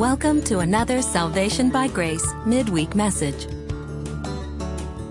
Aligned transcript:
Welcome 0.00 0.40
to 0.44 0.60
another 0.60 1.02
Salvation 1.02 1.68
by 1.68 1.86
Grace 1.86 2.26
midweek 2.46 2.94
message. 2.94 3.46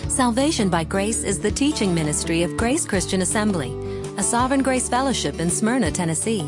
Salvation 0.10 0.68
by 0.68 0.84
Grace 0.84 1.24
is 1.24 1.40
the 1.40 1.52
teaching 1.52 1.94
ministry 1.94 2.42
of 2.42 2.58
Grace 2.58 2.88
Christian 2.88 3.22
Assembly, 3.22 3.72
a 4.18 4.24
Sovereign 4.24 4.64
Grace 4.64 4.90
Fellowship 4.90 5.40
in 5.40 5.52
Smyrna, 5.52 5.92
Tennessee. 5.92 6.42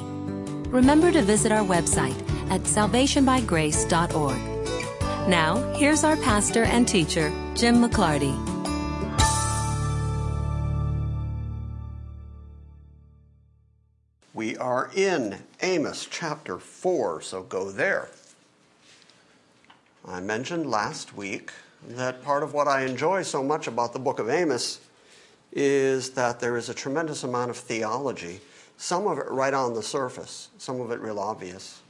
Remember 0.69 1.11
to 1.11 1.21
visit 1.21 1.51
our 1.51 1.63
website 1.63 2.19
at 2.49 2.61
salvationbygrace.org. 2.61 5.29
Now, 5.29 5.57
here's 5.75 6.03
our 6.03 6.17
pastor 6.17 6.63
and 6.63 6.87
teacher, 6.87 7.31
Jim 7.53 7.75
McClarty. 7.75 8.35
We 14.33 14.57
are 14.57 14.89
in 14.95 15.37
Amos 15.61 16.07
chapter 16.09 16.57
4, 16.57 17.21
so 17.21 17.43
go 17.43 17.69
there. 17.69 18.09
I 20.07 20.19
mentioned 20.19 20.67
last 20.67 21.15
week 21.15 21.51
that 21.87 22.23
part 22.23 22.41
of 22.41 22.53
what 22.53 22.67
I 22.67 22.85
enjoy 22.85 23.21
so 23.21 23.43
much 23.43 23.67
about 23.67 23.93
the 23.93 23.99
book 23.99 24.17
of 24.17 24.29
Amos 24.29 24.79
is 25.51 26.09
that 26.11 26.39
there 26.39 26.57
is 26.57 26.69
a 26.69 26.73
tremendous 26.73 27.23
amount 27.23 27.51
of 27.51 27.57
theology, 27.57 28.39
some 28.77 29.05
of 29.05 29.19
it 29.19 29.29
right 29.29 29.53
on 29.53 29.75
the 29.75 29.83
surface, 29.83 30.49
some 30.57 30.81
of 30.81 30.89
it 30.89 30.99
real 30.99 31.19
obvious. 31.19 31.81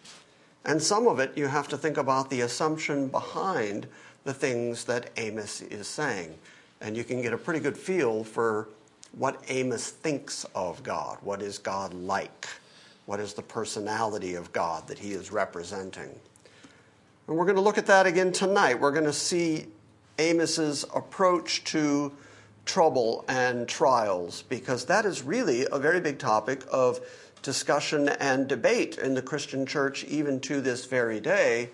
And 0.65 0.83
some 0.83 1.07
of 1.07 1.19
it 1.19 1.37
you 1.37 1.47
have 1.47 1.69
to 1.69 1.77
think 1.77 1.95
about 1.95 2.29
the 2.29 2.41
assumption 2.41 3.07
behind 3.07 3.87
the 4.25 4.33
things 4.33 4.83
that 4.85 5.09
Amos 5.15 5.61
is 5.61 5.87
saying. 5.87 6.35
And 6.81 6.97
you 6.97 7.05
can 7.05 7.21
get 7.21 7.31
a 7.31 7.37
pretty 7.37 7.61
good 7.61 7.77
feel 7.77 8.25
for 8.25 8.67
what 9.13 9.41
Amos 9.47 9.89
thinks 9.89 10.45
of 10.53 10.83
God. 10.83 11.17
What 11.21 11.41
is 11.41 11.57
God 11.57 11.93
like? 11.93 12.47
What 13.05 13.21
is 13.21 13.33
the 13.33 13.41
personality 13.41 14.35
of 14.35 14.51
God 14.51 14.87
that 14.87 14.99
he 14.99 15.13
is 15.13 15.31
representing? 15.31 16.13
And 17.27 17.37
we're 17.37 17.45
going 17.45 17.55
to 17.55 17.61
look 17.61 17.77
at 17.77 17.85
that 17.85 18.05
again 18.05 18.31
tonight. 18.31 18.79
We're 18.79 18.91
going 18.91 19.05
to 19.05 19.13
see 19.13 19.67
Amos's 20.19 20.85
approach 20.93 21.63
to 21.65 22.11
trouble 22.65 23.25
and 23.27 23.67
trials 23.67 24.43
because 24.43 24.85
that 24.85 25.05
is 25.05 25.23
really 25.23 25.65
a 25.71 25.79
very 25.79 25.99
big 25.99 26.19
topic 26.19 26.63
of 26.71 26.99
discussion 27.41 28.09
and 28.09 28.47
debate 28.47 28.97
in 28.97 29.13
the 29.13 29.21
Christian 29.21 29.65
church 29.65 30.03
even 30.05 30.39
to 30.41 30.61
this 30.61 30.85
very 30.85 31.19
day. 31.19 31.69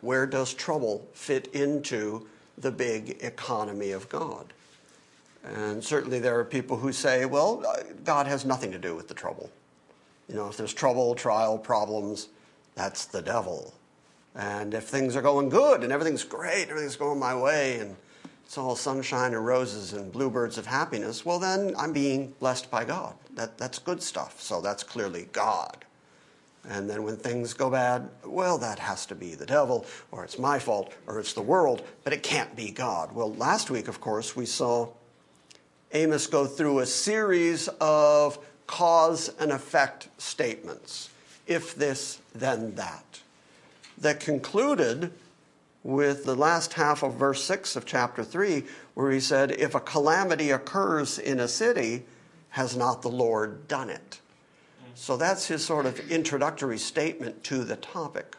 Where 0.00 0.26
does 0.26 0.52
trouble 0.52 1.06
fit 1.14 1.48
into 1.48 2.26
the 2.58 2.70
big 2.70 3.18
economy 3.22 3.92
of 3.92 4.08
God? 4.08 4.52
And 5.44 5.82
certainly 5.82 6.18
there 6.18 6.38
are 6.38 6.44
people 6.44 6.76
who 6.76 6.92
say, 6.92 7.24
well, 7.24 7.64
God 8.04 8.26
has 8.26 8.44
nothing 8.44 8.72
to 8.72 8.78
do 8.78 8.94
with 8.94 9.08
the 9.08 9.14
trouble. 9.14 9.50
You 10.28 10.34
know, 10.34 10.48
if 10.48 10.56
there's 10.56 10.74
trouble, 10.74 11.14
trial, 11.14 11.56
problems, 11.56 12.28
that's 12.74 13.04
the 13.06 13.22
devil. 13.22 13.72
And 14.36 14.74
if 14.74 14.84
things 14.84 15.16
are 15.16 15.22
going 15.22 15.48
good 15.48 15.82
and 15.82 15.90
everything's 15.90 16.22
great, 16.22 16.68
everything's 16.68 16.96
going 16.96 17.18
my 17.18 17.34
way, 17.34 17.78
and 17.78 17.96
it's 18.44 18.58
all 18.58 18.76
sunshine 18.76 19.32
and 19.32 19.44
roses 19.44 19.94
and 19.94 20.12
bluebirds 20.12 20.58
of 20.58 20.66
happiness, 20.66 21.24
well, 21.24 21.38
then 21.38 21.74
I'm 21.78 21.92
being 21.92 22.34
blessed 22.38 22.70
by 22.70 22.84
God. 22.84 23.14
That, 23.34 23.56
that's 23.56 23.78
good 23.78 24.02
stuff. 24.02 24.40
So 24.40 24.60
that's 24.60 24.82
clearly 24.82 25.28
God. 25.32 25.84
And 26.68 26.90
then 26.90 27.02
when 27.02 27.16
things 27.16 27.54
go 27.54 27.70
bad, 27.70 28.10
well, 28.24 28.58
that 28.58 28.78
has 28.78 29.06
to 29.06 29.14
be 29.14 29.34
the 29.34 29.46
devil, 29.46 29.86
or 30.10 30.24
it's 30.24 30.38
my 30.38 30.58
fault, 30.58 30.92
or 31.06 31.18
it's 31.18 31.32
the 31.32 31.42
world, 31.42 31.82
but 32.04 32.12
it 32.12 32.22
can't 32.22 32.54
be 32.54 32.70
God. 32.70 33.12
Well, 33.14 33.34
last 33.34 33.70
week, 33.70 33.88
of 33.88 34.00
course, 34.00 34.36
we 34.36 34.46
saw 34.46 34.88
Amos 35.92 36.26
go 36.26 36.44
through 36.44 36.80
a 36.80 36.86
series 36.86 37.68
of 37.80 38.38
cause 38.66 39.32
and 39.38 39.52
effect 39.52 40.08
statements. 40.18 41.08
If 41.46 41.74
this, 41.76 42.20
then 42.34 42.74
that. 42.74 43.20
That 43.98 44.20
concluded 44.20 45.12
with 45.82 46.24
the 46.24 46.34
last 46.34 46.74
half 46.74 47.02
of 47.02 47.14
verse 47.14 47.44
6 47.44 47.76
of 47.76 47.86
chapter 47.86 48.24
3, 48.24 48.64
where 48.94 49.12
he 49.12 49.20
said, 49.20 49.52
If 49.52 49.74
a 49.74 49.80
calamity 49.80 50.50
occurs 50.50 51.18
in 51.18 51.38
a 51.38 51.48
city, 51.48 52.04
has 52.50 52.76
not 52.76 53.02
the 53.02 53.08
Lord 53.08 53.68
done 53.68 53.90
it? 53.90 54.20
So 54.94 55.16
that's 55.16 55.46
his 55.46 55.64
sort 55.64 55.86
of 55.86 56.10
introductory 56.10 56.78
statement 56.78 57.44
to 57.44 57.64
the 57.64 57.76
topic. 57.76 58.36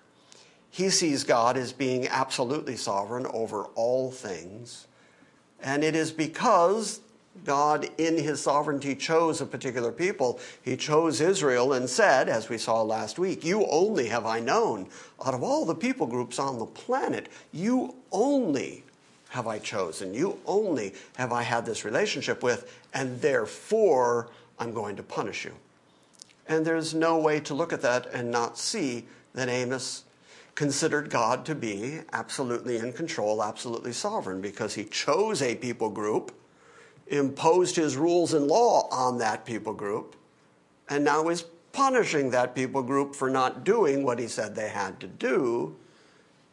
He 0.70 0.90
sees 0.90 1.24
God 1.24 1.56
as 1.56 1.72
being 1.72 2.08
absolutely 2.08 2.76
sovereign 2.76 3.28
over 3.28 3.64
all 3.76 4.12
things. 4.12 4.88
And 5.62 5.84
it 5.84 5.96
is 5.96 6.12
because 6.12 7.00
God, 7.46 7.90
in 7.98 8.18
his 8.18 8.42
sovereignty, 8.42 8.96
chose 8.96 9.42
a 9.42 9.46
particular 9.46 9.92
people. 9.92 10.40
He 10.62 10.76
chose 10.78 11.22
Israel 11.22 11.74
and 11.74 11.90
said, 11.90 12.30
as 12.30 12.50
we 12.50 12.58
saw 12.58 12.82
last 12.82 13.18
week, 13.18 13.44
You 13.44 13.66
only 13.68 14.08
have 14.08 14.26
I 14.26 14.40
known. 14.40 14.88
Out 15.26 15.34
of 15.34 15.44
all 15.44 15.66
the 15.66 15.76
people 15.76 16.08
groups 16.08 16.40
on 16.40 16.60
the 16.60 16.66
planet, 16.66 17.30
you 17.52 17.96
only 18.12 18.84
have 19.30 19.48
I 19.48 19.60
chosen. 19.60 20.14
You 20.14 20.40
only 20.46 20.94
have 21.18 21.32
I 21.32 21.44
had 21.44 21.66
this 21.66 21.86
relationship 21.86 22.44
with, 22.44 22.80
and 22.94 23.20
therefore 23.22 24.30
I'm 24.60 24.74
going 24.74 24.96
to 24.96 25.04
punish 25.04 25.46
you. 25.46 25.54
And 26.48 26.66
there's 26.66 26.94
no 26.94 27.18
way 27.20 27.40
to 27.42 27.54
look 27.54 27.74
at 27.74 27.82
that 27.82 28.08
and 28.14 28.32
not 28.32 28.58
see 28.58 29.06
that 29.34 29.50
Amos 29.50 30.04
considered 30.56 31.10
God 31.10 31.46
to 31.46 31.54
be 31.54 32.00
absolutely 32.14 32.78
in 32.78 32.92
control, 32.94 33.44
absolutely 33.44 33.94
sovereign, 33.94 34.42
because 34.42 34.74
he 34.74 34.86
chose 34.86 35.42
a 35.42 35.56
people 35.56 35.90
group 35.90 36.32
imposed 37.10 37.76
his 37.76 37.96
rules 37.96 38.34
and 38.34 38.48
law 38.48 38.88
on 38.92 39.18
that 39.20 39.46
people 39.46 39.74
group, 39.74 40.16
and 40.90 41.04
now 41.04 41.30
is 41.30 41.46
punishing 41.72 42.32
that 42.32 42.56
people 42.56 42.82
group 42.82 43.16
for 43.16 43.30
not 43.30 43.64
doing 43.64 44.04
what 44.04 44.20
he 44.20 44.28
said 44.28 44.56
they 44.56 44.70
had 44.70 45.00
to 45.00 45.08
do. 45.08 45.76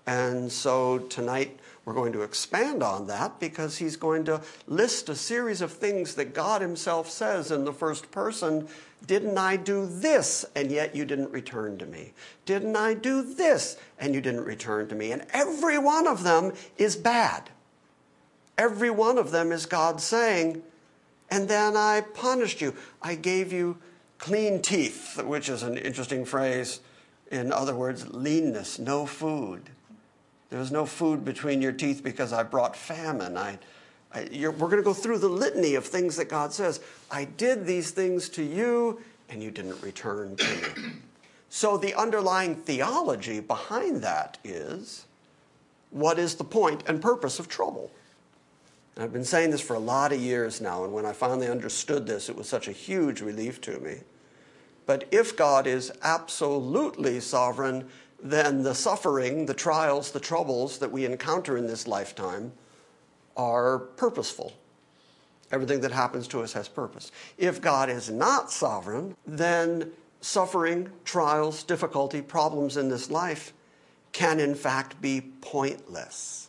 And 0.06 0.52
so 0.52 0.98
tonight 0.98 1.58
we're 1.84 1.94
going 1.94 2.12
to 2.12 2.22
expand 2.22 2.82
on 2.82 3.06
that 3.06 3.40
because 3.40 3.78
he's 3.78 3.96
going 3.96 4.24
to 4.24 4.42
list 4.66 5.08
a 5.08 5.14
series 5.14 5.60
of 5.60 5.72
things 5.72 6.14
that 6.16 6.34
God 6.34 6.60
himself 6.60 7.08
says 7.08 7.50
in 7.50 7.64
the 7.64 7.72
first 7.72 8.10
person 8.10 8.68
Didn't 9.06 9.38
I 9.38 9.56
do 9.56 9.86
this 9.86 10.44
and 10.54 10.70
yet 10.70 10.94
you 10.94 11.04
didn't 11.04 11.30
return 11.30 11.78
to 11.78 11.86
me? 11.86 12.12
Didn't 12.44 12.76
I 12.76 12.94
do 12.94 13.22
this 13.22 13.78
and 13.98 14.14
you 14.14 14.20
didn't 14.20 14.44
return 14.44 14.88
to 14.88 14.94
me? 14.94 15.12
And 15.12 15.26
every 15.30 15.78
one 15.78 16.06
of 16.06 16.22
them 16.22 16.52
is 16.76 16.96
bad. 16.96 17.50
Every 18.56 18.90
one 18.90 19.18
of 19.18 19.30
them 19.30 19.52
is 19.52 19.66
God 19.66 20.00
saying, 20.00 20.62
and 21.30 21.48
then 21.48 21.76
I 21.76 22.02
punished 22.02 22.60
you. 22.60 22.74
I 23.02 23.14
gave 23.14 23.52
you 23.52 23.78
clean 24.18 24.62
teeth, 24.62 25.22
which 25.22 25.48
is 25.48 25.62
an 25.62 25.76
interesting 25.76 26.24
phrase. 26.24 26.80
In 27.30 27.52
other 27.52 27.74
words, 27.74 28.08
leanness, 28.08 28.78
no 28.78 29.06
food. 29.06 29.70
There 30.50 30.60
was 30.60 30.70
no 30.70 30.86
food 30.86 31.24
between 31.24 31.60
your 31.60 31.72
teeth 31.72 32.02
because 32.04 32.32
I 32.32 32.44
brought 32.44 32.76
famine. 32.76 33.36
I, 33.36 33.58
I 34.12 34.28
we're 34.32 34.52
going 34.52 34.76
to 34.76 34.82
go 34.82 34.94
through 34.94 35.18
the 35.18 35.28
litany 35.28 35.74
of 35.74 35.84
things 35.84 36.16
that 36.16 36.28
God 36.28 36.52
says. 36.52 36.80
I 37.10 37.24
did 37.24 37.66
these 37.66 37.90
things 37.90 38.28
to 38.30 38.42
you, 38.42 39.00
and 39.28 39.42
you 39.42 39.50
didn't 39.50 39.82
return 39.82 40.36
to 40.36 40.46
me. 40.46 40.92
So 41.50 41.76
the 41.76 41.94
underlying 41.94 42.56
theology 42.56 43.38
behind 43.38 44.02
that 44.02 44.38
is 44.42 45.06
what 45.90 46.18
is 46.18 46.34
the 46.34 46.42
point 46.42 46.82
and 46.88 47.00
purpose 47.00 47.38
of 47.38 47.48
trouble? 47.48 47.92
I've 48.96 49.12
been 49.12 49.24
saying 49.24 49.50
this 49.50 49.60
for 49.60 49.74
a 49.74 49.80
lot 49.80 50.12
of 50.12 50.20
years 50.20 50.60
now, 50.60 50.84
and 50.84 50.92
when 50.92 51.04
I 51.04 51.12
finally 51.12 51.48
understood 51.48 52.06
this, 52.06 52.28
it 52.28 52.36
was 52.36 52.48
such 52.48 52.68
a 52.68 52.72
huge 52.72 53.20
relief 53.20 53.60
to 53.62 53.80
me. 53.80 53.98
But 54.86 55.06
if 55.10 55.36
God 55.36 55.66
is 55.66 55.90
absolutely 56.02 57.18
sovereign, 57.18 57.88
then 58.22 58.62
the 58.62 58.74
suffering, 58.74 59.46
the 59.46 59.54
trials, 59.54 60.12
the 60.12 60.20
troubles 60.20 60.78
that 60.78 60.92
we 60.92 61.04
encounter 61.04 61.56
in 61.56 61.66
this 61.66 61.88
lifetime 61.88 62.52
are 63.36 63.78
purposeful. 63.78 64.52
Everything 65.50 65.80
that 65.80 65.92
happens 65.92 66.28
to 66.28 66.42
us 66.42 66.52
has 66.52 66.68
purpose. 66.68 67.10
If 67.36 67.60
God 67.60 67.90
is 67.90 68.10
not 68.10 68.50
sovereign, 68.50 69.16
then 69.26 69.92
suffering, 70.20 70.90
trials, 71.04 71.64
difficulty, 71.64 72.22
problems 72.22 72.76
in 72.76 72.88
this 72.88 73.10
life 73.10 73.52
can 74.12 74.38
in 74.38 74.54
fact 74.54 75.00
be 75.02 75.20
pointless. 75.40 76.48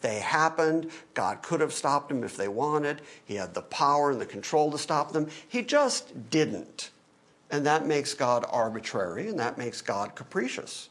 They 0.00 0.20
happened. 0.20 0.90
God 1.14 1.42
could 1.42 1.60
have 1.60 1.72
stopped 1.72 2.08
them 2.08 2.22
if 2.22 2.36
they 2.36 2.48
wanted. 2.48 3.02
He 3.24 3.34
had 3.34 3.54
the 3.54 3.62
power 3.62 4.10
and 4.10 4.20
the 4.20 4.26
control 4.26 4.70
to 4.70 4.78
stop 4.78 5.12
them. 5.12 5.28
He 5.48 5.62
just 5.62 6.30
didn't. 6.30 6.90
And 7.50 7.66
that 7.66 7.86
makes 7.86 8.14
God 8.14 8.44
arbitrary 8.48 9.28
and 9.28 9.38
that 9.38 9.58
makes 9.58 9.80
God 9.80 10.14
capricious. 10.14 10.88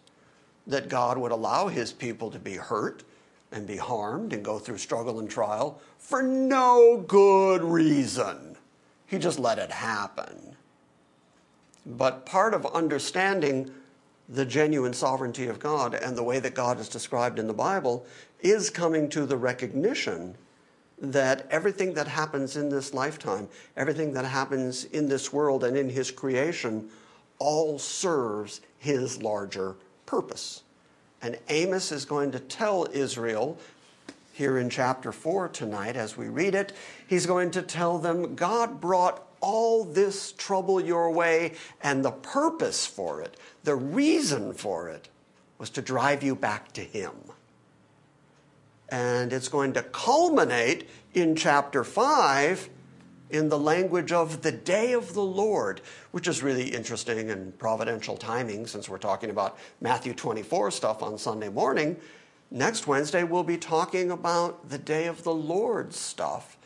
That 0.65 0.89
God 0.89 1.17
would 1.17 1.31
allow 1.31 1.67
his 1.67 1.93
people 1.93 2.29
to 2.31 2.39
be 2.39 2.55
hurt 2.55 3.03
and 3.51 3.65
be 3.65 3.77
harmed 3.77 4.33
and 4.33 4.43
go 4.43 4.59
through 4.59 4.79
struggle 4.79 5.19
and 5.19 5.29
trial 5.29 5.79
for 5.97 6.21
no 6.21 7.03
good 7.07 7.63
reason. 7.63 8.57
He 9.05 9.17
just 9.17 9.39
let 9.39 9.59
it 9.59 9.71
happen. 9.71 10.55
But 11.85 12.25
part 12.25 12.53
of 12.53 12.65
understanding 12.65 13.71
the 14.29 14.45
genuine 14.45 14.93
sovereignty 14.93 15.47
of 15.47 15.59
God 15.59 15.93
and 15.93 16.17
the 16.17 16.23
way 16.23 16.39
that 16.39 16.53
God 16.53 16.79
is 16.79 16.89
described 16.89 17.39
in 17.39 17.47
the 17.47 17.53
Bible 17.53 18.05
is 18.41 18.69
coming 18.69 19.09
to 19.09 19.25
the 19.25 19.37
recognition 19.37 20.35
that 20.99 21.47
everything 21.49 21.93
that 21.93 22.07
happens 22.07 22.57
in 22.57 22.69
this 22.69 22.93
lifetime, 22.93 23.47
everything 23.75 24.13
that 24.13 24.25
happens 24.25 24.85
in 24.85 25.07
this 25.07 25.31
world 25.31 25.63
and 25.63 25.77
in 25.77 25.89
His 25.89 26.11
creation, 26.11 26.89
all 27.39 27.77
serves 27.77 28.61
His 28.79 29.21
larger 29.21 29.75
purpose. 30.05 30.63
And 31.21 31.37
Amos 31.49 31.91
is 31.91 32.05
going 32.05 32.31
to 32.31 32.39
tell 32.39 32.87
Israel 32.91 33.57
here 34.33 34.57
in 34.57 34.69
chapter 34.69 35.11
4 35.11 35.49
tonight 35.49 35.95
as 35.95 36.17
we 36.17 36.27
read 36.27 36.53
it. 36.53 36.73
He's 37.07 37.25
going 37.25 37.51
to 37.51 37.61
tell 37.61 37.97
them 37.97 38.35
God 38.35 38.81
brought 38.81 39.23
all 39.39 39.83
this 39.83 40.31
trouble 40.31 40.81
your 40.81 41.11
way, 41.11 41.53
and 41.81 42.03
the 42.03 42.11
purpose 42.11 42.85
for 42.85 43.21
it, 43.21 43.37
the 43.67 43.75
reason 43.75 44.53
for 44.53 44.87
it, 44.87 45.09
was 45.57 45.69
to 45.69 45.81
drive 45.81 46.23
you 46.23 46.33
back 46.35 46.71
to 46.71 46.79
Him. 46.79 47.11
And 48.87 49.33
it's 49.33 49.49
going 49.49 49.73
to 49.73 49.83
culminate 49.83 50.87
in 51.13 51.35
chapter 51.35 51.83
5 51.83 52.69
in 53.29 53.49
the 53.49 53.59
language 53.59 54.13
of 54.13 54.41
the 54.41 54.53
day 54.53 54.93
of 54.93 55.13
the 55.13 55.21
Lord, 55.21 55.81
which 56.11 56.29
is 56.29 56.41
really 56.41 56.69
interesting 56.69 57.29
and 57.29 57.59
providential 57.59 58.15
timing 58.15 58.67
since 58.67 58.87
we're 58.87 58.97
talking 58.97 59.31
about 59.31 59.57
Matthew 59.81 60.13
24 60.13 60.71
stuff 60.71 61.03
on 61.03 61.17
Sunday 61.17 61.49
morning. 61.49 61.97
Next 62.49 62.87
Wednesday, 62.87 63.25
we'll 63.25 63.43
be 63.43 63.57
talking 63.57 64.11
about 64.11 64.69
the 64.69 64.77
day 64.77 65.07
of 65.07 65.23
the 65.23 65.33
Lord 65.33 65.93
stuff 65.93 66.56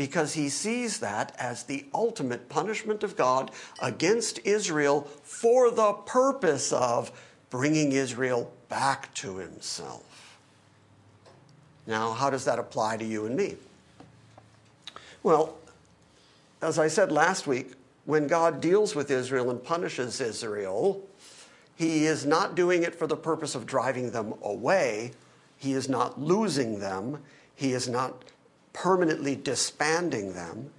because 0.00 0.32
he 0.32 0.48
sees 0.48 1.00
that 1.00 1.36
as 1.38 1.64
the 1.64 1.84
ultimate 1.92 2.48
punishment 2.48 3.02
of 3.02 3.18
God 3.18 3.50
against 3.82 4.40
Israel 4.46 5.02
for 5.22 5.70
the 5.70 5.92
purpose 5.92 6.72
of 6.72 7.12
bringing 7.50 7.92
Israel 7.92 8.50
back 8.70 9.12
to 9.16 9.36
himself. 9.36 10.38
Now, 11.86 12.12
how 12.12 12.30
does 12.30 12.46
that 12.46 12.58
apply 12.58 12.96
to 12.96 13.04
you 13.04 13.26
and 13.26 13.36
me? 13.36 13.56
Well, 15.22 15.58
as 16.62 16.78
I 16.78 16.88
said 16.88 17.12
last 17.12 17.46
week, 17.46 17.72
when 18.06 18.26
God 18.26 18.62
deals 18.62 18.94
with 18.94 19.10
Israel 19.10 19.50
and 19.50 19.62
punishes 19.62 20.18
Israel, 20.18 21.06
he 21.76 22.06
is 22.06 22.24
not 22.24 22.54
doing 22.54 22.84
it 22.84 22.94
for 22.94 23.06
the 23.06 23.18
purpose 23.18 23.54
of 23.54 23.66
driving 23.66 24.12
them 24.12 24.32
away. 24.42 25.12
He 25.58 25.74
is 25.74 25.90
not 25.90 26.18
losing 26.18 26.78
them. 26.78 27.18
He 27.54 27.74
is 27.74 27.86
not 27.86 28.24
permanently 28.72 29.36
disbanding 29.36 30.32
them. 30.32 30.70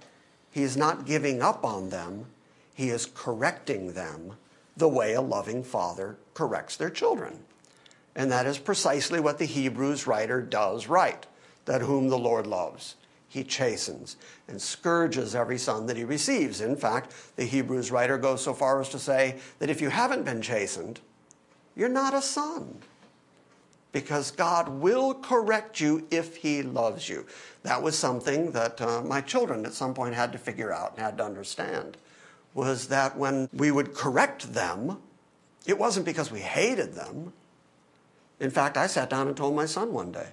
He 0.50 0.62
is 0.62 0.76
not 0.76 1.06
giving 1.06 1.42
up 1.42 1.64
on 1.64 1.90
them. 1.90 2.26
He 2.74 2.90
is 2.90 3.06
correcting 3.06 3.92
them 3.92 4.34
the 4.76 4.88
way 4.88 5.14
a 5.14 5.20
loving 5.20 5.62
father 5.62 6.16
corrects 6.34 6.76
their 6.76 6.90
children. 6.90 7.40
And 8.14 8.30
that 8.30 8.46
is 8.46 8.58
precisely 8.58 9.20
what 9.20 9.38
the 9.38 9.44
Hebrews 9.44 10.06
writer 10.06 10.40
does 10.40 10.86
right 10.88 11.26
that 11.64 11.82
whom 11.82 12.08
the 12.08 12.18
Lord 12.18 12.46
loves 12.46 12.96
he 13.32 13.42
chastens 13.42 14.16
and 14.46 14.60
scourges 14.60 15.34
every 15.34 15.56
son 15.56 15.86
that 15.86 15.96
he 15.96 16.04
receives. 16.04 16.60
In 16.60 16.76
fact, 16.76 17.14
the 17.36 17.46
Hebrews 17.46 17.90
writer 17.90 18.18
goes 18.18 18.44
so 18.44 18.52
far 18.52 18.78
as 18.78 18.90
to 18.90 18.98
say 18.98 19.38
that 19.58 19.70
if 19.70 19.80
you 19.80 19.88
haven't 19.88 20.26
been 20.26 20.42
chastened, 20.42 21.00
you're 21.74 21.88
not 21.88 22.12
a 22.12 22.20
son. 22.20 22.82
Because 23.92 24.30
God 24.30 24.68
will 24.68 25.14
correct 25.14 25.78
you 25.78 26.06
if 26.10 26.36
He 26.36 26.62
loves 26.62 27.08
you. 27.08 27.26
That 27.62 27.82
was 27.82 27.96
something 27.96 28.52
that 28.52 28.80
uh, 28.80 29.02
my 29.02 29.20
children 29.20 29.66
at 29.66 29.74
some 29.74 29.94
point 29.94 30.14
had 30.14 30.32
to 30.32 30.38
figure 30.38 30.72
out 30.72 30.92
and 30.92 31.04
had 31.04 31.18
to 31.18 31.24
understand. 31.24 31.96
Was 32.54 32.88
that 32.88 33.16
when 33.16 33.48
we 33.52 33.70
would 33.70 33.94
correct 33.94 34.52
them, 34.52 34.98
it 35.66 35.78
wasn't 35.78 36.06
because 36.06 36.30
we 36.30 36.40
hated 36.40 36.94
them. 36.94 37.32
In 38.40 38.50
fact, 38.50 38.76
I 38.76 38.86
sat 38.86 39.10
down 39.10 39.28
and 39.28 39.36
told 39.36 39.54
my 39.54 39.66
son 39.66 39.92
one 39.92 40.10
day. 40.10 40.28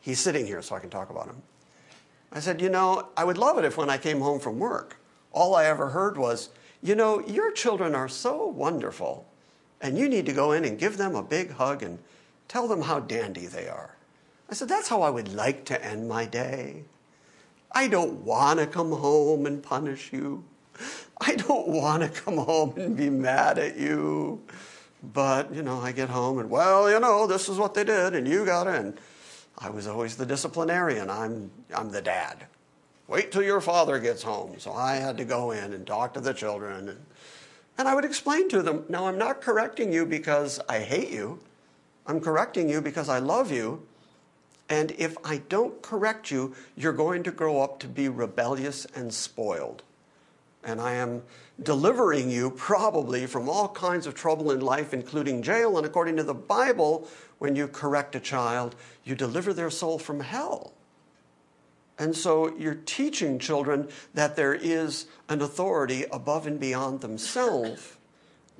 He's 0.00 0.18
sitting 0.18 0.46
here 0.46 0.60
so 0.62 0.74
I 0.74 0.80
can 0.80 0.90
talk 0.90 1.10
about 1.10 1.26
him. 1.26 1.40
I 2.32 2.40
said, 2.40 2.60
You 2.60 2.68
know, 2.68 3.08
I 3.16 3.24
would 3.24 3.38
love 3.38 3.58
it 3.58 3.64
if 3.64 3.76
when 3.76 3.90
I 3.90 3.98
came 3.98 4.20
home 4.20 4.40
from 4.40 4.58
work, 4.58 4.96
all 5.30 5.54
I 5.54 5.66
ever 5.66 5.90
heard 5.90 6.18
was, 6.18 6.48
You 6.82 6.94
know, 6.94 7.20
your 7.20 7.52
children 7.52 7.94
are 7.94 8.08
so 8.08 8.46
wonderful, 8.46 9.24
and 9.80 9.96
you 9.96 10.08
need 10.08 10.26
to 10.26 10.32
go 10.32 10.52
in 10.52 10.64
and 10.64 10.78
give 10.78 10.96
them 10.96 11.14
a 11.14 11.22
big 11.22 11.52
hug 11.52 11.82
and 11.82 11.98
tell 12.52 12.68
them 12.68 12.82
how 12.82 13.00
dandy 13.00 13.46
they 13.46 13.66
are. 13.66 13.96
I 14.50 14.54
said, 14.54 14.68
That's 14.68 14.88
how 14.88 15.00
I 15.00 15.08
would 15.08 15.32
like 15.32 15.64
to 15.66 15.82
end 15.82 16.06
my 16.06 16.26
day. 16.26 16.84
I 17.72 17.88
don't 17.88 18.24
want 18.24 18.60
to 18.60 18.66
come 18.66 18.92
home 18.92 19.46
and 19.46 19.62
punish 19.62 20.12
you. 20.12 20.44
I 21.20 21.34
don't 21.36 21.68
want 21.68 22.02
to 22.02 22.10
come 22.10 22.36
home 22.36 22.74
and 22.76 22.94
be 22.94 23.08
mad 23.08 23.58
at 23.58 23.78
you. 23.78 24.42
But, 25.14 25.54
you 25.54 25.62
know, 25.62 25.80
I 25.80 25.92
get 25.92 26.10
home 26.10 26.38
and, 26.38 26.50
well, 26.50 26.90
you 26.90 27.00
know, 27.00 27.26
this 27.26 27.48
is 27.48 27.56
what 27.56 27.72
they 27.72 27.84
did, 27.84 28.14
and 28.14 28.28
you 28.28 28.44
got 28.44 28.66
in. 28.66 28.98
I 29.58 29.70
was 29.70 29.86
always 29.86 30.16
the 30.16 30.26
disciplinarian. 30.26 31.08
I'm, 31.08 31.50
I'm 31.74 31.90
the 31.90 32.02
dad. 32.02 32.44
Wait 33.08 33.32
till 33.32 33.42
your 33.42 33.60
father 33.62 33.98
gets 33.98 34.22
home. 34.22 34.56
So 34.58 34.72
I 34.74 34.96
had 34.96 35.16
to 35.16 35.24
go 35.24 35.52
in 35.52 35.72
and 35.72 35.86
talk 35.86 36.14
to 36.14 36.20
the 36.20 36.34
children. 36.34 36.90
And, 36.90 36.98
and 37.78 37.88
I 37.88 37.94
would 37.94 38.04
explain 38.04 38.48
to 38.50 38.62
them 38.62 38.84
now, 38.90 39.06
I'm 39.06 39.18
not 39.18 39.40
correcting 39.40 39.92
you 39.92 40.04
because 40.04 40.60
I 40.68 40.80
hate 40.80 41.10
you. 41.10 41.40
I'm 42.06 42.20
correcting 42.20 42.68
you 42.68 42.80
because 42.80 43.08
I 43.08 43.18
love 43.18 43.50
you. 43.50 43.86
And 44.68 44.92
if 44.92 45.16
I 45.24 45.38
don't 45.48 45.82
correct 45.82 46.30
you, 46.30 46.54
you're 46.76 46.92
going 46.92 47.22
to 47.24 47.30
grow 47.30 47.60
up 47.60 47.78
to 47.80 47.88
be 47.88 48.08
rebellious 48.08 48.86
and 48.94 49.12
spoiled. 49.12 49.82
And 50.64 50.80
I 50.80 50.92
am 50.92 51.22
delivering 51.62 52.30
you 52.30 52.50
probably 52.50 53.26
from 53.26 53.48
all 53.48 53.68
kinds 53.68 54.06
of 54.06 54.14
trouble 54.14 54.50
in 54.50 54.60
life, 54.60 54.94
including 54.94 55.42
jail. 55.42 55.76
And 55.76 55.84
according 55.84 56.16
to 56.16 56.22
the 56.22 56.34
Bible, 56.34 57.08
when 57.38 57.56
you 57.56 57.68
correct 57.68 58.14
a 58.14 58.20
child, 58.20 58.74
you 59.04 59.14
deliver 59.14 59.52
their 59.52 59.70
soul 59.70 59.98
from 59.98 60.20
hell. 60.20 60.72
And 61.98 62.16
so 62.16 62.56
you're 62.56 62.80
teaching 62.86 63.38
children 63.38 63.88
that 64.14 64.36
there 64.36 64.54
is 64.54 65.06
an 65.28 65.42
authority 65.42 66.04
above 66.10 66.46
and 66.46 66.58
beyond 66.58 67.00
themselves 67.00 67.96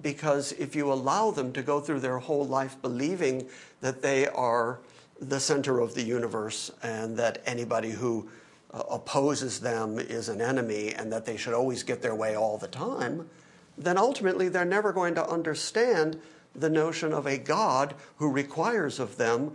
because 0.03 0.53
if 0.53 0.75
you 0.75 0.93
allow 0.93 1.31
them 1.31 1.53
to 1.53 1.63
go 1.63 1.81
through 1.81 2.01
their 2.01 2.19
whole 2.19 2.47
life 2.47 2.81
believing 2.83 3.47
that 3.81 4.03
they 4.03 4.27
are 4.29 4.81
the 5.21 5.41
center 5.41 5.79
of 5.79 5.95
the 5.95 6.03
universe 6.03 6.71
and 6.83 7.17
that 7.17 7.41
anybody 7.47 7.91
who 7.91 8.29
uh, 8.73 8.83
opposes 8.91 9.61
them 9.61 9.99
is 9.99 10.29
an 10.29 10.41
enemy 10.41 10.93
and 10.95 11.13
that 11.13 11.25
they 11.25 11.37
should 11.37 11.55
always 11.55 11.83
get 11.83 12.03
their 12.03 12.15
way 12.15 12.35
all 12.35 12.59
the 12.59 12.69
time, 12.69 13.29
then 13.79 13.97
ultimately 13.97 14.49
they're 14.49 14.65
never 14.65 14.93
going 14.93 15.15
to 15.15 15.29
understand 15.29 16.21
the 16.55 16.71
notion 16.71 17.13
of 17.13 17.27
a 17.27 17.39
God 17.39 17.95
who 18.17 18.31
requires 18.31 18.99
of 18.99 19.17
them 19.17 19.53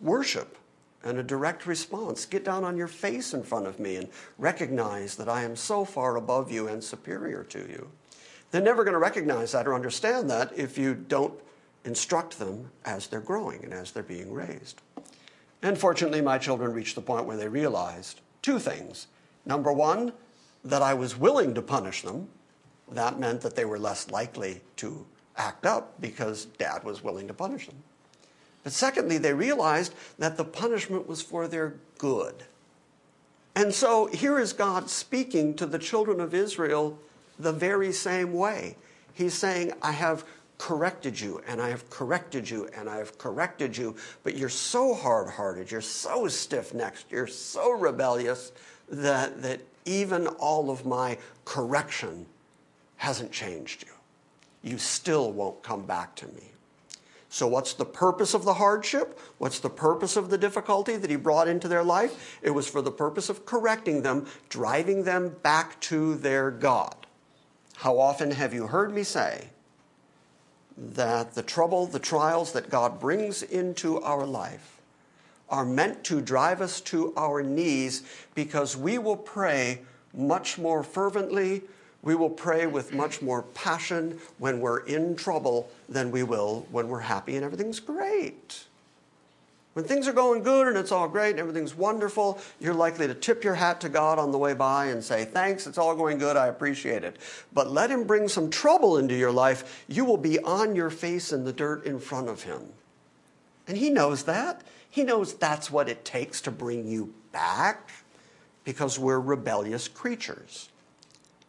worship 0.00 0.58
and 1.02 1.18
a 1.18 1.22
direct 1.22 1.66
response. 1.66 2.26
Get 2.26 2.44
down 2.44 2.64
on 2.64 2.76
your 2.76 2.88
face 2.88 3.32
in 3.32 3.42
front 3.42 3.66
of 3.66 3.78
me 3.78 3.96
and 3.96 4.08
recognize 4.38 5.16
that 5.16 5.28
I 5.28 5.42
am 5.42 5.56
so 5.56 5.84
far 5.84 6.16
above 6.16 6.50
you 6.50 6.68
and 6.68 6.82
superior 6.82 7.44
to 7.44 7.58
you. 7.58 7.90
They're 8.50 8.62
never 8.62 8.84
going 8.84 8.94
to 8.94 8.98
recognize 8.98 9.52
that 9.52 9.66
or 9.66 9.74
understand 9.74 10.30
that 10.30 10.52
if 10.56 10.78
you 10.78 10.94
don't 10.94 11.34
instruct 11.84 12.38
them 12.38 12.70
as 12.84 13.06
they're 13.06 13.20
growing 13.20 13.64
and 13.64 13.72
as 13.72 13.92
they're 13.92 14.02
being 14.02 14.32
raised. 14.32 14.80
And 15.62 15.78
fortunately, 15.78 16.20
my 16.20 16.38
children 16.38 16.72
reached 16.72 16.94
the 16.94 17.00
point 17.00 17.26
where 17.26 17.36
they 17.36 17.48
realized 17.48 18.20
two 18.42 18.58
things. 18.58 19.06
Number 19.44 19.72
one, 19.72 20.12
that 20.64 20.82
I 20.82 20.94
was 20.94 21.16
willing 21.16 21.54
to 21.54 21.62
punish 21.62 22.02
them. 22.02 22.28
That 22.90 23.18
meant 23.18 23.40
that 23.42 23.56
they 23.56 23.64
were 23.64 23.78
less 23.78 24.10
likely 24.10 24.60
to 24.76 25.06
act 25.36 25.64
up 25.64 26.00
because 26.00 26.44
dad 26.44 26.84
was 26.84 27.02
willing 27.02 27.28
to 27.28 27.34
punish 27.34 27.66
them. 27.66 27.76
But 28.64 28.72
secondly, 28.72 29.18
they 29.18 29.32
realized 29.32 29.94
that 30.18 30.36
the 30.36 30.44
punishment 30.44 31.06
was 31.06 31.22
for 31.22 31.46
their 31.46 31.74
good. 31.98 32.44
And 33.54 33.72
so 33.72 34.06
here 34.06 34.38
is 34.38 34.52
God 34.52 34.90
speaking 34.90 35.54
to 35.54 35.66
the 35.66 35.78
children 35.78 36.20
of 36.20 36.34
Israel 36.34 36.98
the 37.38 37.52
very 37.52 37.92
same 37.92 38.32
way. 38.32 38.76
He's 39.12 39.34
saying, 39.34 39.72
I 39.82 39.92
have 39.92 40.24
corrected 40.58 41.20
you, 41.20 41.42
and 41.46 41.60
I 41.60 41.68
have 41.68 41.88
corrected 41.90 42.48
you, 42.48 42.68
and 42.76 42.88
I 42.88 42.96
have 42.96 43.18
corrected 43.18 43.76
you, 43.76 43.94
but 44.22 44.36
you're 44.36 44.48
so 44.48 44.94
hard 44.94 45.28
hearted, 45.28 45.70
you're 45.70 45.80
so 45.80 46.28
stiff 46.28 46.72
necked, 46.72 47.04
you're 47.10 47.26
so 47.26 47.72
rebellious 47.72 48.52
that, 48.88 49.42
that 49.42 49.60
even 49.84 50.26
all 50.26 50.70
of 50.70 50.86
my 50.86 51.18
correction 51.44 52.26
hasn't 52.96 53.32
changed 53.32 53.84
you 53.86 53.92
you 54.66 54.78
still 54.78 55.32
won't 55.32 55.62
come 55.62 55.86
back 55.86 56.16
to 56.16 56.26
me. 56.26 56.42
So, 57.28 57.46
what's 57.46 57.74
the 57.74 57.84
purpose 57.84 58.34
of 58.34 58.44
the 58.44 58.54
hardship? 58.54 59.18
What's 59.38 59.60
the 59.60 59.70
purpose 59.70 60.16
of 60.16 60.30
the 60.30 60.38
difficulty 60.38 60.96
that 60.96 61.10
he 61.10 61.16
brought 61.16 61.48
into 61.48 61.68
their 61.68 61.84
life? 61.84 62.38
It 62.42 62.50
was 62.50 62.68
for 62.68 62.82
the 62.82 62.90
purpose 62.90 63.28
of 63.28 63.46
correcting 63.46 64.02
them, 64.02 64.26
driving 64.48 65.04
them 65.04 65.36
back 65.42 65.78
to 65.82 66.16
their 66.16 66.50
God. 66.50 67.05
How 67.76 67.98
often 67.98 68.30
have 68.30 68.54
you 68.54 68.66
heard 68.66 68.92
me 68.92 69.02
say 69.02 69.48
that 70.76 71.34
the 71.34 71.42
trouble, 71.42 71.86
the 71.86 71.98
trials 71.98 72.52
that 72.52 72.70
God 72.70 72.98
brings 73.00 73.42
into 73.42 74.00
our 74.00 74.26
life 74.26 74.80
are 75.48 75.64
meant 75.64 76.02
to 76.04 76.20
drive 76.20 76.60
us 76.60 76.80
to 76.82 77.12
our 77.16 77.42
knees 77.42 78.02
because 78.34 78.76
we 78.76 78.98
will 78.98 79.16
pray 79.16 79.80
much 80.12 80.58
more 80.58 80.82
fervently, 80.82 81.62
we 82.02 82.14
will 82.14 82.30
pray 82.30 82.66
with 82.66 82.92
much 82.92 83.20
more 83.20 83.42
passion 83.42 84.18
when 84.38 84.60
we're 84.60 84.80
in 84.80 85.14
trouble 85.14 85.70
than 85.88 86.10
we 86.10 86.22
will 86.22 86.66
when 86.70 86.88
we're 86.88 87.00
happy 87.00 87.36
and 87.36 87.44
everything's 87.44 87.80
great. 87.80 88.64
When 89.76 89.84
things 89.84 90.08
are 90.08 90.14
going 90.14 90.42
good 90.42 90.68
and 90.68 90.78
it's 90.78 90.90
all 90.90 91.06
great 91.06 91.32
and 91.32 91.38
everything's 91.38 91.74
wonderful, 91.74 92.38
you're 92.58 92.72
likely 92.72 93.06
to 93.08 93.12
tip 93.12 93.44
your 93.44 93.52
hat 93.52 93.78
to 93.82 93.90
God 93.90 94.18
on 94.18 94.32
the 94.32 94.38
way 94.38 94.54
by 94.54 94.86
and 94.86 95.04
say, 95.04 95.26
Thanks, 95.26 95.66
it's 95.66 95.76
all 95.76 95.94
going 95.94 96.16
good, 96.16 96.34
I 96.34 96.46
appreciate 96.46 97.04
it. 97.04 97.18
But 97.52 97.70
let 97.70 97.90
Him 97.90 98.04
bring 98.04 98.26
some 98.26 98.48
trouble 98.48 98.96
into 98.96 99.14
your 99.14 99.30
life, 99.30 99.84
you 99.86 100.06
will 100.06 100.16
be 100.16 100.38
on 100.38 100.74
your 100.74 100.88
face 100.88 101.30
in 101.30 101.44
the 101.44 101.52
dirt 101.52 101.84
in 101.84 102.00
front 102.00 102.30
of 102.30 102.44
Him. 102.44 102.62
And 103.68 103.76
he 103.76 103.90
knows 103.90 104.22
that. 104.22 104.62
He 104.88 105.02
knows 105.04 105.34
that's 105.34 105.70
what 105.70 105.90
it 105.90 106.06
takes 106.06 106.40
to 106.40 106.50
bring 106.50 106.88
you 106.88 107.12
back 107.30 107.90
because 108.64 108.98
we're 108.98 109.20
rebellious 109.20 109.88
creatures. 109.88 110.70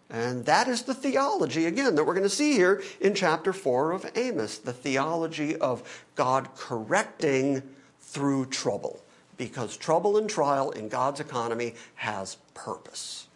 And 0.10 0.44
that 0.44 0.68
is 0.68 0.82
the 0.82 0.94
theology, 0.94 1.66
again, 1.66 1.96
that 1.96 2.04
we're 2.04 2.14
going 2.14 2.24
to 2.24 2.30
see 2.30 2.52
here 2.52 2.84
in 3.00 3.16
chapter 3.16 3.54
4 3.54 3.94
of 3.94 4.12
Amos 4.18 4.58
the 4.58 4.74
theology 4.74 5.56
of 5.56 6.06
God 6.16 6.50
correcting 6.58 7.64
through 8.08 8.48
trouble. 8.48 9.00
Because 9.38 9.78
trouble 9.78 10.18
and 10.18 10.28
trial 10.28 10.72
in 10.72 10.90
God's 10.90 11.20
economy 11.20 11.76
has 11.96 12.38
purpose. 12.56 13.28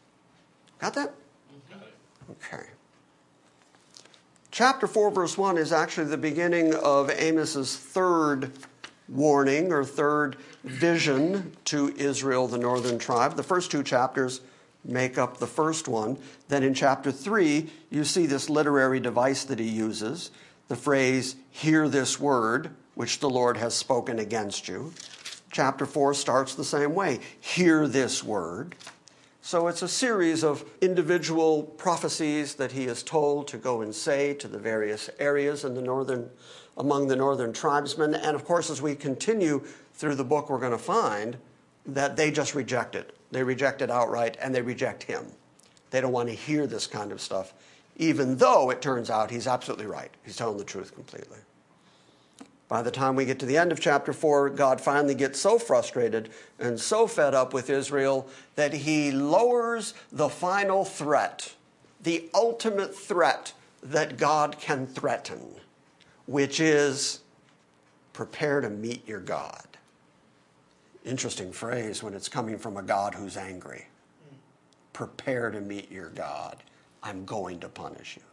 Got 0.79 0.95
that? 0.95 1.13
Okay. 2.31 2.63
Chapter 4.49 4.87
4, 4.87 5.11
verse 5.11 5.37
1 5.37 5.57
is 5.57 5.71
actually 5.71 6.07
the 6.07 6.17
beginning 6.17 6.73
of 6.73 7.09
Amos's 7.11 7.77
third 7.77 8.51
warning 9.07 9.71
or 9.71 9.83
third 9.83 10.37
vision 10.63 11.55
to 11.65 11.93
Israel, 11.97 12.47
the 12.47 12.57
northern 12.57 12.97
tribe. 12.97 13.35
The 13.35 13.43
first 13.43 13.69
two 13.69 13.83
chapters 13.83 14.41
make 14.83 15.17
up 15.17 15.37
the 15.37 15.47
first 15.47 15.87
one. 15.87 16.17
Then 16.47 16.63
in 16.63 16.73
chapter 16.73 17.11
3, 17.11 17.69
you 17.89 18.03
see 18.03 18.25
this 18.25 18.49
literary 18.49 18.99
device 18.99 19.43
that 19.43 19.59
he 19.59 19.69
uses 19.69 20.31
the 20.67 20.75
phrase, 20.77 21.35
hear 21.49 21.89
this 21.89 22.17
word, 22.17 22.71
which 22.95 23.19
the 23.19 23.29
Lord 23.29 23.57
has 23.57 23.73
spoken 23.73 24.19
against 24.19 24.67
you. 24.67 24.93
Chapter 25.51 25.85
4 25.85 26.13
starts 26.13 26.55
the 26.55 26.63
same 26.63 26.95
way 26.95 27.19
hear 27.39 27.87
this 27.87 28.23
word. 28.23 28.75
So 29.43 29.67
it's 29.67 29.81
a 29.81 29.87
series 29.87 30.43
of 30.43 30.63
individual 30.81 31.63
prophecies 31.63 32.55
that 32.55 32.71
he 32.71 32.85
is 32.85 33.01
told 33.01 33.47
to 33.47 33.57
go 33.57 33.81
and 33.81 33.93
say 33.93 34.35
to 34.35 34.47
the 34.47 34.59
various 34.59 35.09
areas 35.19 35.65
in 35.65 35.73
the 35.73 35.81
northern, 35.81 36.29
among 36.77 37.07
the 37.07 37.15
northern 37.15 37.51
tribesmen. 37.51 38.13
And 38.13 38.35
of 38.35 38.45
course, 38.45 38.69
as 38.69 38.81
we 38.81 38.95
continue 38.95 39.65
through 39.93 40.15
the 40.15 40.23
book, 40.23 40.49
we're 40.49 40.59
going 40.59 40.71
to 40.71 40.77
find 40.77 41.37
that 41.87 42.15
they 42.15 42.29
just 42.29 42.53
reject 42.53 42.95
it. 42.95 43.17
They 43.31 43.43
reject 43.43 43.81
it 43.81 43.89
outright 43.89 44.37
and 44.39 44.53
they 44.53 44.61
reject 44.61 45.03
him. 45.03 45.25
They 45.89 46.01
don't 46.01 46.11
want 46.11 46.29
to 46.29 46.35
hear 46.35 46.67
this 46.67 46.85
kind 46.85 47.11
of 47.11 47.19
stuff, 47.19 47.53
even 47.97 48.37
though 48.37 48.69
it 48.69 48.81
turns 48.81 49.09
out 49.09 49.31
he's 49.31 49.47
absolutely 49.47 49.87
right. 49.87 50.11
He's 50.23 50.35
telling 50.35 50.57
the 50.57 50.63
truth 50.63 50.93
completely. 50.93 51.39
By 52.71 52.81
the 52.81 52.89
time 52.89 53.17
we 53.17 53.25
get 53.25 53.37
to 53.39 53.45
the 53.45 53.57
end 53.57 53.73
of 53.73 53.81
chapter 53.81 54.13
4, 54.13 54.51
God 54.51 54.79
finally 54.79 55.13
gets 55.13 55.37
so 55.37 55.59
frustrated 55.59 56.29
and 56.57 56.79
so 56.79 57.05
fed 57.05 57.33
up 57.33 57.53
with 57.53 57.69
Israel 57.69 58.29
that 58.55 58.71
he 58.71 59.11
lowers 59.11 59.93
the 60.09 60.29
final 60.29 60.85
threat, 60.85 61.53
the 62.01 62.29
ultimate 62.33 62.95
threat 62.95 63.51
that 63.83 64.15
God 64.15 64.57
can 64.57 64.87
threaten, 64.87 65.41
which 66.27 66.61
is 66.61 67.19
prepare 68.13 68.61
to 68.61 68.69
meet 68.69 69.05
your 69.05 69.19
God. 69.19 69.67
Interesting 71.03 71.51
phrase 71.51 72.01
when 72.01 72.13
it's 72.13 72.29
coming 72.29 72.57
from 72.57 72.77
a 72.77 72.83
God 72.83 73.13
who's 73.13 73.35
angry. 73.35 73.87
Hmm. 74.29 74.35
Prepare 74.93 75.51
to 75.51 75.59
meet 75.59 75.91
your 75.91 76.11
God. 76.11 76.55
I'm 77.03 77.25
going 77.25 77.59
to 77.59 77.67
punish 77.67 78.15
you. 78.15 78.30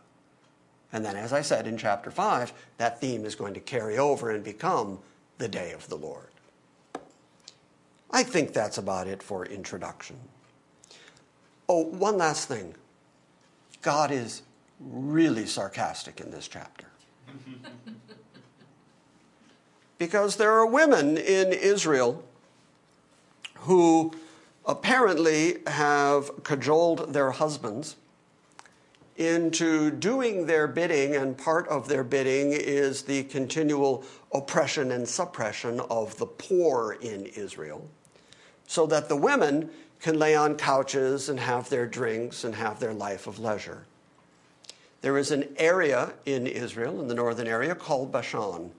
And 0.93 1.05
then, 1.05 1.17
as 1.17 1.33
I 1.33 1.43
said 1.43 1.67
in 1.67 1.77
chapter 1.77 2.11
5, 2.11 2.53
that 2.79 3.01
theme 3.01 3.25
is 3.25 3.35
going 3.35 3.55
to 3.55 3.61
carry 3.61 3.99
over 3.99 4.31
and 4.31 4.43
become 4.43 4.99
the 5.37 5.49
day 5.49 5.73
of 5.73 5.89
the 5.89 5.97
Lord. 5.97 6.29
I 8.11 8.23
think 8.23 8.53
that's 8.53 8.79
about 8.79 9.07
it 9.07 9.23
for 9.23 9.45
introduction. 9.45 10.17
Oh, 11.69 11.85
one 11.85 12.17
last 12.17 12.49
thing. 12.49 12.75
God 13.83 14.11
is 14.11 14.43
really 14.81 15.45
sarcastic 15.45 16.21
in 16.21 16.31
this 16.31 16.49
chapter. 16.49 16.87
because 19.99 20.37
there 20.37 20.53
are 20.53 20.67
women 20.67 21.19
in 21.19 21.53
Israel 21.53 22.25
who 23.61 24.13
apparently 24.65 25.59
have 25.67 26.45
cajoled 26.45 27.13
their 27.13 27.33
husbands 27.33 27.97
into 29.19 29.91
doing 29.91 30.47
their 30.47 30.69
bidding, 30.69 31.17
and 31.17 31.37
part 31.37 31.67
of 31.69 31.89
their 31.89 32.05
bidding 32.05 32.53
is 32.53 33.03
the 33.03 33.25
continual 33.25 34.05
oppression 34.33 34.93
and 34.93 35.07
suppression 35.07 35.81
of 35.91 36.17
the 36.19 36.27
poor 36.27 36.97
in 37.01 37.27
Israel, 37.27 37.89
so 38.67 38.87
that 38.87 39.09
the 39.09 39.17
women 39.17 39.69
can 40.01 40.19
lay 40.19 40.37
on 40.37 40.55
couches 40.55 41.29
and 41.29 41.41
have 41.41 41.69
their 41.69 41.87
drinks 41.87 42.45
and 42.45 42.55
have 42.55 42.79
their 42.79 42.95
life 42.95 43.27
of 43.27 43.41
leisure. 43.41 43.85
There 45.01 45.19
is 45.19 45.33
an 45.33 45.49
area 45.57 46.13
in 46.25 46.47
Israel, 46.47 47.01
in 47.01 47.09
the 47.09 47.15
northern 47.15 47.49
area, 47.49 47.75
called 47.75 48.13
Bashan. 48.13 48.71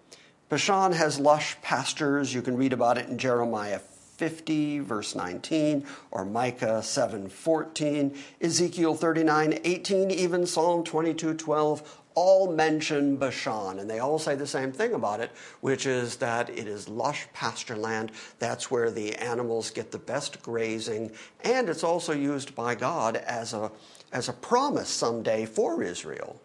Bashan 0.48 0.94
has 0.94 1.20
lush 1.20 1.58
pastures. 1.62 2.34
You 2.34 2.42
can 2.42 2.58
read 2.58 2.74
about 2.74 2.98
it 2.98 3.10
in 3.10 3.18
Jeremiah 3.18 3.80
50 4.20 4.80
verse 4.80 5.16
19 5.16 5.86
or 6.12 6.26
Micah 6.26 6.82
7:14, 6.84 8.14
Ezekiel 8.42 8.94
39:18, 8.94 10.12
even 10.12 10.46
Psalm 10.46 10.84
22:12 10.84 11.82
all 12.16 12.52
mention 12.52 13.16
Bashan 13.16 13.80
and 13.80 13.90
they 13.90 14.00
all 14.00 14.20
say 14.20 14.36
the 14.36 14.46
same 14.46 14.74
thing 14.74 14.94
about 14.94 15.22
it, 15.22 15.32
which 15.62 15.86
is 15.86 16.18
that 16.18 16.50
it 16.50 16.68
is 16.68 16.90
lush 16.90 17.28
pasture 17.32 17.78
land. 17.78 18.12
That's 18.40 18.70
where 18.70 18.92
the 18.92 19.16
animals 19.16 19.72
get 19.72 19.92
the 19.92 19.98
best 19.98 20.44
grazing 20.44 21.14
and 21.46 21.70
it's 21.70 21.86
also 21.86 22.12
used 22.12 22.54
by 22.54 22.76
God 22.76 23.16
as 23.16 23.54
a 23.54 23.72
as 24.12 24.28
a 24.28 24.34
promise 24.34 24.90
someday 24.90 25.46
for 25.46 25.82
Israel 25.82 26.42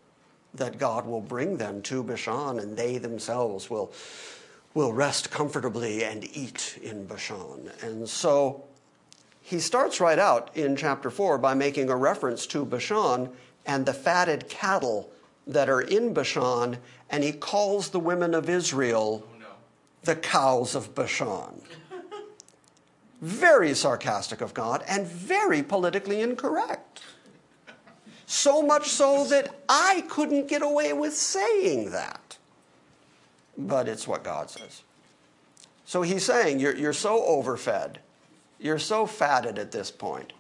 that 0.54 0.78
God 0.78 1.06
will 1.06 1.20
bring 1.20 1.56
them 1.56 1.82
to 1.82 2.04
Bashan 2.04 2.60
and 2.60 2.76
they 2.76 2.98
themselves 2.98 3.68
will 3.68 3.92
will 4.74 4.92
rest 4.92 5.30
comfortably 5.30 6.04
and 6.04 6.24
eat 6.36 6.78
in 6.82 7.06
Bashan. 7.06 7.70
And 7.80 8.08
so 8.08 8.64
he 9.40 9.60
starts 9.60 10.00
right 10.00 10.18
out 10.18 10.50
in 10.56 10.74
chapter 10.74 11.10
4 11.10 11.38
by 11.38 11.54
making 11.54 11.88
a 11.88 11.96
reference 11.96 12.46
to 12.48 12.64
Bashan 12.64 13.30
and 13.64 13.86
the 13.86 13.94
fatted 13.94 14.48
cattle 14.48 15.10
that 15.46 15.68
are 15.68 15.80
in 15.80 16.12
Bashan, 16.12 16.78
and 17.08 17.22
he 17.22 17.32
calls 17.32 17.90
the 17.90 18.00
women 18.00 18.34
of 18.34 18.48
Israel 18.48 19.24
oh, 19.24 19.38
no. 19.38 19.46
the 20.02 20.16
cows 20.16 20.74
of 20.74 20.94
Bashan. 20.94 21.62
very 23.20 23.74
sarcastic 23.74 24.40
of 24.40 24.54
God 24.54 24.82
and 24.88 25.06
very 25.06 25.62
politically 25.62 26.20
incorrect. 26.20 27.02
So 28.26 28.62
much 28.62 28.88
so 28.88 29.24
that 29.26 29.54
I 29.68 30.04
couldn't 30.08 30.48
get 30.48 30.62
away 30.62 30.92
with 30.94 31.14
saying 31.14 31.90
that 31.90 32.23
but 33.56 33.88
it's 33.88 34.08
what 34.08 34.24
God 34.24 34.50
says. 34.50 34.82
So 35.84 36.02
he's 36.02 36.24
saying, 36.24 36.60
You're, 36.60 36.76
you're 36.76 36.92
so 36.92 37.24
overfed, 37.24 37.98
you're 38.58 38.78
so 38.78 39.06
fatted 39.06 39.58
at 39.58 39.72
this 39.72 39.90
point. 39.90 40.32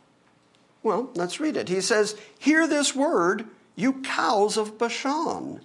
Well, 0.82 1.10
let's 1.14 1.40
read 1.40 1.56
it. 1.56 1.68
He 1.68 1.80
says, 1.80 2.16
Hear 2.38 2.66
this 2.66 2.94
word, 2.94 3.46
you 3.76 4.02
cows 4.02 4.56
of 4.56 4.78
Bashan, 4.78 5.60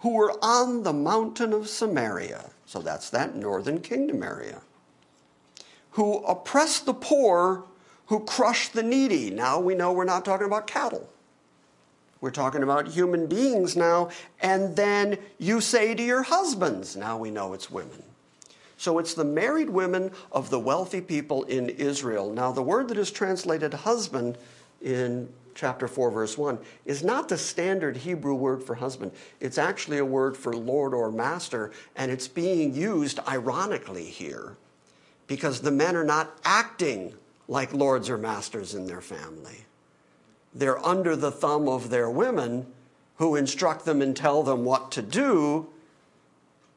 who 0.00 0.14
were 0.14 0.32
on 0.42 0.82
the 0.82 0.92
mountain 0.92 1.52
of 1.52 1.68
Samaria. 1.68 2.50
So 2.66 2.80
that's 2.80 3.10
that 3.10 3.34
northern 3.34 3.80
kingdom 3.80 4.22
area. 4.22 4.62
Who 5.92 6.18
oppress 6.18 6.78
the 6.78 6.94
poor, 6.94 7.64
who 8.06 8.20
crush 8.20 8.68
the 8.68 8.82
needy. 8.82 9.30
Now 9.30 9.58
we 9.60 9.74
know 9.74 9.92
we're 9.92 10.04
not 10.04 10.24
talking 10.24 10.46
about 10.46 10.66
cattle. 10.66 11.08
We're 12.20 12.30
talking 12.30 12.62
about 12.62 12.88
human 12.88 13.26
beings 13.26 13.76
now. 13.76 14.10
And 14.40 14.76
then 14.76 15.18
you 15.38 15.60
say 15.60 15.94
to 15.94 16.02
your 16.02 16.22
husbands, 16.22 16.96
now 16.96 17.16
we 17.16 17.30
know 17.30 17.54
it's 17.54 17.70
women. 17.70 18.02
So 18.76 18.98
it's 18.98 19.14
the 19.14 19.24
married 19.24 19.68
women 19.68 20.10
of 20.32 20.50
the 20.50 20.58
wealthy 20.58 21.00
people 21.00 21.44
in 21.44 21.68
Israel. 21.68 22.32
Now, 22.32 22.52
the 22.52 22.62
word 22.62 22.88
that 22.88 22.98
is 22.98 23.10
translated 23.10 23.74
husband 23.74 24.38
in 24.80 25.28
chapter 25.54 25.86
4, 25.86 26.10
verse 26.10 26.38
1 26.38 26.58
is 26.86 27.04
not 27.04 27.28
the 27.28 27.36
standard 27.36 27.98
Hebrew 27.98 28.34
word 28.34 28.62
for 28.62 28.74
husband. 28.74 29.12
It's 29.38 29.58
actually 29.58 29.98
a 29.98 30.04
word 30.04 30.36
for 30.36 30.54
lord 30.54 30.94
or 30.94 31.12
master, 31.12 31.72
and 31.96 32.10
it's 32.10 32.28
being 32.28 32.74
used 32.74 33.20
ironically 33.28 34.06
here 34.06 34.56
because 35.26 35.60
the 35.60 35.70
men 35.70 35.94
are 35.94 36.04
not 36.04 36.38
acting 36.44 37.14
like 37.48 37.74
lords 37.74 38.08
or 38.08 38.16
masters 38.16 38.74
in 38.74 38.86
their 38.86 39.02
family 39.02 39.66
they're 40.54 40.84
under 40.84 41.16
the 41.16 41.30
thumb 41.30 41.68
of 41.68 41.90
their 41.90 42.10
women 42.10 42.66
who 43.16 43.36
instruct 43.36 43.84
them 43.84 44.00
and 44.00 44.16
tell 44.16 44.42
them 44.42 44.64
what 44.64 44.90
to 44.92 45.02
do. 45.02 45.68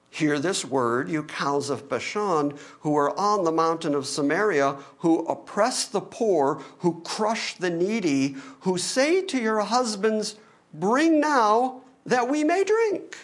Hear 0.10 0.38
this 0.38 0.64
word, 0.64 1.10
you 1.10 1.24
cows 1.24 1.70
of 1.70 1.90
Bashan, 1.90 2.54
who 2.82 2.96
are 2.96 3.18
on 3.18 3.46
the 3.46 3.52
mountain 3.52 3.96
of 3.96 4.06
Samaria, 4.06 4.78
who 5.00 5.26
oppress 5.26 5.86
the 5.86 6.02
poor, 6.02 6.62
who 6.80 7.02
crush 7.02 7.56
the 7.56 7.70
needy, 7.70 8.36
who 8.60 8.78
say 8.78 9.22
to 9.24 9.42
your 9.42 9.62
husbands, 9.62 10.36
Bring 10.74 11.20
now 11.20 11.82
that 12.06 12.30
we 12.30 12.44
may 12.44 12.64
drink. 12.64 13.18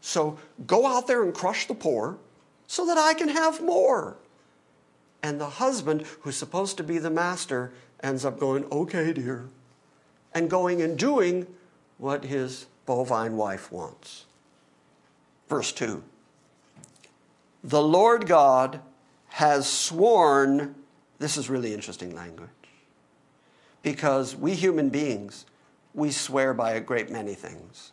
So 0.00 0.38
go 0.66 0.86
out 0.86 1.06
there 1.06 1.24
and 1.24 1.34
crush 1.34 1.66
the 1.66 1.74
poor 1.74 2.18
so 2.66 2.86
that 2.86 2.98
I 2.98 3.14
can 3.14 3.28
have 3.28 3.62
more. 3.62 4.16
And 5.22 5.40
the 5.40 5.48
husband, 5.48 6.04
who's 6.20 6.36
supposed 6.36 6.76
to 6.76 6.84
be 6.84 6.98
the 6.98 7.10
master, 7.10 7.72
ends 8.02 8.24
up 8.24 8.38
going, 8.38 8.64
okay, 8.70 9.12
dear, 9.12 9.48
and 10.34 10.50
going 10.50 10.82
and 10.82 10.98
doing 10.98 11.46
what 11.98 12.24
his 12.24 12.66
bovine 12.84 13.36
wife 13.36 13.72
wants. 13.72 14.26
Verse 15.48 15.72
2 15.72 16.02
The 17.64 17.82
Lord 17.82 18.26
God 18.26 18.80
has 19.28 19.68
sworn, 19.68 20.74
this 21.18 21.36
is 21.36 21.50
really 21.50 21.74
interesting 21.74 22.14
language, 22.14 22.50
because 23.82 24.36
we 24.36 24.54
human 24.54 24.88
beings, 24.88 25.46
we 25.94 26.10
swear 26.10 26.54
by 26.54 26.72
a 26.72 26.80
great 26.80 27.10
many 27.10 27.34
things. 27.34 27.92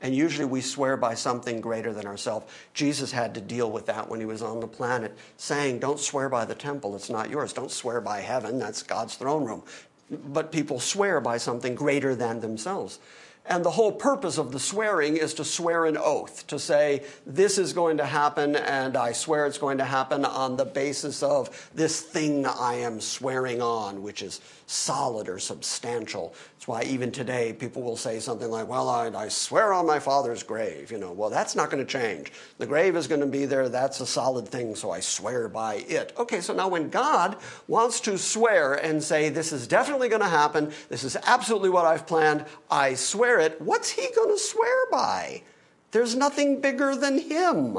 And 0.00 0.14
usually 0.14 0.44
we 0.44 0.60
swear 0.60 0.96
by 0.96 1.14
something 1.14 1.60
greater 1.60 1.92
than 1.92 2.06
ourselves. 2.06 2.46
Jesus 2.74 3.12
had 3.12 3.34
to 3.34 3.40
deal 3.40 3.70
with 3.70 3.86
that 3.86 4.08
when 4.08 4.20
he 4.20 4.26
was 4.26 4.42
on 4.42 4.60
the 4.60 4.66
planet, 4.66 5.16
saying, 5.36 5.78
Don't 5.78 5.98
swear 5.98 6.28
by 6.28 6.44
the 6.44 6.54
temple, 6.54 6.94
it's 6.94 7.10
not 7.10 7.30
yours. 7.30 7.52
Don't 7.52 7.70
swear 7.70 8.00
by 8.00 8.20
heaven, 8.20 8.58
that's 8.58 8.82
God's 8.82 9.14
throne 9.14 9.44
room. 9.44 9.62
But 10.10 10.52
people 10.52 10.80
swear 10.80 11.20
by 11.20 11.38
something 11.38 11.74
greater 11.74 12.14
than 12.14 12.40
themselves. 12.40 12.98
And 13.46 13.62
the 13.62 13.70
whole 13.70 13.92
purpose 13.92 14.38
of 14.38 14.52
the 14.52 14.58
swearing 14.58 15.18
is 15.18 15.34
to 15.34 15.44
swear 15.44 15.84
an 15.84 15.98
oath, 15.98 16.46
to 16.46 16.58
say, 16.58 17.02
this 17.26 17.58
is 17.58 17.74
going 17.74 17.98
to 17.98 18.06
happen, 18.06 18.56
and 18.56 18.96
I 18.96 19.12
swear 19.12 19.46
it's 19.46 19.58
going 19.58 19.78
to 19.78 19.84
happen 19.84 20.24
on 20.24 20.56
the 20.56 20.64
basis 20.64 21.22
of 21.22 21.70
this 21.74 22.00
thing 22.00 22.46
I 22.46 22.76
am 22.76 23.02
swearing 23.02 23.60
on, 23.60 24.02
which 24.02 24.22
is 24.22 24.40
solid 24.66 25.28
or 25.28 25.38
substantial. 25.38 26.34
That's 26.54 26.66
why 26.66 26.84
even 26.84 27.12
today 27.12 27.52
people 27.52 27.82
will 27.82 27.98
say 27.98 28.18
something 28.18 28.50
like, 28.50 28.66
well, 28.66 28.88
I, 28.88 29.08
I 29.08 29.28
swear 29.28 29.74
on 29.74 29.86
my 29.86 29.98
father's 29.98 30.42
grave. 30.42 30.90
You 30.90 30.96
know, 30.96 31.12
well, 31.12 31.28
that's 31.28 31.54
not 31.54 31.70
going 31.70 31.84
to 31.84 31.92
change. 31.92 32.32
The 32.56 32.66
grave 32.66 32.96
is 32.96 33.06
going 33.06 33.20
to 33.20 33.26
be 33.26 33.44
there. 33.44 33.68
That's 33.68 34.00
a 34.00 34.06
solid 34.06 34.48
thing, 34.48 34.74
so 34.74 34.90
I 34.90 35.00
swear 35.00 35.48
by 35.48 35.84
it. 35.86 36.14
Okay, 36.16 36.40
so 36.40 36.54
now 36.54 36.68
when 36.68 36.88
God 36.88 37.36
wants 37.68 38.00
to 38.00 38.16
swear 38.16 38.74
and 38.74 39.04
say, 39.04 39.28
this 39.28 39.52
is 39.52 39.66
definitely 39.66 40.08
going 40.08 40.22
to 40.22 40.28
happen, 40.28 40.72
this 40.88 41.04
is 41.04 41.18
absolutely 41.26 41.68
what 41.68 41.84
I've 41.84 42.06
planned, 42.06 42.46
I 42.70 42.94
swear 43.34 43.46
it, 43.46 43.60
what's 43.60 43.90
he 43.90 44.08
going 44.14 44.30
to 44.30 44.38
swear 44.38 44.86
by? 44.90 45.42
There's 45.90 46.14
nothing 46.14 46.60
bigger 46.60 46.94
than 46.94 47.18
him. 47.18 47.78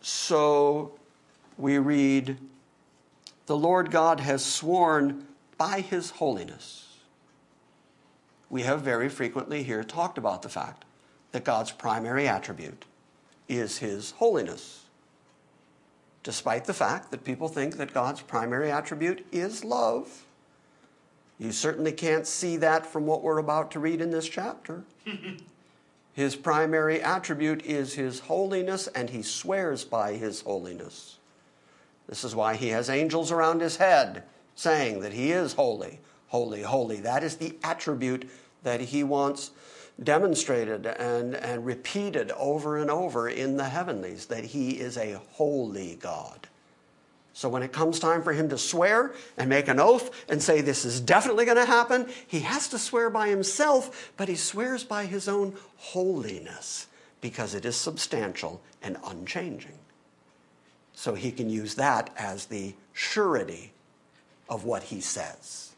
So 0.00 0.92
we 1.56 1.78
read, 1.78 2.38
the 3.46 3.56
Lord 3.56 3.90
God 3.90 4.20
has 4.20 4.44
sworn 4.44 5.26
by 5.56 5.80
his 5.80 6.10
holiness 6.10 6.84
we 8.54 8.62
have 8.62 8.82
very 8.82 9.08
frequently 9.08 9.64
here 9.64 9.82
talked 9.82 10.16
about 10.16 10.42
the 10.42 10.48
fact 10.48 10.84
that 11.32 11.42
God's 11.42 11.72
primary 11.72 12.28
attribute 12.28 12.84
is 13.48 13.78
his 13.78 14.12
holiness. 14.12 14.84
Despite 16.22 16.64
the 16.64 16.72
fact 16.72 17.10
that 17.10 17.24
people 17.24 17.48
think 17.48 17.78
that 17.78 17.92
God's 17.92 18.22
primary 18.22 18.70
attribute 18.70 19.26
is 19.32 19.64
love, 19.64 20.24
you 21.38 21.52
certainly 21.52 21.92
can't 21.92 22.26
see 22.26 22.56
that 22.58 22.86
from 22.86 23.06
what 23.06 23.22
we're 23.22 23.38
about 23.38 23.70
to 23.72 23.80
read 23.80 24.00
in 24.00 24.10
this 24.10 24.28
chapter. 24.28 24.84
his 26.12 26.36
primary 26.36 27.02
attribute 27.02 27.64
is 27.64 27.94
his 27.94 28.20
holiness, 28.20 28.86
and 28.88 29.10
he 29.10 29.22
swears 29.22 29.84
by 29.84 30.14
his 30.14 30.42
holiness. 30.42 31.18
This 32.06 32.24
is 32.24 32.34
why 32.34 32.56
he 32.56 32.68
has 32.68 32.90
angels 32.90 33.32
around 33.32 33.60
his 33.60 33.76
head 33.76 34.24
saying 34.54 35.00
that 35.00 35.12
he 35.12 35.32
is 35.32 35.54
holy, 35.54 36.00
holy, 36.28 36.62
holy. 36.62 37.00
That 37.00 37.24
is 37.24 37.36
the 37.36 37.56
attribute 37.64 38.28
that 38.62 38.80
he 38.80 39.02
wants 39.02 39.50
demonstrated 40.02 40.86
and, 40.86 41.34
and 41.34 41.64
repeated 41.64 42.30
over 42.32 42.78
and 42.78 42.90
over 42.90 43.28
in 43.28 43.56
the 43.56 43.64
heavenlies 43.64 44.26
that 44.26 44.44
he 44.44 44.72
is 44.80 44.96
a 44.96 45.20
holy 45.32 45.96
God. 46.00 46.48
So 47.34 47.48
when 47.48 47.64
it 47.64 47.72
comes 47.72 47.98
time 47.98 48.22
for 48.22 48.32
him 48.32 48.48
to 48.50 48.56
swear 48.56 49.12
and 49.36 49.50
make 49.50 49.66
an 49.66 49.80
oath 49.80 50.24
and 50.28 50.40
say 50.40 50.60
this 50.60 50.84
is 50.84 51.00
definitely 51.00 51.44
going 51.44 51.56
to 51.56 51.66
happen, 51.66 52.08
he 52.28 52.40
has 52.40 52.68
to 52.68 52.78
swear 52.78 53.10
by 53.10 53.28
himself, 53.28 54.12
but 54.16 54.28
he 54.28 54.36
swears 54.36 54.84
by 54.84 55.06
his 55.06 55.28
own 55.28 55.54
holiness 55.76 56.86
because 57.20 57.52
it 57.52 57.64
is 57.64 57.74
substantial 57.74 58.62
and 58.80 58.96
unchanging. 59.04 59.78
So 60.92 61.14
he 61.14 61.32
can 61.32 61.50
use 61.50 61.74
that 61.74 62.10
as 62.16 62.46
the 62.46 62.74
surety 62.92 63.72
of 64.48 64.64
what 64.64 64.84
he 64.84 65.00
says. 65.00 65.72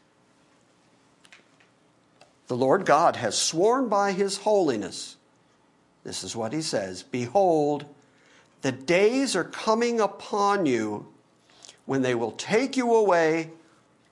The 2.45 2.55
Lord 2.55 2.85
God 2.85 3.15
has 3.15 3.35
sworn 3.35 3.89
by 3.89 4.11
his 4.11 4.37
holiness. 4.37 5.15
This 6.03 6.23
is 6.23 6.35
what 6.35 6.53
he 6.53 6.61
says 6.61 7.01
Behold, 7.01 7.85
the 8.61 8.71
days 8.71 9.35
are 9.35 9.43
coming 9.43 9.99
upon 9.99 10.67
you 10.67 11.07
when 11.87 12.03
they 12.03 12.13
will 12.13 12.33
take 12.33 12.77
you 12.77 12.93
away 12.93 13.49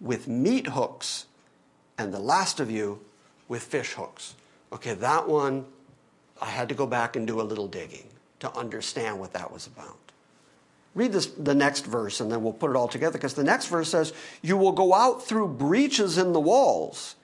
with 0.02 0.28
meat 0.28 0.68
hooks, 0.68 1.28
and 1.98 2.12
the 2.12 2.20
last 2.20 2.60
of 2.60 2.72
you 2.72 3.00
with 3.48 3.62
fish 3.62 3.94
hooks. 3.94 4.34
Okay, 4.74 4.96
that 4.96 5.28
one, 5.28 5.66
I 6.42 6.48
had 6.48 6.70
to 6.70 6.76
go 6.76 6.88
back 6.88 7.16
and 7.16 7.28
do 7.28 7.40
a 7.40 7.44
little 7.44 7.68
digging 7.68 8.08
to 8.40 8.52
understand 8.58 9.20
what 9.20 9.34
that 9.34 9.52
was 9.52 9.68
about. 9.68 9.98
Read 10.96 11.12
this, 11.12 11.28
the 11.28 11.54
next 11.54 11.86
verse, 11.86 12.22
and 12.22 12.32
then 12.32 12.42
we'll 12.42 12.54
put 12.54 12.72
it 12.72 12.76
all 12.76 12.88
together, 12.88 13.18
because 13.18 13.34
the 13.34 13.44
next 13.44 13.68
verse 13.68 13.90
says, 13.90 14.14
You 14.42 14.58
will 14.58 14.72
go 14.72 14.94
out 14.94 15.26
through 15.26 15.50
breaches 15.50 16.18
in 16.18 16.34
the 16.34 16.40
walls 16.40 17.16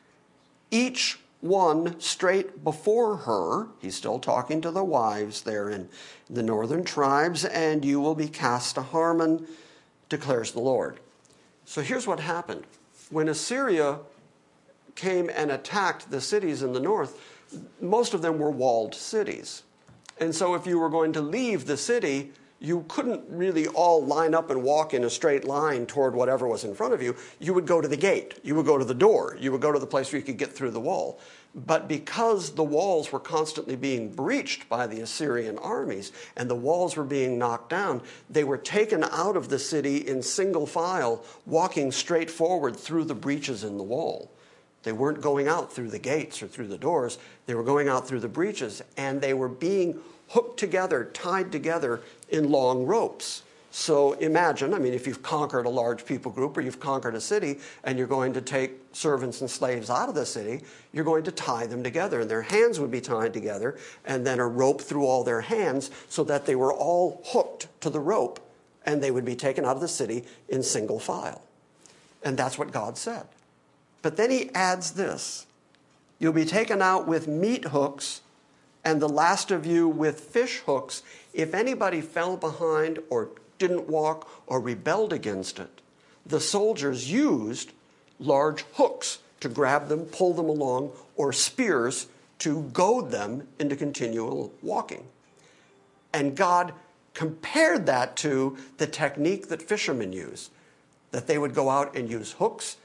each 0.69 1.17
one 1.39 1.99
straight 1.99 2.63
before 2.63 3.17
her. 3.17 3.67
He's 3.79 3.95
still 3.95 4.19
talking 4.19 4.61
to 4.61 4.71
the 4.71 4.83
wives 4.83 5.41
there 5.41 5.69
in 5.69 5.89
the 6.29 6.43
northern 6.43 6.83
tribes, 6.83 7.45
and 7.45 7.83
you 7.83 7.99
will 7.99 8.15
be 8.15 8.27
cast 8.27 8.75
to 8.75 8.81
Harmon, 8.81 9.47
declares 10.11 10.51
the 10.51 10.59
Lord. 10.59 10.99
So 11.65 11.81
here's 11.81 12.05
what 12.05 12.19
happened. 12.19 12.65
When 13.09 13.29
Assyria 13.29 13.99
came 14.95 15.31
and 15.33 15.51
attacked 15.51 16.11
the 16.11 16.21
cities 16.21 16.61
in 16.61 16.73
the 16.73 16.79
north, 16.79 17.19
most 17.79 18.13
of 18.13 18.21
them 18.21 18.37
were 18.37 18.51
walled 18.51 18.93
cities. 18.93 19.63
And 20.19 20.35
so 20.35 20.53
if 20.53 20.67
you 20.67 20.77
were 20.77 20.89
going 20.89 21.13
to 21.13 21.21
leave 21.21 21.65
the 21.65 21.77
city, 21.77 22.31
you 22.59 22.85
couldn't 22.89 23.23
really 23.29 23.67
all 23.67 24.05
line 24.05 24.35
up 24.35 24.51
and 24.51 24.61
walk 24.61 24.93
in 24.93 25.05
a 25.05 25.09
straight 25.09 25.45
line 25.45 25.85
toward 25.85 26.13
whatever 26.13 26.47
was 26.47 26.63
in 26.65 26.75
front 26.75 26.93
of 26.93 27.01
you. 27.01 27.15
You 27.39 27.53
would 27.53 27.65
go 27.65 27.81
to 27.81 27.87
the 27.87 27.97
gate, 27.97 28.39
you 28.43 28.53
would 28.55 28.65
go 28.65 28.77
to 28.77 28.85
the 28.85 28.93
door, 28.93 29.37
you 29.39 29.51
would 29.51 29.61
go 29.61 29.71
to 29.71 29.79
the 29.79 29.87
place 29.87 30.11
where 30.11 30.19
you 30.19 30.25
could 30.25 30.37
get 30.37 30.53
through 30.53 30.71
the 30.71 30.79
wall. 30.79 31.19
But 31.53 31.89
because 31.89 32.51
the 32.51 32.63
walls 32.63 33.11
were 33.11 33.19
constantly 33.19 33.75
being 33.75 34.13
breached 34.13 34.69
by 34.69 34.87
the 34.87 35.01
Assyrian 35.01 35.57
armies 35.57 36.13
and 36.37 36.49
the 36.49 36.55
walls 36.55 36.95
were 36.95 37.03
being 37.03 37.37
knocked 37.37 37.69
down, 37.69 38.01
they 38.29 38.45
were 38.45 38.57
taken 38.57 39.03
out 39.03 39.35
of 39.35 39.49
the 39.49 39.59
city 39.59 39.97
in 39.97 40.23
single 40.23 40.65
file, 40.65 41.25
walking 41.45 41.91
straight 41.91 42.31
forward 42.31 42.77
through 42.77 43.03
the 43.03 43.15
breaches 43.15 43.65
in 43.65 43.77
the 43.77 43.83
wall. 43.83 44.31
They 44.83 44.93
weren't 44.93 45.21
going 45.21 45.47
out 45.47 45.71
through 45.73 45.89
the 45.89 45.99
gates 45.99 46.41
or 46.41 46.47
through 46.47 46.67
the 46.67 46.77
doors, 46.77 47.17
they 47.45 47.53
were 47.53 47.63
going 47.63 47.89
out 47.89 48.07
through 48.07 48.21
the 48.21 48.29
breaches, 48.29 48.81
and 48.95 49.19
they 49.19 49.33
were 49.33 49.49
being 49.49 49.99
hooked 50.29 50.57
together, 50.57 51.09
tied 51.13 51.51
together 51.51 52.01
in 52.29 52.49
long 52.49 52.85
ropes. 52.85 53.43
So 53.73 54.13
imagine, 54.13 54.73
I 54.73 54.79
mean, 54.79 54.93
if 54.93 55.07
you've 55.07 55.23
conquered 55.23 55.65
a 55.65 55.69
large 55.69 56.05
people 56.05 56.29
group 56.29 56.57
or 56.57 56.61
you've 56.61 56.81
conquered 56.81 57.15
a 57.15 57.21
city 57.21 57.57
and 57.85 57.97
you're 57.97 58.05
going 58.05 58.33
to 58.33 58.41
take 58.41 58.73
servants 58.91 59.39
and 59.39 59.49
slaves 59.49 59.89
out 59.89 60.09
of 60.09 60.15
the 60.15 60.25
city, 60.25 60.65
you're 60.91 61.05
going 61.05 61.23
to 61.23 61.31
tie 61.31 61.65
them 61.67 61.81
together. 61.81 62.19
And 62.19 62.29
their 62.29 62.41
hands 62.41 62.81
would 62.81 62.91
be 62.91 62.99
tied 62.99 63.33
together 63.33 63.77
and 64.03 64.27
then 64.27 64.39
a 64.39 64.47
rope 64.47 64.81
through 64.81 65.05
all 65.05 65.23
their 65.23 65.39
hands 65.39 65.89
so 66.09 66.25
that 66.25 66.45
they 66.45 66.55
were 66.55 66.73
all 66.73 67.21
hooked 67.27 67.67
to 67.79 67.89
the 67.89 68.01
rope 68.01 68.41
and 68.85 69.01
they 69.01 69.09
would 69.09 69.23
be 69.23 69.35
taken 69.37 69.63
out 69.63 69.75
of 69.75 69.81
the 69.81 69.87
city 69.87 70.25
in 70.49 70.63
single 70.63 70.99
file. 70.99 71.41
And 72.23 72.37
that's 72.37 72.57
what 72.57 72.73
God 72.73 72.97
said. 72.97 73.25
But 74.01 74.17
then 74.17 74.31
he 74.31 74.49
adds 74.53 74.91
this 74.91 75.47
You'll 76.19 76.33
be 76.33 76.45
taken 76.45 76.81
out 76.81 77.07
with 77.07 77.27
meat 77.27 77.65
hooks 77.65 78.21
and 78.83 79.01
the 79.01 79.09
last 79.09 79.51
of 79.51 79.65
you 79.65 79.87
with 79.87 80.19
fish 80.19 80.59
hooks, 80.65 81.03
if 81.33 81.53
anybody 81.53 82.01
fell 82.01 82.35
behind 82.35 82.99
or 83.09 83.29
didn't 83.61 83.87
walk 83.87 84.29
or 84.47 84.59
rebelled 84.59 85.13
against 85.13 85.59
it, 85.59 85.81
the 86.25 86.39
soldiers 86.39 87.11
used 87.11 87.71
large 88.19 88.63
hooks 88.73 89.19
to 89.39 89.49
grab 89.49 89.87
them, 89.87 90.05
pull 90.05 90.33
them 90.33 90.49
along, 90.49 90.91
or 91.15 91.31
spears 91.31 92.07
to 92.39 92.63
goad 92.73 93.11
them 93.11 93.47
into 93.59 93.75
continual 93.75 94.51
walking. 94.61 95.05
And 96.11 96.35
God 96.35 96.73
compared 97.13 97.85
that 97.85 98.17
to 98.17 98.57
the 98.77 98.87
technique 98.87 99.47
that 99.49 99.61
fishermen 99.61 100.11
use 100.11 100.49
that 101.11 101.27
they 101.27 101.37
would 101.37 101.53
go 101.53 101.69
out 101.69 101.95
and 101.95 102.09
use 102.09 102.33
hooks, 102.33 102.77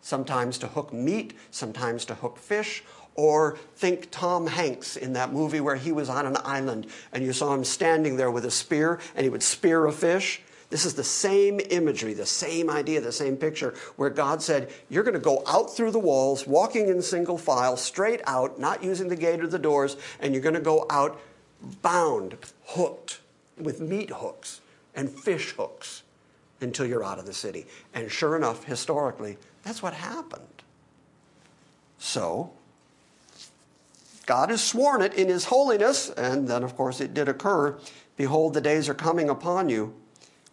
sometimes 0.00 0.58
to 0.58 0.68
hook 0.68 0.92
meat, 0.92 1.32
sometimes 1.50 2.04
to 2.04 2.14
hook 2.14 2.38
fish, 2.38 2.84
or 3.16 3.58
think 3.74 4.08
Tom 4.10 4.46
Hanks 4.46 4.96
in 4.96 5.14
that 5.14 5.32
movie 5.32 5.60
where 5.60 5.76
he 5.76 5.92
was 5.92 6.08
on 6.08 6.26
an 6.26 6.36
island 6.44 6.86
and 7.12 7.24
you 7.24 7.32
saw 7.32 7.54
him 7.54 7.64
standing 7.64 8.16
there 8.16 8.30
with 8.30 8.44
a 8.44 8.50
spear 8.50 9.00
and 9.14 9.24
he 9.24 9.30
would 9.30 9.42
spear 9.42 9.86
a 9.86 9.92
fish. 9.92 10.42
This 10.68 10.84
is 10.84 10.94
the 10.94 11.04
same 11.04 11.60
imagery, 11.70 12.12
the 12.12 12.26
same 12.26 12.68
idea, 12.68 13.00
the 13.00 13.12
same 13.12 13.36
picture, 13.36 13.74
where 13.94 14.10
God 14.10 14.42
said, 14.42 14.70
You're 14.88 15.04
going 15.04 15.14
to 15.14 15.20
go 15.20 15.44
out 15.46 15.74
through 15.74 15.92
the 15.92 15.98
walls, 15.98 16.46
walking 16.46 16.88
in 16.88 17.00
single 17.02 17.38
file, 17.38 17.76
straight 17.76 18.20
out, 18.26 18.58
not 18.58 18.82
using 18.82 19.08
the 19.08 19.16
gate 19.16 19.40
or 19.40 19.46
the 19.46 19.60
doors, 19.60 19.96
and 20.18 20.34
you're 20.34 20.42
going 20.42 20.56
to 20.56 20.60
go 20.60 20.84
out 20.90 21.20
bound, 21.82 22.36
hooked 22.64 23.20
with 23.56 23.80
meat 23.80 24.10
hooks 24.10 24.60
and 24.94 25.08
fish 25.08 25.52
hooks 25.52 26.02
until 26.60 26.86
you're 26.86 27.04
out 27.04 27.18
of 27.18 27.26
the 27.26 27.32
city. 27.32 27.66
And 27.94 28.10
sure 28.10 28.34
enough, 28.36 28.64
historically, 28.64 29.36
that's 29.62 29.82
what 29.82 29.92
happened. 29.92 30.42
So, 31.98 32.52
God 34.26 34.50
has 34.50 34.62
sworn 34.62 35.02
it 35.02 35.14
in 35.14 35.28
his 35.28 35.46
holiness, 35.46 36.10
and 36.10 36.48
then, 36.48 36.64
of 36.64 36.76
course, 36.76 37.00
it 37.00 37.14
did 37.14 37.28
occur. 37.28 37.78
Behold, 38.16 38.54
the 38.54 38.60
days 38.60 38.88
are 38.88 38.94
coming 38.94 39.30
upon 39.30 39.68
you 39.68 39.94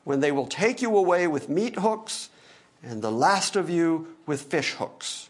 when 0.04 0.20
they 0.20 0.32
will 0.32 0.46
take 0.46 0.82
you 0.82 0.96
away 0.96 1.28
with 1.28 1.50
meat 1.50 1.78
hooks, 1.78 2.30
and 2.84 3.02
the 3.02 3.12
last 3.12 3.56
of 3.56 3.70
you 3.70 4.16
with 4.26 4.42
fish 4.44 4.74
hooks. 4.74 5.30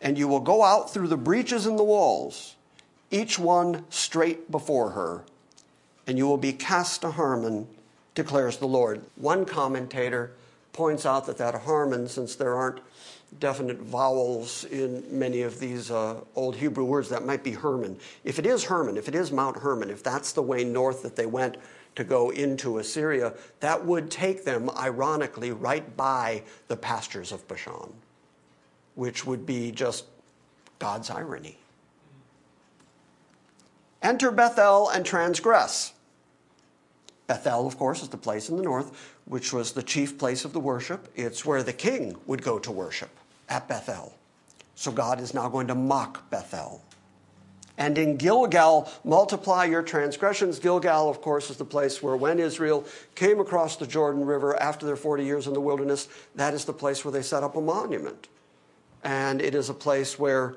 And 0.00 0.16
you 0.16 0.28
will 0.28 0.40
go 0.40 0.62
out 0.62 0.92
through 0.92 1.08
the 1.08 1.16
breaches 1.16 1.66
in 1.66 1.76
the 1.76 1.84
walls, 1.84 2.54
each 3.10 3.38
one 3.38 3.84
straight 3.90 4.50
before 4.50 4.90
her, 4.90 5.24
and 6.06 6.18
you 6.18 6.26
will 6.26 6.36
be 6.36 6.52
cast 6.52 7.00
to 7.00 7.10
Harmon, 7.12 7.66
declares 8.14 8.58
the 8.58 8.66
Lord. 8.66 9.02
One 9.16 9.44
commentator 9.44 10.32
points 10.72 11.06
out 11.06 11.26
that 11.26 11.38
that 11.38 11.54
Harmon, 11.62 12.06
since 12.06 12.36
there 12.36 12.54
aren't 12.54 12.80
definite 13.38 13.78
vowels 13.78 14.64
in 14.64 15.04
many 15.10 15.42
of 15.42 15.58
these 15.58 15.90
uh, 15.90 16.20
old 16.34 16.56
Hebrew 16.56 16.84
words. 16.84 17.08
That 17.08 17.24
might 17.24 17.44
be 17.44 17.52
Hermon. 17.52 17.98
If 18.24 18.38
it 18.38 18.46
is 18.46 18.64
Hermon, 18.64 18.96
if 18.96 19.08
it 19.08 19.14
is 19.14 19.32
Mount 19.32 19.58
Hermon, 19.58 19.90
if 19.90 20.02
that's 20.02 20.32
the 20.32 20.42
way 20.42 20.64
north 20.64 21.02
that 21.02 21.16
they 21.16 21.26
went 21.26 21.56
to 21.96 22.04
go 22.04 22.30
into 22.30 22.78
Assyria, 22.78 23.34
that 23.60 23.84
would 23.84 24.10
take 24.10 24.44
them, 24.44 24.70
ironically, 24.70 25.50
right 25.50 25.96
by 25.96 26.42
the 26.68 26.76
pastures 26.76 27.32
of 27.32 27.46
Bashan, 27.48 27.92
which 28.94 29.26
would 29.26 29.46
be 29.46 29.72
just 29.72 30.04
God's 30.78 31.10
irony. 31.10 31.58
Enter 34.02 34.30
Bethel 34.30 34.90
and 34.90 35.04
transgress. 35.04 35.92
Bethel, 37.26 37.66
of 37.66 37.76
course, 37.76 38.02
is 38.02 38.08
the 38.08 38.16
place 38.16 38.48
in 38.48 38.56
the 38.56 38.62
north 38.62 39.15
which 39.26 39.52
was 39.52 39.72
the 39.72 39.82
chief 39.82 40.18
place 40.18 40.44
of 40.44 40.52
the 40.52 40.60
worship. 40.60 41.08
It's 41.14 41.44
where 41.44 41.62
the 41.62 41.72
king 41.72 42.16
would 42.26 42.42
go 42.42 42.58
to 42.58 42.70
worship 42.70 43.10
at 43.48 43.68
Bethel. 43.68 44.14
So 44.74 44.90
God 44.90 45.20
is 45.20 45.34
now 45.34 45.48
going 45.48 45.66
to 45.68 45.74
mock 45.74 46.30
Bethel. 46.30 46.82
And 47.78 47.98
in 47.98 48.16
Gilgal, 48.16 48.90
multiply 49.04 49.64
your 49.64 49.82
transgressions. 49.82 50.58
Gilgal, 50.58 51.10
of 51.10 51.20
course, 51.20 51.50
is 51.50 51.56
the 51.56 51.64
place 51.64 52.02
where 52.02 52.16
when 52.16 52.38
Israel 52.38 52.86
came 53.14 53.38
across 53.38 53.76
the 53.76 53.86
Jordan 53.86 54.24
River 54.24 54.56
after 54.60 54.86
their 54.86 54.96
40 54.96 55.24
years 55.24 55.46
in 55.46 55.52
the 55.52 55.60
wilderness, 55.60 56.08
that 56.36 56.54
is 56.54 56.64
the 56.64 56.72
place 56.72 57.04
where 57.04 57.12
they 57.12 57.22
set 57.22 57.42
up 57.42 57.56
a 57.56 57.60
monument. 57.60 58.28
And 59.04 59.42
it 59.42 59.54
is 59.54 59.68
a 59.68 59.74
place 59.74 60.18
where 60.18 60.54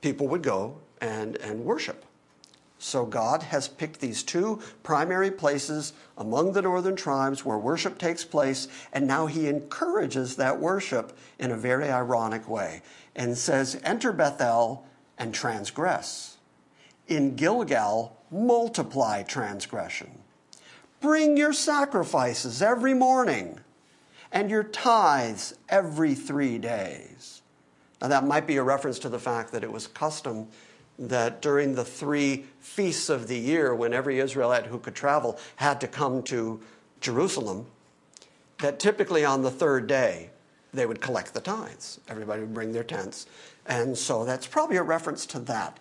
people 0.00 0.28
would 0.28 0.42
go 0.42 0.76
and, 1.00 1.36
and 1.36 1.64
worship. 1.64 2.04
So 2.82 3.04
God 3.04 3.42
has 3.42 3.68
picked 3.68 4.00
these 4.00 4.22
two 4.22 4.62
primary 4.82 5.30
places 5.30 5.92
among 6.16 6.52
the 6.52 6.62
northern 6.62 6.96
tribes 6.96 7.44
where 7.44 7.58
worship 7.58 7.98
takes 7.98 8.24
place, 8.24 8.68
and 8.90 9.06
now 9.06 9.26
he 9.26 9.48
encourages 9.48 10.36
that 10.36 10.58
worship 10.58 11.16
in 11.38 11.50
a 11.50 11.58
very 11.58 11.90
ironic 11.90 12.48
way 12.48 12.80
and 13.14 13.36
says, 13.36 13.78
Enter 13.84 14.12
Bethel 14.12 14.86
and 15.18 15.34
transgress. 15.34 16.38
In 17.06 17.36
Gilgal, 17.36 18.16
multiply 18.30 19.24
transgression. 19.24 20.18
Bring 21.02 21.36
your 21.36 21.52
sacrifices 21.52 22.62
every 22.62 22.94
morning 22.94 23.60
and 24.32 24.50
your 24.50 24.64
tithes 24.64 25.52
every 25.68 26.14
three 26.14 26.56
days. 26.56 27.42
Now, 28.00 28.08
that 28.08 28.24
might 28.24 28.46
be 28.46 28.56
a 28.56 28.62
reference 28.62 28.98
to 29.00 29.10
the 29.10 29.18
fact 29.18 29.52
that 29.52 29.64
it 29.64 29.70
was 29.70 29.86
custom 29.86 30.48
that 31.00 31.40
during 31.40 31.74
the 31.74 31.84
three 31.84 32.44
feasts 32.60 33.08
of 33.08 33.26
the 33.26 33.38
year, 33.38 33.74
when 33.74 33.94
every 33.94 34.18
Israelite 34.20 34.66
who 34.66 34.78
could 34.78 34.94
travel 34.94 35.38
had 35.56 35.80
to 35.80 35.88
come 35.88 36.22
to 36.24 36.60
Jerusalem, 37.00 37.66
that 38.58 38.78
typically 38.78 39.24
on 39.24 39.42
the 39.42 39.50
third 39.50 39.86
day 39.86 40.30
they 40.72 40.84
would 40.84 41.00
collect 41.00 41.32
the 41.32 41.40
tithes. 41.40 41.98
Everybody 42.06 42.42
would 42.42 42.54
bring 42.54 42.72
their 42.72 42.84
tents. 42.84 43.26
And 43.66 43.96
so 43.96 44.24
that's 44.24 44.46
probably 44.46 44.76
a 44.76 44.82
reference 44.82 45.24
to 45.26 45.38
that. 45.40 45.80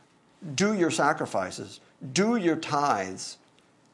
Do 0.56 0.74
your 0.74 0.90
sacrifices, 0.90 1.82
do 2.14 2.38
your 2.38 2.56
tithes, 2.56 3.38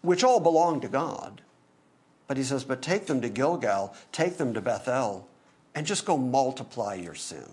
which 0.03 0.23
all 0.23 0.39
belong 0.39 0.79
to 0.81 0.87
God. 0.87 1.41
But 2.27 2.37
he 2.37 2.43
says, 2.43 2.63
but 2.63 2.81
take 2.81 3.07
them 3.07 3.19
to 3.21 3.29
Gilgal, 3.29 3.95
take 4.11 4.37
them 4.37 4.53
to 4.53 4.61
Bethel, 4.61 5.27
and 5.73 5.87
just 5.87 6.05
go 6.05 6.17
multiply 6.17 6.93
your 6.93 7.15
sin 7.15 7.49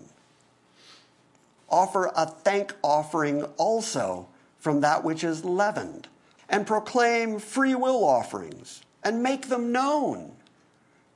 offer 1.73 2.11
a 2.15 2.27
thank 2.27 2.71
offering 2.83 3.43
also 3.57 4.27
from 4.59 4.81
that 4.81 5.03
which 5.03 5.23
is 5.23 5.43
leavened, 5.43 6.07
and 6.47 6.67
proclaim 6.67 7.39
free 7.39 7.73
will 7.73 8.05
offerings 8.05 8.83
and 9.03 9.23
make 9.23 9.49
them 9.49 9.71
known. 9.71 10.31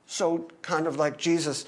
So, 0.06 0.48
kind 0.60 0.86
of 0.86 0.96
like 0.96 1.16
Jesus 1.16 1.64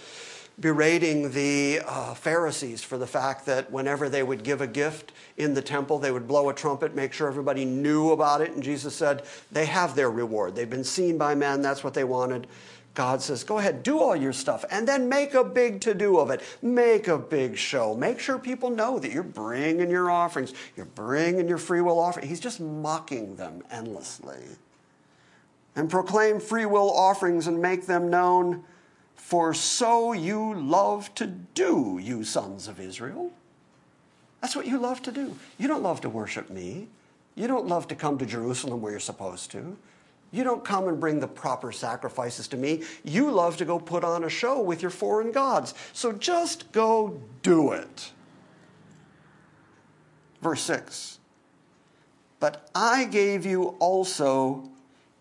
berating 0.58 1.30
the 1.30 1.80
uh, 1.86 2.14
Pharisees 2.14 2.82
for 2.82 2.98
the 2.98 3.06
fact 3.06 3.46
that 3.46 3.70
whenever 3.70 4.08
they 4.08 4.22
would 4.22 4.42
give 4.42 4.60
a 4.60 4.66
gift 4.66 5.12
in 5.38 5.54
the 5.54 5.62
temple, 5.62 5.98
they 5.98 6.10
would 6.10 6.28
blow 6.28 6.50
a 6.50 6.54
trumpet, 6.54 6.94
make 6.94 7.12
sure 7.12 7.28
everybody 7.28 7.64
knew 7.64 8.10
about 8.10 8.42
it. 8.42 8.50
And 8.50 8.62
Jesus 8.62 8.94
said, 8.94 9.22
They 9.52 9.66
have 9.66 9.94
their 9.94 10.10
reward. 10.10 10.56
They've 10.56 10.68
been 10.68 10.84
seen 10.84 11.16
by 11.16 11.34
men, 11.34 11.62
that's 11.62 11.84
what 11.84 11.94
they 11.94 12.04
wanted. 12.04 12.46
God 12.94 13.22
says, 13.22 13.44
go 13.44 13.58
ahead, 13.58 13.82
do 13.82 14.00
all 14.00 14.16
your 14.16 14.32
stuff, 14.32 14.64
and 14.70 14.86
then 14.86 15.08
make 15.08 15.34
a 15.34 15.44
big 15.44 15.80
to 15.82 15.94
do 15.94 16.18
of 16.18 16.30
it. 16.30 16.42
Make 16.60 17.06
a 17.06 17.18
big 17.18 17.56
show. 17.56 17.94
Make 17.94 18.18
sure 18.18 18.38
people 18.38 18.68
know 18.68 18.98
that 18.98 19.12
you're 19.12 19.22
bringing 19.22 19.90
your 19.90 20.10
offerings, 20.10 20.52
you're 20.76 20.86
bringing 20.86 21.48
your 21.48 21.58
free 21.58 21.80
will 21.80 22.00
offering. 22.00 22.26
He's 22.26 22.40
just 22.40 22.60
mocking 22.60 23.36
them 23.36 23.62
endlessly. 23.70 24.42
And 25.76 25.88
proclaim 25.88 26.40
free 26.40 26.66
will 26.66 26.90
offerings 26.90 27.46
and 27.46 27.62
make 27.62 27.86
them 27.86 28.10
known, 28.10 28.64
for 29.14 29.54
so 29.54 30.12
you 30.12 30.54
love 30.54 31.14
to 31.14 31.26
do, 31.26 32.00
you 32.02 32.24
sons 32.24 32.66
of 32.66 32.80
Israel. 32.80 33.30
That's 34.40 34.56
what 34.56 34.66
you 34.66 34.78
love 34.78 35.00
to 35.02 35.12
do. 35.12 35.36
You 35.58 35.68
don't 35.68 35.82
love 35.82 36.00
to 36.00 36.08
worship 36.08 36.50
me. 36.50 36.88
You 37.36 37.46
don't 37.46 37.68
love 37.68 37.86
to 37.88 37.94
come 37.94 38.18
to 38.18 38.26
Jerusalem 38.26 38.80
where 38.80 38.90
you're 38.90 39.00
supposed 39.00 39.52
to. 39.52 39.76
You 40.32 40.44
don't 40.44 40.64
come 40.64 40.86
and 40.86 41.00
bring 41.00 41.20
the 41.20 41.28
proper 41.28 41.72
sacrifices 41.72 42.46
to 42.48 42.56
me. 42.56 42.84
You 43.04 43.30
love 43.30 43.56
to 43.56 43.64
go 43.64 43.78
put 43.78 44.04
on 44.04 44.24
a 44.24 44.28
show 44.28 44.60
with 44.60 44.80
your 44.80 44.90
foreign 44.90 45.32
gods. 45.32 45.74
So 45.92 46.12
just 46.12 46.70
go 46.72 47.20
do 47.42 47.72
it. 47.72 48.12
Verse 50.40 50.62
6 50.62 51.18
But 52.38 52.68
I 52.74 53.04
gave 53.04 53.44
you 53.44 53.76
also 53.80 54.70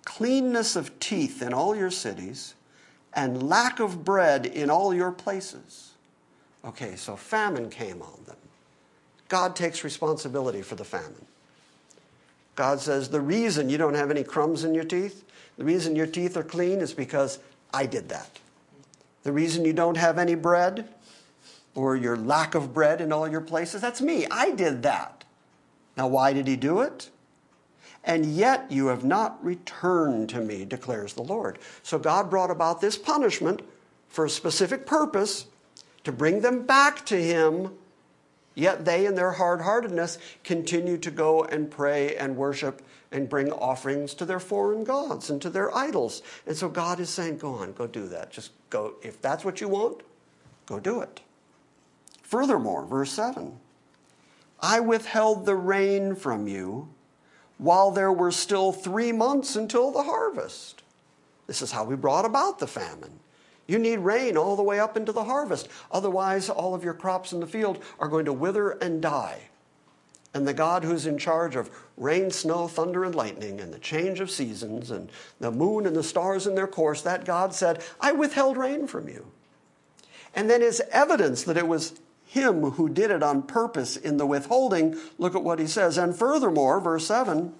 cleanness 0.06 0.76
of 0.76 1.00
teeth 1.00 1.42
in 1.42 1.54
all 1.54 1.76
your 1.76 1.92
cities, 1.92 2.56
and 3.14 3.48
lack 3.48 3.80
of 3.80 4.04
bread 4.04 4.46
in 4.46 4.70
all 4.70 4.94
your 4.94 5.12
places. 5.12 5.92
Okay, 6.66 6.96
so 6.96 7.16
famine 7.16 7.70
came 7.70 8.02
on 8.02 8.24
them. 8.26 8.36
God 9.28 9.56
takes 9.56 9.84
responsibility 9.84 10.62
for 10.62 10.76
the 10.76 10.84
famine. 10.84 11.26
God 12.60 12.82
says, 12.82 13.08
The 13.08 13.22
reason 13.22 13.70
you 13.70 13.78
don't 13.78 13.94
have 13.94 14.12
any 14.12 14.22
crumbs 14.22 14.66
in 14.66 14.76
your 14.76 14.84
teeth, 14.84 15.24
the 15.58 15.64
reason 15.64 15.96
your 15.96 16.06
teeth 16.06 16.36
are 16.36 16.44
clean 16.44 16.82
is 16.82 16.94
because 16.94 17.40
I 17.74 17.86
did 17.86 18.10
that. 18.10 18.38
The 19.24 19.32
reason 19.32 19.64
you 19.64 19.72
don't 19.72 19.96
have 19.96 20.18
any 20.18 20.36
bread 20.36 20.90
or 21.74 21.96
your 21.96 22.18
lack 22.18 22.56
of 22.56 22.74
bread 22.74 23.00
in 23.00 23.14
all 23.14 23.30
your 23.30 23.40
places, 23.40 23.80
that's 23.80 24.02
me. 24.02 24.28
I 24.30 24.52
did 24.52 24.84
that. 24.84 25.24
Now, 25.96 26.10
why 26.10 26.34
did 26.34 26.48
he 26.48 26.58
do 26.58 26.82
it? 26.82 27.10
And 28.04 28.26
yet 28.26 28.70
you 28.70 28.88
have 28.88 29.06
not 29.06 29.42
returned 29.42 30.28
to 30.32 30.42
me, 30.42 30.66
declares 30.66 31.14
the 31.14 31.24
Lord. 31.24 31.60
So 31.82 31.98
God 31.98 32.30
brought 32.30 32.52
about 32.52 32.82
this 32.82 32.98
punishment 32.98 33.62
for 34.10 34.26
a 34.26 34.30
specific 34.30 34.86
purpose 34.86 35.46
to 36.04 36.12
bring 36.12 36.42
them 36.42 36.66
back 36.66 37.06
to 37.06 37.16
him 37.16 37.72
Yet 38.60 38.84
they, 38.84 39.06
in 39.06 39.16
their 39.16 39.32
hard 39.32 39.62
heartedness, 39.62 40.18
continue 40.44 40.98
to 40.98 41.10
go 41.10 41.46
and 41.46 41.72
pray 41.72 42.18
and 42.18 42.36
worship 42.36 42.82
and 43.10 43.30
bring 43.30 43.54
offerings 43.54 44.14
to 44.16 44.26
their 44.26 44.42
foreign 44.42 44.84
gods 44.84 45.30
and 45.30 45.42
to 45.42 45.50
their 45.50 45.74
idols. 45.74 46.22
And 46.46 46.58
so 46.58 46.68
God 46.68 47.00
is 47.00 47.10
saying, 47.10 47.38
Go 47.38 47.54
on, 47.54 47.72
go 47.72 47.88
do 47.88 48.10
that. 48.10 48.32
Just 48.32 48.52
go. 48.70 48.96
If 49.02 49.22
that's 49.22 49.46
what 49.46 49.62
you 49.62 49.70
want, 49.70 50.02
go 50.66 50.78
do 50.78 51.00
it. 51.00 51.22
Furthermore, 52.22 52.86
verse 52.86 53.14
7 53.14 53.58
I 54.60 54.82
withheld 54.82 55.46
the 55.46 55.56
rain 55.56 56.14
from 56.14 56.50
you 56.50 56.90
while 57.60 57.92
there 57.92 58.12
were 58.12 58.32
still 58.32 58.74
three 58.74 59.14
months 59.14 59.56
until 59.56 59.90
the 59.90 60.04
harvest. 60.04 60.84
This 61.48 61.62
is 61.62 61.72
how 61.72 61.86
we 61.86 61.96
brought 61.96 62.26
about 62.26 62.60
the 62.60 62.68
famine. 62.68 63.22
You 63.70 63.78
need 63.78 64.00
rain 64.00 64.36
all 64.36 64.56
the 64.56 64.64
way 64.64 64.80
up 64.80 64.98
into 64.98 65.12
the 65.12 65.26
harvest. 65.26 65.70
Otherwise, 65.92 66.50
all 66.50 66.74
of 66.74 66.84
your 66.84 66.96
crops 66.96 67.34
in 67.34 67.40
the 67.40 67.46
field 67.46 67.78
are 68.00 68.08
going 68.08 68.26
to 68.26 68.34
wither 68.34 68.72
and 68.72 69.00
die. 69.00 69.42
And 70.34 70.48
the 70.48 70.56
God 70.56 70.84
who's 70.84 71.06
in 71.06 71.20
charge 71.20 71.56
of 71.56 71.70
rain, 71.96 72.32
snow, 72.32 72.68
thunder, 72.68 73.04
and 73.04 73.14
lightning, 73.14 73.62
and 73.62 73.72
the 73.72 73.78
change 73.78 74.22
of 74.22 74.32
seasons, 74.32 74.90
and 74.90 75.12
the 75.40 75.52
moon 75.52 75.86
and 75.86 75.96
the 75.96 76.02
stars 76.02 76.48
in 76.48 76.56
their 76.56 76.66
course, 76.66 77.04
that 77.04 77.26
God 77.26 77.54
said, 77.54 77.84
I 78.02 78.12
withheld 78.12 78.58
rain 78.58 78.88
from 78.88 79.08
you. 79.08 79.28
And 80.34 80.50
then, 80.50 80.64
as 80.64 80.82
evidence 80.90 81.44
that 81.44 81.58
it 81.58 81.68
was 81.68 82.00
him 82.26 82.72
who 82.72 82.90
did 82.90 83.12
it 83.12 83.22
on 83.22 83.44
purpose 83.44 83.98
in 83.98 84.18
the 84.18 84.26
withholding, 84.26 84.98
look 85.20 85.36
at 85.36 85.44
what 85.44 85.60
he 85.60 85.68
says. 85.68 85.96
And 86.00 86.16
furthermore, 86.16 86.80
verse 86.80 87.06
7 87.06 87.54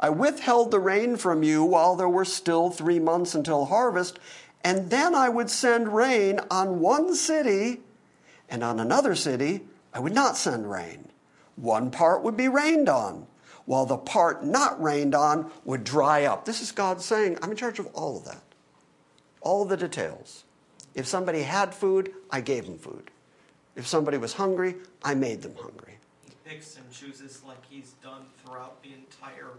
I 0.00 0.10
withheld 0.10 0.70
the 0.70 0.80
rain 0.80 1.16
from 1.16 1.42
you 1.42 1.64
while 1.64 1.94
there 1.94 2.08
were 2.08 2.24
still 2.24 2.70
three 2.70 2.98
months 2.98 3.34
until 3.34 3.66
harvest, 3.66 4.18
and 4.64 4.90
then 4.90 5.14
I 5.14 5.28
would 5.28 5.50
send 5.50 5.94
rain 5.94 6.40
on 6.50 6.80
one 6.80 7.14
city, 7.14 7.80
and 8.48 8.64
on 8.64 8.80
another 8.80 9.14
city, 9.14 9.60
I 9.92 10.00
would 10.00 10.14
not 10.14 10.36
send 10.36 10.70
rain. 10.70 11.10
one 11.56 11.90
part 11.90 12.22
would 12.22 12.36
be 12.36 12.48
rained 12.48 12.88
on, 12.88 13.26
while 13.64 13.86
the 13.86 13.96
part 13.96 14.44
not 14.44 14.82
rained 14.82 15.14
on 15.14 15.50
would 15.64 15.84
dry 15.84 16.24
up. 16.24 16.44
This 16.44 16.60
is 16.60 16.72
God 16.72 17.00
saying, 17.00 17.38
I'm 17.42 17.50
in 17.50 17.56
charge 17.56 17.78
of 17.78 17.86
all 17.94 18.16
of 18.16 18.24
that, 18.24 18.42
all 19.40 19.64
the 19.64 19.76
details. 19.76 20.44
If 20.94 21.06
somebody 21.06 21.42
had 21.42 21.74
food, 21.74 22.12
I 22.30 22.40
gave 22.40 22.66
them 22.66 22.78
food. 22.78 23.10
If 23.76 23.86
somebody 23.86 24.18
was 24.18 24.32
hungry, 24.32 24.76
I 25.02 25.14
made 25.14 25.42
them 25.42 25.54
hungry. 25.60 25.98
He 26.24 26.32
picks 26.44 26.76
and 26.76 26.90
chooses 26.90 27.42
like 27.46 27.58
he's 27.68 27.94
done 28.02 28.22
throughout 28.44 28.82
the 28.82 28.90
entire 28.92 29.50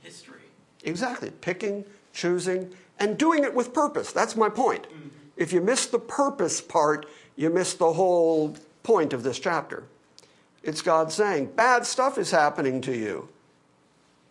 history. 0.00 0.42
Exactly. 0.84 1.30
Picking, 1.40 1.84
choosing, 2.12 2.72
and 3.00 3.18
doing 3.18 3.42
it 3.42 3.54
with 3.54 3.74
purpose. 3.74 4.12
That's 4.12 4.36
my 4.36 4.48
point. 4.48 4.84
Mm-hmm. 4.84 5.08
If 5.36 5.52
you 5.52 5.60
miss 5.60 5.86
the 5.86 5.98
purpose 5.98 6.60
part, 6.60 7.06
you 7.34 7.50
miss 7.50 7.74
the 7.74 7.94
whole 7.94 8.54
point 8.82 9.12
of 9.12 9.22
this 9.22 9.38
chapter. 9.38 9.84
It's 10.62 10.82
God 10.82 11.10
saying, 11.10 11.52
bad 11.56 11.86
stuff 11.86 12.18
is 12.18 12.30
happening 12.30 12.82
to 12.82 12.94
you. 12.94 13.28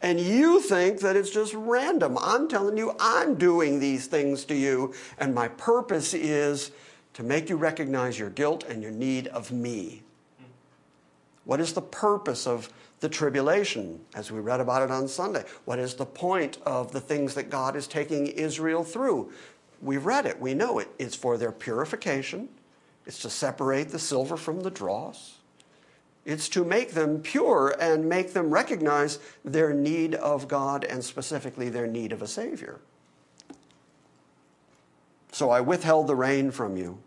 And 0.01 0.19
you 0.19 0.61
think 0.61 1.01
that 1.01 1.15
it's 1.17 1.31
just 1.31 1.53
random. 1.53 2.17
I'm 2.21 2.47
telling 2.47 2.77
you, 2.77 2.95
I'm 2.99 3.35
doing 3.35 3.79
these 3.79 4.07
things 4.07 4.45
to 4.45 4.55
you, 4.55 4.93
and 5.17 5.35
my 5.35 5.49
purpose 5.49 6.13
is 6.13 6.71
to 7.15 7.23
make 7.23 7.49
you 7.49 7.57
recognize 7.57 8.17
your 8.17 8.29
guilt 8.29 8.63
and 8.63 8.81
your 8.81 8.91
need 8.91 9.27
of 9.27 9.51
me. 9.51 10.03
What 11.43 11.59
is 11.59 11.73
the 11.73 11.81
purpose 11.81 12.47
of 12.47 12.69
the 12.99 13.09
tribulation, 13.09 13.99
as 14.13 14.31
we 14.31 14.39
read 14.39 14.59
about 14.59 14.81
it 14.81 14.91
on 14.91 15.07
Sunday? 15.07 15.45
What 15.65 15.79
is 15.79 15.95
the 15.95 16.05
point 16.05 16.57
of 16.65 16.91
the 16.91 16.99
things 16.99 17.33
that 17.35 17.49
God 17.49 17.75
is 17.75 17.87
taking 17.87 18.27
Israel 18.27 18.83
through? 18.83 19.31
We've 19.81 20.05
read 20.05 20.25
it, 20.25 20.39
we 20.39 20.53
know 20.53 20.79
it. 20.79 20.89
It's 20.99 21.15
for 21.15 21.37
their 21.37 21.51
purification, 21.51 22.49
it's 23.05 23.19
to 23.19 23.29
separate 23.29 23.89
the 23.89 23.99
silver 23.99 24.37
from 24.37 24.61
the 24.61 24.71
dross. 24.71 25.35
It's 26.25 26.49
to 26.49 26.63
make 26.63 26.91
them 26.91 27.21
pure 27.21 27.75
and 27.79 28.07
make 28.07 28.33
them 28.33 28.51
recognize 28.51 29.19
their 29.43 29.73
need 29.73 30.13
of 30.15 30.47
God 30.47 30.83
and 30.83 31.03
specifically 31.03 31.69
their 31.69 31.87
need 31.87 32.11
of 32.11 32.21
a 32.21 32.27
Savior. 32.27 32.81
So 35.31 35.49
I 35.49 35.61
withheld 35.61 36.07
the 36.07 36.15
rain 36.15 36.51
from 36.51 36.75
you. 36.75 36.99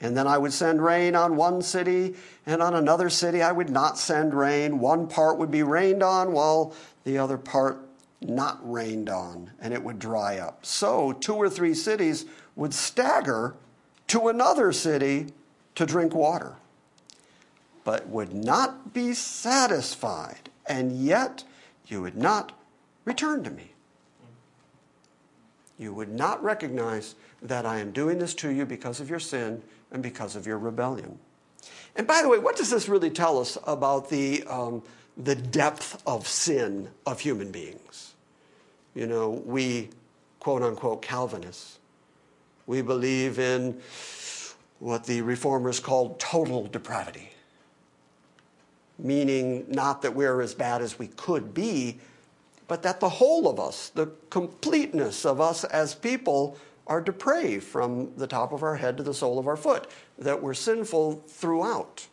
And 0.00 0.16
then 0.16 0.26
I 0.26 0.36
would 0.36 0.52
send 0.52 0.82
rain 0.82 1.16
on 1.16 1.36
one 1.36 1.62
city, 1.62 2.14
and 2.44 2.62
on 2.62 2.74
another 2.74 3.08
city 3.08 3.42
I 3.42 3.52
would 3.52 3.70
not 3.70 3.98
send 3.98 4.34
rain. 4.34 4.78
One 4.78 5.08
part 5.08 5.38
would 5.38 5.50
be 5.50 5.62
rained 5.62 6.02
on, 6.02 6.32
while 6.32 6.74
the 7.04 7.18
other 7.18 7.38
part 7.38 7.78
not 8.20 8.58
rained 8.62 9.08
on, 9.08 9.52
and 9.60 9.72
it 9.72 9.82
would 9.82 9.98
dry 9.98 10.38
up. 10.38 10.66
So 10.66 11.12
two 11.12 11.34
or 11.34 11.48
three 11.48 11.74
cities 11.74 12.26
would 12.54 12.74
stagger 12.74 13.54
to 14.08 14.28
another 14.28 14.72
city 14.72 15.28
to 15.74 15.86
drink 15.86 16.14
water 16.14 16.56
but 17.86 18.08
would 18.08 18.34
not 18.34 18.92
be 18.92 19.14
satisfied, 19.14 20.50
and 20.66 20.90
yet 20.98 21.44
you 21.86 22.02
would 22.02 22.16
not 22.16 22.50
return 23.04 23.44
to 23.44 23.50
me. 23.50 23.70
You 25.78 25.94
would 25.94 26.08
not 26.08 26.42
recognize 26.42 27.14
that 27.40 27.64
I 27.64 27.78
am 27.78 27.92
doing 27.92 28.18
this 28.18 28.34
to 28.36 28.50
you 28.50 28.66
because 28.66 28.98
of 28.98 29.08
your 29.08 29.20
sin 29.20 29.62
and 29.90 30.02
because 30.02 30.36
of 30.36 30.46
your 30.46 30.58
rebellion. 30.58 31.18
And 31.94 32.06
by 32.06 32.22
the 32.22 32.28
way, 32.28 32.38
what 32.38 32.56
does 32.56 32.70
this 32.70 32.88
really 32.88 33.10
tell 33.10 33.38
us 33.38 33.56
about 33.66 34.10
the, 34.10 34.44
um, 34.44 34.82
the 35.16 35.34
depth 35.34 36.02
of 36.06 36.28
sin 36.28 36.88
of 37.06 37.20
human 37.20 37.50
beings? 37.50 38.14
You 38.94 39.06
know, 39.06 39.30
we, 39.44 39.90
quote 40.40 40.62
unquote, 40.62 41.02
Calvinists, 41.02 41.78
we 42.66 42.82
believe 42.82 43.38
in 43.38 43.80
what 44.78 45.04
the 45.04 45.22
reformers 45.22 45.80
called 45.80 46.18
total 46.18 46.66
depravity 46.66 47.30
meaning 48.98 49.66
not 49.68 50.02
that 50.02 50.14
we're 50.14 50.40
as 50.40 50.54
bad 50.54 50.82
as 50.82 50.98
we 50.98 51.08
could 51.08 51.52
be, 51.52 51.98
but 52.68 52.82
that 52.82 53.00
the 53.00 53.08
whole 53.08 53.48
of 53.48 53.60
us, 53.60 53.90
the 53.90 54.10
completeness 54.30 55.24
of 55.24 55.40
us 55.40 55.64
as 55.64 55.94
people, 55.94 56.56
are 56.86 57.00
depraved 57.00 57.64
from 57.64 58.16
the 58.16 58.26
top 58.26 58.52
of 58.52 58.62
our 58.62 58.76
head 58.76 58.96
to 58.96 59.02
the 59.02 59.14
sole 59.14 59.38
of 59.38 59.46
our 59.46 59.56
foot, 59.56 59.90
that 60.18 60.42
we're 60.42 60.54
sinful 60.54 61.24
throughout. 61.26 62.06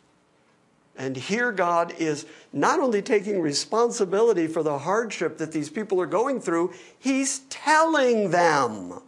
And 0.96 1.16
here 1.16 1.50
God 1.50 1.92
is 1.98 2.26
not 2.52 2.78
only 2.80 3.02
taking 3.02 3.40
responsibility 3.40 4.46
for 4.46 4.62
the 4.62 4.78
hardship 4.78 5.38
that 5.38 5.52
these 5.52 5.68
people 5.68 6.00
are 6.00 6.06
going 6.06 6.40
through, 6.40 6.72
He's 6.98 7.40
telling 7.50 8.30
them, 8.30 9.00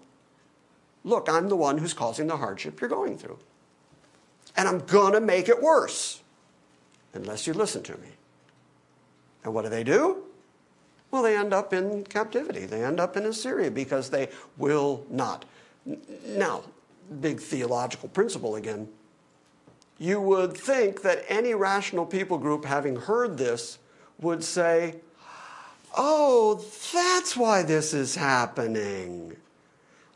Look, 1.05 1.29
I'm 1.29 1.49
the 1.49 1.57
one 1.57 1.79
who's 1.79 1.95
causing 1.95 2.27
the 2.27 2.37
hardship 2.37 2.81
you're 2.81 2.91
going 2.91 3.17
through. 3.17 3.39
And 4.57 4.67
I'm 4.67 4.81
going 4.81 5.13
to 5.13 5.21
make 5.21 5.49
it 5.49 5.63
worse 5.63 6.21
unless 7.15 7.47
you 7.47 7.53
listen 7.53 7.85
to 7.85 7.93
me. 7.93 8.09
And 9.45 9.55
what 9.55 9.63
do 9.63 9.69
they 9.69 9.85
do? 9.85 10.25
Well, 11.13 11.23
they 11.23 11.37
end 11.37 11.55
up 11.55 11.73
in 11.73 12.03
captivity. 12.05 12.67
They 12.67 12.85
end 12.85 12.99
up 12.99 13.17
in 13.17 13.25
Assyria 13.25 13.71
because 13.71 14.11
they 14.11 14.29
will 14.59 15.07
not. 15.09 15.45
Now, 16.27 16.65
big 17.21 17.41
theological 17.41 18.09
principle 18.09 18.57
again. 18.57 18.89
You 19.99 20.21
would 20.21 20.57
think 20.57 21.03
that 21.03 21.25
any 21.29 21.55
rational 21.55 22.05
people 22.05 22.39
group, 22.39 22.65
having 22.65 22.97
heard 22.97 23.39
this, 23.39 23.79
would 24.21 24.45
say, 24.45 24.97
Oh, 25.97 26.63
that's 26.93 27.37
why 27.37 27.63
this 27.63 27.95
is 27.95 28.17
happening. 28.17 29.37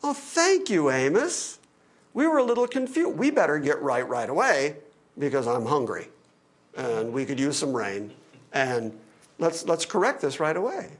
Oh, 0.02 0.12
thank 0.12 0.68
you, 0.68 0.90
Amos. 0.90 1.58
We 2.12 2.26
were 2.26 2.38
a 2.38 2.42
little 2.42 2.66
confused. 2.66 3.16
We 3.16 3.30
better 3.30 3.58
get 3.58 3.80
right 3.80 4.06
right 4.06 4.28
away 4.28 4.76
because 5.18 5.46
I'm 5.46 5.64
hungry 5.64 6.08
and 6.76 7.12
we 7.12 7.24
could 7.24 7.40
use 7.40 7.56
some 7.56 7.76
rain, 7.76 8.12
and 8.52 8.98
let's, 9.38 9.64
let's 9.64 9.84
correct 9.84 10.20
this 10.20 10.40
right 10.40 10.56
away. 10.56 10.90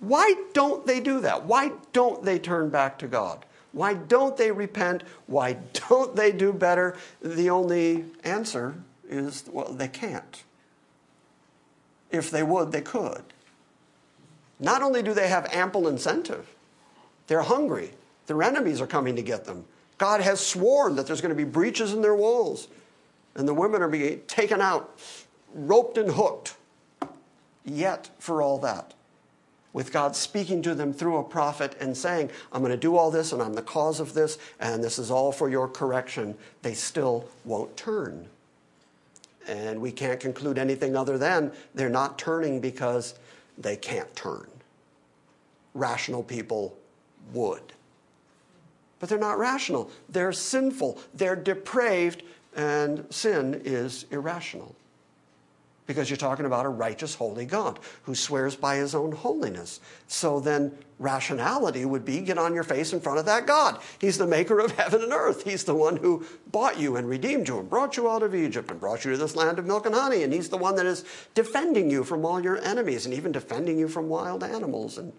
Why 0.00 0.34
don't 0.52 0.86
they 0.86 1.00
do 1.00 1.20
that? 1.20 1.44
Why 1.44 1.72
don't 1.92 2.24
they 2.24 2.38
turn 2.38 2.68
back 2.68 2.98
to 2.98 3.06
God? 3.06 3.44
Why 3.74 3.92
don't 3.92 4.36
they 4.36 4.50
repent? 4.50 5.02
Why 5.26 5.58
don't 5.88 6.16
they 6.16 6.32
do 6.32 6.52
better? 6.52 6.96
The 7.20 7.50
only 7.50 8.06
answer 8.22 8.76
is 9.06 9.44
well, 9.52 9.72
they 9.72 9.88
can't. 9.88 10.42
If 12.10 12.30
they 12.30 12.42
would, 12.42 12.72
they 12.72 12.80
could. 12.80 13.24
Not 14.58 14.82
only 14.82 15.02
do 15.02 15.12
they 15.12 15.28
have 15.28 15.46
ample 15.52 15.88
incentive, 15.88 16.48
they're 17.26 17.42
hungry. 17.42 17.90
Their 18.26 18.42
enemies 18.42 18.80
are 18.80 18.86
coming 18.86 19.16
to 19.16 19.22
get 19.22 19.44
them. 19.44 19.66
God 19.98 20.20
has 20.22 20.40
sworn 20.40 20.96
that 20.96 21.06
there's 21.06 21.20
going 21.20 21.36
to 21.36 21.36
be 21.36 21.44
breaches 21.44 21.92
in 21.92 22.00
their 22.00 22.14
walls 22.14 22.68
and 23.34 23.48
the 23.48 23.54
women 23.54 23.82
are 23.82 23.88
being 23.88 24.20
taken 24.26 24.60
out, 24.60 24.98
roped 25.52 25.98
and 25.98 26.12
hooked. 26.12 26.56
Yet, 27.64 28.10
for 28.18 28.42
all 28.42 28.58
that, 28.58 28.93
with 29.74 29.92
God 29.92 30.16
speaking 30.16 30.62
to 30.62 30.74
them 30.74 30.94
through 30.94 31.18
a 31.18 31.24
prophet 31.24 31.76
and 31.80 31.94
saying, 31.94 32.30
I'm 32.52 32.62
going 32.62 32.70
to 32.70 32.78
do 32.78 32.96
all 32.96 33.10
this 33.10 33.32
and 33.32 33.42
I'm 33.42 33.52
the 33.52 33.60
cause 33.60 34.00
of 34.00 34.14
this 34.14 34.38
and 34.60 34.82
this 34.82 34.98
is 34.98 35.10
all 35.10 35.32
for 35.32 35.50
your 35.50 35.68
correction, 35.68 36.34
they 36.62 36.72
still 36.72 37.28
won't 37.44 37.76
turn. 37.76 38.26
And 39.46 39.82
we 39.82 39.92
can't 39.92 40.20
conclude 40.20 40.56
anything 40.56 40.96
other 40.96 41.18
than 41.18 41.52
they're 41.74 41.90
not 41.90 42.18
turning 42.18 42.60
because 42.60 43.16
they 43.58 43.76
can't 43.76 44.14
turn. 44.16 44.46
Rational 45.74 46.22
people 46.22 46.78
would. 47.34 47.74
But 49.00 49.08
they're 49.08 49.18
not 49.18 49.38
rational. 49.38 49.90
They're 50.08 50.32
sinful. 50.32 50.98
They're 51.12 51.36
depraved 51.36 52.22
and 52.56 53.04
sin 53.10 53.60
is 53.64 54.06
irrational 54.12 54.76
because 55.86 56.08
you're 56.08 56.16
talking 56.16 56.46
about 56.46 56.66
a 56.66 56.70
righteous, 56.70 57.14
holy 57.14 57.44
God 57.44 57.78
who 58.04 58.14
swears 58.14 58.56
by 58.56 58.76
his 58.76 58.94
own 58.94 59.12
holiness. 59.12 59.80
So 60.08 60.40
then, 60.40 60.72
rationality 60.98 61.84
would 61.84 62.04
be 62.04 62.20
get 62.20 62.38
on 62.38 62.54
your 62.54 62.62
face 62.62 62.92
in 62.92 63.00
front 63.00 63.18
of 63.18 63.26
that 63.26 63.46
God. 63.46 63.80
He's 63.98 64.16
the 64.16 64.26
maker 64.26 64.60
of 64.60 64.72
heaven 64.72 65.02
and 65.02 65.12
earth. 65.12 65.44
He's 65.44 65.64
the 65.64 65.74
one 65.74 65.96
who 65.96 66.24
bought 66.50 66.78
you 66.78 66.96
and 66.96 67.08
redeemed 67.08 67.48
you 67.48 67.58
and 67.58 67.68
brought 67.68 67.96
you 67.96 68.08
out 68.08 68.22
of 68.22 68.34
Egypt 68.34 68.70
and 68.70 68.80
brought 68.80 69.04
you 69.04 69.10
to 69.10 69.16
this 69.16 69.36
land 69.36 69.58
of 69.58 69.66
milk 69.66 69.86
and 69.86 69.94
honey. 69.94 70.22
And 70.22 70.32
he's 70.32 70.48
the 70.48 70.56
one 70.56 70.76
that 70.76 70.86
is 70.86 71.04
defending 71.34 71.90
you 71.90 72.04
from 72.04 72.24
all 72.24 72.40
your 72.40 72.62
enemies 72.64 73.04
and 73.04 73.14
even 73.14 73.32
defending 73.32 73.78
you 73.78 73.88
from 73.88 74.08
wild 74.08 74.42
animals 74.44 74.98
and 74.98 75.12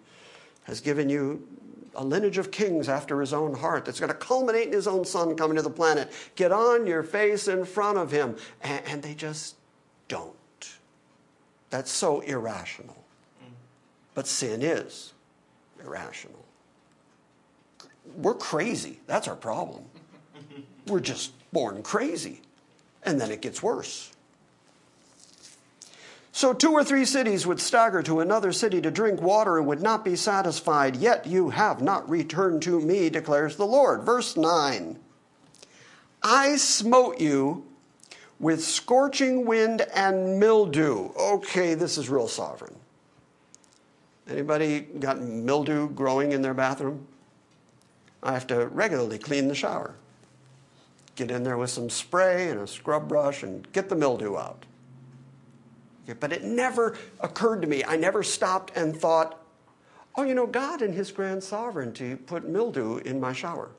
has 0.64 0.80
given 0.80 1.08
you 1.08 1.46
a 1.94 2.04
lineage 2.04 2.38
of 2.38 2.50
kings 2.50 2.88
after 2.88 3.20
his 3.20 3.32
own 3.32 3.54
heart 3.54 3.84
that's 3.84 4.00
going 4.00 4.12
to 4.12 4.18
culminate 4.18 4.66
in 4.66 4.72
his 4.72 4.86
own 4.86 5.04
son 5.04 5.36
coming 5.36 5.56
to 5.56 5.62
the 5.62 5.70
planet. 5.70 6.12
Get 6.34 6.52
on 6.52 6.86
your 6.86 7.02
face 7.02 7.48
in 7.48 7.64
front 7.64 7.98
of 7.98 8.10
him. 8.10 8.36
And, 8.62 9.02
they 9.02 9.14
just 9.14 9.56
don't. 10.08 10.34
That's 11.70 11.90
so 11.90 12.20
irrational. 12.20 13.04
But 14.14 14.26
sin 14.26 14.62
is 14.62 15.12
irrational. 15.84 16.44
We're 18.16 18.34
crazy. 18.34 19.00
That's 19.06 19.28
our 19.28 19.36
problem. 19.36 19.84
We're 20.86 21.00
just 21.00 21.32
born 21.52 21.82
crazy. 21.82 22.40
And 23.02 23.20
then 23.20 23.30
it 23.30 23.42
gets 23.42 23.62
worse. 23.62 24.12
So 26.32 26.52
two 26.52 26.72
or 26.72 26.84
three 26.84 27.06
cities 27.06 27.46
would 27.46 27.60
stagger 27.60 28.02
to 28.02 28.20
another 28.20 28.52
city 28.52 28.80
to 28.82 28.90
drink 28.90 29.22
water 29.22 29.56
and 29.56 29.66
would 29.66 29.80
not 29.80 30.04
be 30.04 30.16
satisfied, 30.16 30.96
yet 30.96 31.26
you 31.26 31.48
have 31.48 31.80
not 31.80 32.08
returned 32.10 32.62
to 32.64 32.78
me, 32.78 33.08
declares 33.08 33.56
the 33.56 33.64
Lord. 33.66 34.02
Verse 34.02 34.36
9 34.36 34.98
I 36.22 36.56
smote 36.56 37.20
you 37.20 37.64
with 38.38 38.62
scorching 38.62 39.46
wind 39.46 39.82
and 39.94 40.38
mildew. 40.38 41.10
Okay, 41.18 41.74
this 41.74 41.96
is 41.96 42.08
real 42.08 42.28
sovereign. 42.28 42.76
Anybody 44.28 44.80
got 44.80 45.20
mildew 45.20 45.90
growing 45.90 46.32
in 46.32 46.42
their 46.42 46.54
bathroom? 46.54 47.06
I 48.22 48.32
have 48.32 48.46
to 48.48 48.66
regularly 48.66 49.18
clean 49.18 49.48
the 49.48 49.54
shower. 49.54 49.94
Get 51.14 51.30
in 51.30 51.44
there 51.44 51.56
with 51.56 51.70
some 51.70 51.88
spray 51.88 52.50
and 52.50 52.60
a 52.60 52.66
scrub 52.66 53.08
brush 53.08 53.42
and 53.42 53.70
get 53.72 53.88
the 53.88 53.94
mildew 53.94 54.36
out. 54.36 54.66
But 56.20 56.32
it 56.32 56.44
never 56.44 56.96
occurred 57.20 57.62
to 57.62 57.68
me. 57.68 57.82
I 57.84 57.96
never 57.96 58.22
stopped 58.22 58.76
and 58.76 58.96
thought, 58.96 59.40
oh, 60.16 60.22
you 60.22 60.34
know, 60.34 60.46
God 60.46 60.82
in 60.82 60.92
His 60.92 61.10
grand 61.10 61.42
sovereignty 61.42 62.14
put 62.16 62.46
mildew 62.46 62.98
in 62.98 63.18
my 63.18 63.32
shower. 63.32 63.70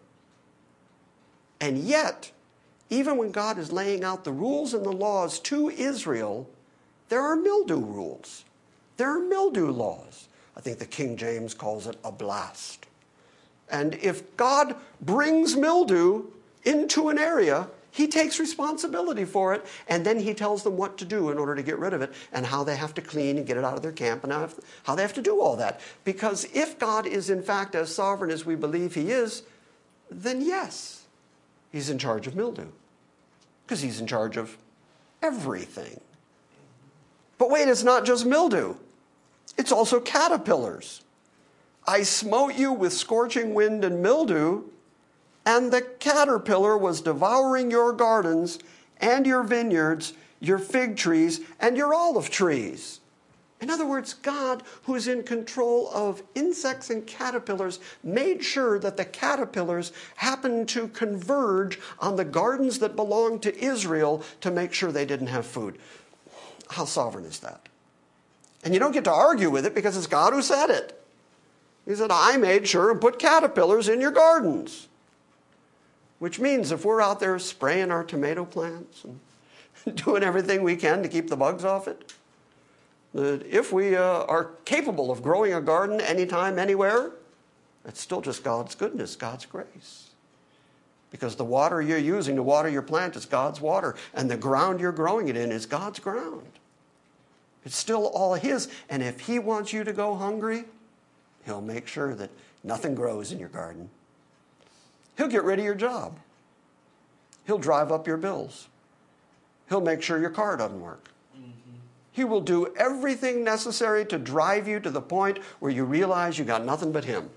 And 1.59 1.77
yet, 1.77 2.31
even 2.89 3.17
when 3.17 3.31
God 3.31 3.57
is 3.57 3.71
laying 3.71 4.03
out 4.03 4.23
the 4.23 4.31
rules 4.31 4.73
and 4.73 4.85
the 4.85 4.91
laws 4.91 5.39
to 5.39 5.69
Israel, 5.69 6.49
there 7.09 7.21
are 7.21 7.35
mildew 7.35 7.79
rules. 7.79 8.45
There 8.97 9.15
are 9.15 9.19
mildew 9.19 9.71
laws. 9.71 10.27
I 10.55 10.61
think 10.61 10.79
the 10.79 10.85
King 10.85 11.17
James 11.17 11.53
calls 11.53 11.85
it 11.87 11.97
a 12.03 12.11
blast. 12.11 12.85
And 13.69 13.95
if 13.95 14.35
God 14.37 14.75
brings 15.01 15.55
mildew 15.55 16.25
into 16.63 17.09
an 17.09 17.17
area, 17.17 17.67
he 17.91 18.07
takes 18.07 18.39
responsibility 18.39 19.25
for 19.25 19.53
it, 19.53 19.65
and 19.87 20.05
then 20.05 20.19
he 20.19 20.33
tells 20.33 20.63
them 20.63 20.77
what 20.77 20.97
to 20.99 21.05
do 21.05 21.31
in 21.31 21.37
order 21.37 21.55
to 21.55 21.63
get 21.63 21.79
rid 21.79 21.93
of 21.93 22.01
it, 22.01 22.13
and 22.31 22.45
how 22.45 22.63
they 22.63 22.75
have 22.75 22.93
to 22.93 23.01
clean 23.01 23.37
and 23.37 23.47
get 23.47 23.57
it 23.57 23.63
out 23.63 23.75
of 23.75 23.81
their 23.81 23.91
camp, 23.91 24.23
and 24.23 24.31
how 24.83 24.95
they 24.95 25.01
have 25.01 25.13
to 25.13 25.21
do 25.21 25.41
all 25.41 25.55
that. 25.55 25.81
Because 26.03 26.45
if 26.53 26.77
God 26.77 27.07
is 27.07 27.29
in 27.29 27.41
fact 27.41 27.75
as 27.75 27.93
sovereign 27.93 28.31
as 28.31 28.45
we 28.45 28.55
believe 28.55 28.93
he 28.93 29.11
is, 29.11 29.43
then 30.11 30.41
yes, 30.41 30.96
he's 31.71 31.89
in 31.89 31.97
charge 31.97 32.27
of 32.27 32.35
mildew. 32.35 32.67
Because 33.65 33.81
he's 33.81 33.99
in 33.99 34.07
charge 34.07 34.37
of 34.37 34.57
everything. 35.21 35.99
But 37.37 37.49
wait, 37.49 37.67
it's 37.67 37.83
not 37.83 38.05
just 38.05 38.25
mildew, 38.25 38.75
it's 39.57 39.71
also 39.71 39.99
caterpillars. 39.99 41.03
I 41.87 42.03
smote 42.03 42.55
you 42.55 42.73
with 42.73 42.91
scorching 42.91 43.53
wind 43.53 43.85
and 43.85 44.01
mildew, 44.01 44.63
and 45.45 45.71
the 45.71 45.81
caterpillar 45.81 46.77
was 46.77 46.99
devouring 46.99 47.71
your 47.71 47.93
gardens 47.93 48.59
and 48.97 49.25
your 49.25 49.43
vineyards, 49.43 50.13
your 50.41 50.59
fig 50.59 50.97
trees, 50.97 51.39
and 51.59 51.77
your 51.77 51.93
olive 51.93 52.29
trees. 52.29 52.99
In 53.59 53.71
other 53.71 53.87
words, 53.87 54.13
God, 54.13 54.61
who 54.83 54.93
is 54.93 55.07
in 55.07 55.23
control 55.23 55.89
of 55.91 56.21
insects 56.35 56.91
and 56.91 57.07
caterpillars, 57.07 57.79
made 58.03 58.43
sure 58.43 58.77
that 58.77 58.97
the 58.97 59.05
caterpillars 59.05 59.91
happened 60.17 60.69
to 60.69 60.87
converge 60.89 61.79
on 61.99 62.15
the 62.15 62.25
gardens 62.25 62.79
that 62.79 62.95
belonged 62.95 63.41
to 63.43 63.63
Israel 63.63 64.23
to 64.41 64.51
make 64.51 64.73
sure 64.73 64.91
they 64.91 65.05
didn't 65.05 65.27
have 65.27 65.45
food. 65.45 65.79
How 66.69 66.85
sovereign 66.85 67.25
is 67.25 67.39
that? 67.39 67.67
And 68.63 68.73
you 68.73 68.79
don't 68.79 68.91
get 68.91 69.05
to 69.05 69.11
argue 69.11 69.49
with 69.49 69.65
it 69.65 69.73
because 69.73 69.97
it's 69.97 70.07
God 70.07 70.33
who 70.33 70.41
said 70.41 70.69
it. 70.69 70.93
He 71.87 71.95
said, 71.95 72.11
I 72.11 72.37
made 72.37 72.67
sure 72.67 72.91
and 72.91 73.01
put 73.01 73.17
caterpillars 73.17 73.87
in 73.87 74.01
your 74.01 74.11
gardens. 74.11 74.87
Which 76.19 76.39
means 76.39 76.71
if 76.71 76.83
we're 76.83 77.01
out 77.01 77.19
there 77.19 77.39
spraying 77.39 77.91
our 77.91 78.03
tomato 78.03 78.43
plants 78.45 79.03
and 79.05 79.95
doing 80.03 80.21
everything 80.21 80.63
we 80.63 80.75
can 80.75 81.01
to 81.01 81.09
keep 81.09 81.29
the 81.29 81.37
bugs 81.37 81.63
off 81.63 81.87
it, 81.87 82.13
that 83.13 83.45
if 83.45 83.71
we 83.71 83.95
uh, 83.95 84.23
are 84.25 84.51
capable 84.65 85.11
of 85.11 85.23
growing 85.23 85.53
a 85.53 85.61
garden 85.61 86.01
anytime, 86.01 86.59
anywhere, 86.59 87.11
it's 87.85 88.01
still 88.01 88.21
just 88.21 88.43
God's 88.43 88.75
goodness, 88.75 89.15
God's 89.15 89.45
grace. 89.45 90.09
Because 91.09 91.35
the 91.35 91.45
water 91.45 91.81
you're 91.81 91.97
using 91.97 92.35
to 92.35 92.43
water 92.43 92.67
your 92.67 92.81
plant 92.81 93.15
is 93.15 93.25
God's 93.25 93.61
water, 93.61 93.95
and 94.13 94.29
the 94.29 94.37
ground 94.37 94.81
you're 94.81 94.91
growing 94.91 95.29
it 95.29 95.37
in 95.37 95.51
is 95.51 95.65
God's 95.65 95.99
ground. 95.99 96.51
It's 97.65 97.77
still 97.77 98.07
all 98.07 98.33
His, 98.33 98.67
and 98.89 99.01
if 99.01 99.21
He 99.21 99.39
wants 99.39 99.71
you 99.71 99.83
to 99.83 99.93
go 99.93 100.15
hungry, 100.15 100.65
He'll 101.45 101.61
make 101.61 101.87
sure 101.87 102.13
that 102.15 102.29
nothing 102.63 102.93
grows 102.93 103.31
in 103.31 103.39
your 103.39 103.49
garden. 103.49 103.89
He'll 105.17 105.27
get 105.27 105.43
rid 105.43 105.59
of 105.59 105.65
your 105.65 105.75
job. 105.75 106.19
He'll 107.45 107.57
drive 107.57 107.91
up 107.91 108.05
your 108.05 108.17
bills. 108.17 108.67
He'll 109.69 109.81
make 109.81 110.01
sure 110.01 110.19
your 110.19 110.29
car 110.29 110.57
doesn't 110.57 110.79
work. 110.79 111.09
He 112.17 112.23
will 112.23 112.41
do 112.41 112.73
everything 112.75 113.43
necessary 113.43 114.03
to 114.07 114.17
drive 114.17 114.67
you 114.67 114.79
to 114.79 114.89
the 114.89 115.03
point 115.03 115.37
where 115.59 115.71
you 115.71 115.85
realize 115.85 116.39
you 116.39 116.45
got 116.45 116.65
nothing 116.65 116.91
but 116.91 117.05
Him. 117.05 117.29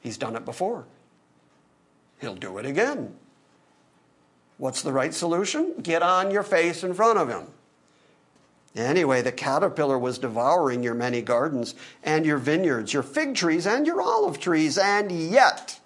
He's 0.00 0.16
done 0.16 0.36
it 0.36 0.46
before. 0.46 0.86
He'll 2.18 2.34
do 2.34 2.56
it 2.56 2.64
again. 2.64 3.14
What's 4.56 4.80
the 4.80 4.90
right 4.90 5.12
solution? 5.12 5.74
Get 5.82 6.02
on 6.02 6.30
your 6.30 6.42
face 6.42 6.82
in 6.82 6.94
front 6.94 7.18
of 7.18 7.28
Him. 7.28 7.48
Anyway, 8.74 9.20
the 9.20 9.32
caterpillar 9.32 9.98
was 9.98 10.18
devouring 10.18 10.82
your 10.82 10.94
many 10.94 11.20
gardens 11.20 11.74
and 12.02 12.24
your 12.24 12.38
vineyards, 12.38 12.94
your 12.94 13.02
fig 13.02 13.34
trees 13.34 13.66
and 13.66 13.86
your 13.86 14.00
olive 14.00 14.40
trees, 14.40 14.78
and 14.78 15.12
yet 15.12 15.78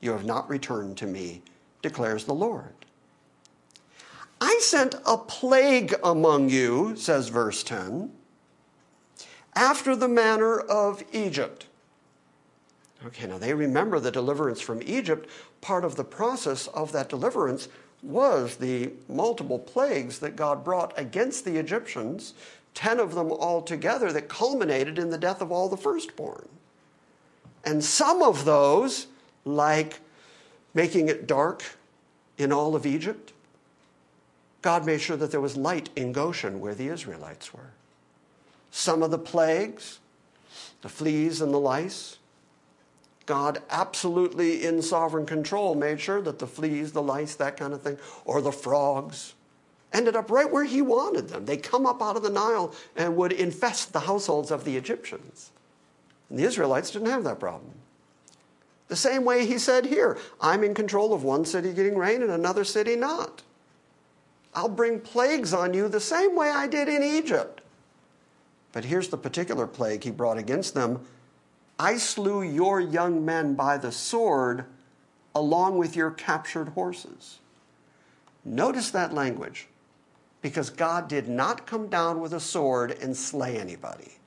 you 0.00 0.12
have 0.12 0.24
not 0.24 0.48
returned 0.48 0.96
to 0.96 1.06
me, 1.06 1.42
declares 1.82 2.24
the 2.24 2.32
Lord. 2.32 2.81
I 4.44 4.58
sent 4.60 4.96
a 5.06 5.16
plague 5.16 5.94
among 6.02 6.50
you, 6.50 6.96
says 6.96 7.28
verse 7.28 7.62
10, 7.62 8.10
after 9.54 9.94
the 9.94 10.08
manner 10.08 10.58
of 10.58 11.04
Egypt. 11.12 11.68
Okay, 13.06 13.28
now 13.28 13.38
they 13.38 13.54
remember 13.54 14.00
the 14.00 14.10
deliverance 14.10 14.60
from 14.60 14.82
Egypt. 14.82 15.30
Part 15.60 15.84
of 15.84 15.94
the 15.94 16.02
process 16.02 16.66
of 16.66 16.90
that 16.90 17.08
deliverance 17.08 17.68
was 18.02 18.56
the 18.56 18.90
multiple 19.08 19.60
plagues 19.60 20.18
that 20.18 20.34
God 20.34 20.64
brought 20.64 20.92
against 20.98 21.44
the 21.44 21.56
Egyptians, 21.56 22.34
10 22.74 22.98
of 22.98 23.14
them 23.14 23.30
altogether, 23.30 24.12
that 24.12 24.28
culminated 24.28 24.98
in 24.98 25.10
the 25.10 25.18
death 25.18 25.40
of 25.40 25.52
all 25.52 25.68
the 25.68 25.76
firstborn. 25.76 26.48
And 27.64 27.84
some 27.84 28.20
of 28.22 28.44
those 28.44 29.06
like 29.44 30.00
making 30.74 31.08
it 31.10 31.28
dark 31.28 31.62
in 32.38 32.52
all 32.52 32.74
of 32.74 32.84
Egypt. 32.84 33.32
God 34.62 34.86
made 34.86 35.00
sure 35.00 35.16
that 35.16 35.30
there 35.30 35.40
was 35.40 35.56
light 35.56 35.90
in 35.96 36.12
Goshen 36.12 36.60
where 36.60 36.74
the 36.74 36.88
Israelites 36.88 37.52
were. 37.52 37.70
Some 38.70 39.02
of 39.02 39.10
the 39.10 39.18
plagues, 39.18 39.98
the 40.80 40.88
fleas 40.88 41.40
and 41.40 41.52
the 41.52 41.58
lice, 41.58 42.18
God 43.26 43.62
absolutely 43.70 44.64
in 44.64 44.82
sovereign 44.82 45.26
control 45.26 45.74
made 45.74 46.00
sure 46.00 46.22
that 46.22 46.38
the 46.38 46.46
fleas, 46.46 46.92
the 46.92 47.02
lice, 47.02 47.34
that 47.36 47.56
kind 47.56 47.72
of 47.72 47.82
thing, 47.82 47.98
or 48.24 48.40
the 48.40 48.52
frogs, 48.52 49.34
ended 49.92 50.16
up 50.16 50.30
right 50.30 50.50
where 50.50 50.64
he 50.64 50.80
wanted 50.80 51.28
them. 51.28 51.44
They 51.44 51.56
come 51.56 51.86
up 51.86 52.00
out 52.00 52.16
of 52.16 52.22
the 52.22 52.30
Nile 52.30 52.74
and 52.96 53.16
would 53.16 53.32
infest 53.32 53.92
the 53.92 54.00
households 54.00 54.50
of 54.50 54.64
the 54.64 54.76
Egyptians. 54.76 55.50
And 56.30 56.38
the 56.38 56.44
Israelites 56.44 56.90
didn't 56.90 57.10
have 57.10 57.24
that 57.24 57.38
problem. 57.38 57.72
The 58.88 58.96
same 58.96 59.24
way 59.24 59.46
he 59.46 59.58
said 59.58 59.86
here 59.86 60.18
I'm 60.40 60.64
in 60.64 60.74
control 60.74 61.12
of 61.12 61.24
one 61.24 61.44
city 61.44 61.72
getting 61.72 61.96
rain 61.96 62.22
and 62.22 62.30
another 62.30 62.64
city 62.64 62.96
not. 62.96 63.42
I'll 64.54 64.68
bring 64.68 65.00
plagues 65.00 65.54
on 65.54 65.74
you 65.74 65.88
the 65.88 66.00
same 66.00 66.36
way 66.36 66.50
I 66.50 66.66
did 66.66 66.88
in 66.88 67.02
Egypt. 67.02 67.62
But 68.72 68.84
here's 68.84 69.08
the 69.08 69.16
particular 69.16 69.66
plague 69.66 70.04
he 70.04 70.10
brought 70.10 70.38
against 70.38 70.74
them 70.74 71.00
I 71.78 71.96
slew 71.96 72.42
your 72.42 72.80
young 72.80 73.24
men 73.24 73.54
by 73.54 73.78
the 73.78 73.92
sword 73.92 74.66
along 75.34 75.78
with 75.78 75.96
your 75.96 76.10
captured 76.10 76.70
horses. 76.70 77.38
Notice 78.44 78.90
that 78.90 79.14
language 79.14 79.68
because 80.42 80.70
God 80.70 81.08
did 81.08 81.28
not 81.28 81.66
come 81.66 81.88
down 81.88 82.20
with 82.20 82.32
a 82.32 82.40
sword 82.40 82.90
and 83.00 83.16
slay 83.16 83.58
anybody 83.58 84.18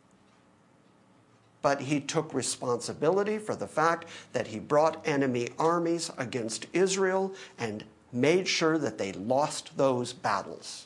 but 1.66 1.82
he 1.82 2.00
took 2.00 2.32
responsibility 2.32 3.40
for 3.40 3.56
the 3.56 3.66
fact 3.66 4.06
that 4.34 4.46
he 4.46 4.60
brought 4.60 5.02
enemy 5.04 5.50
armies 5.58 6.12
against 6.16 6.68
Israel 6.74 7.34
and 7.58 7.84
made 8.12 8.48
sure 8.48 8.78
that 8.78 8.98
they 8.98 9.12
lost 9.14 9.78
those 9.78 10.14
battles 10.14 10.86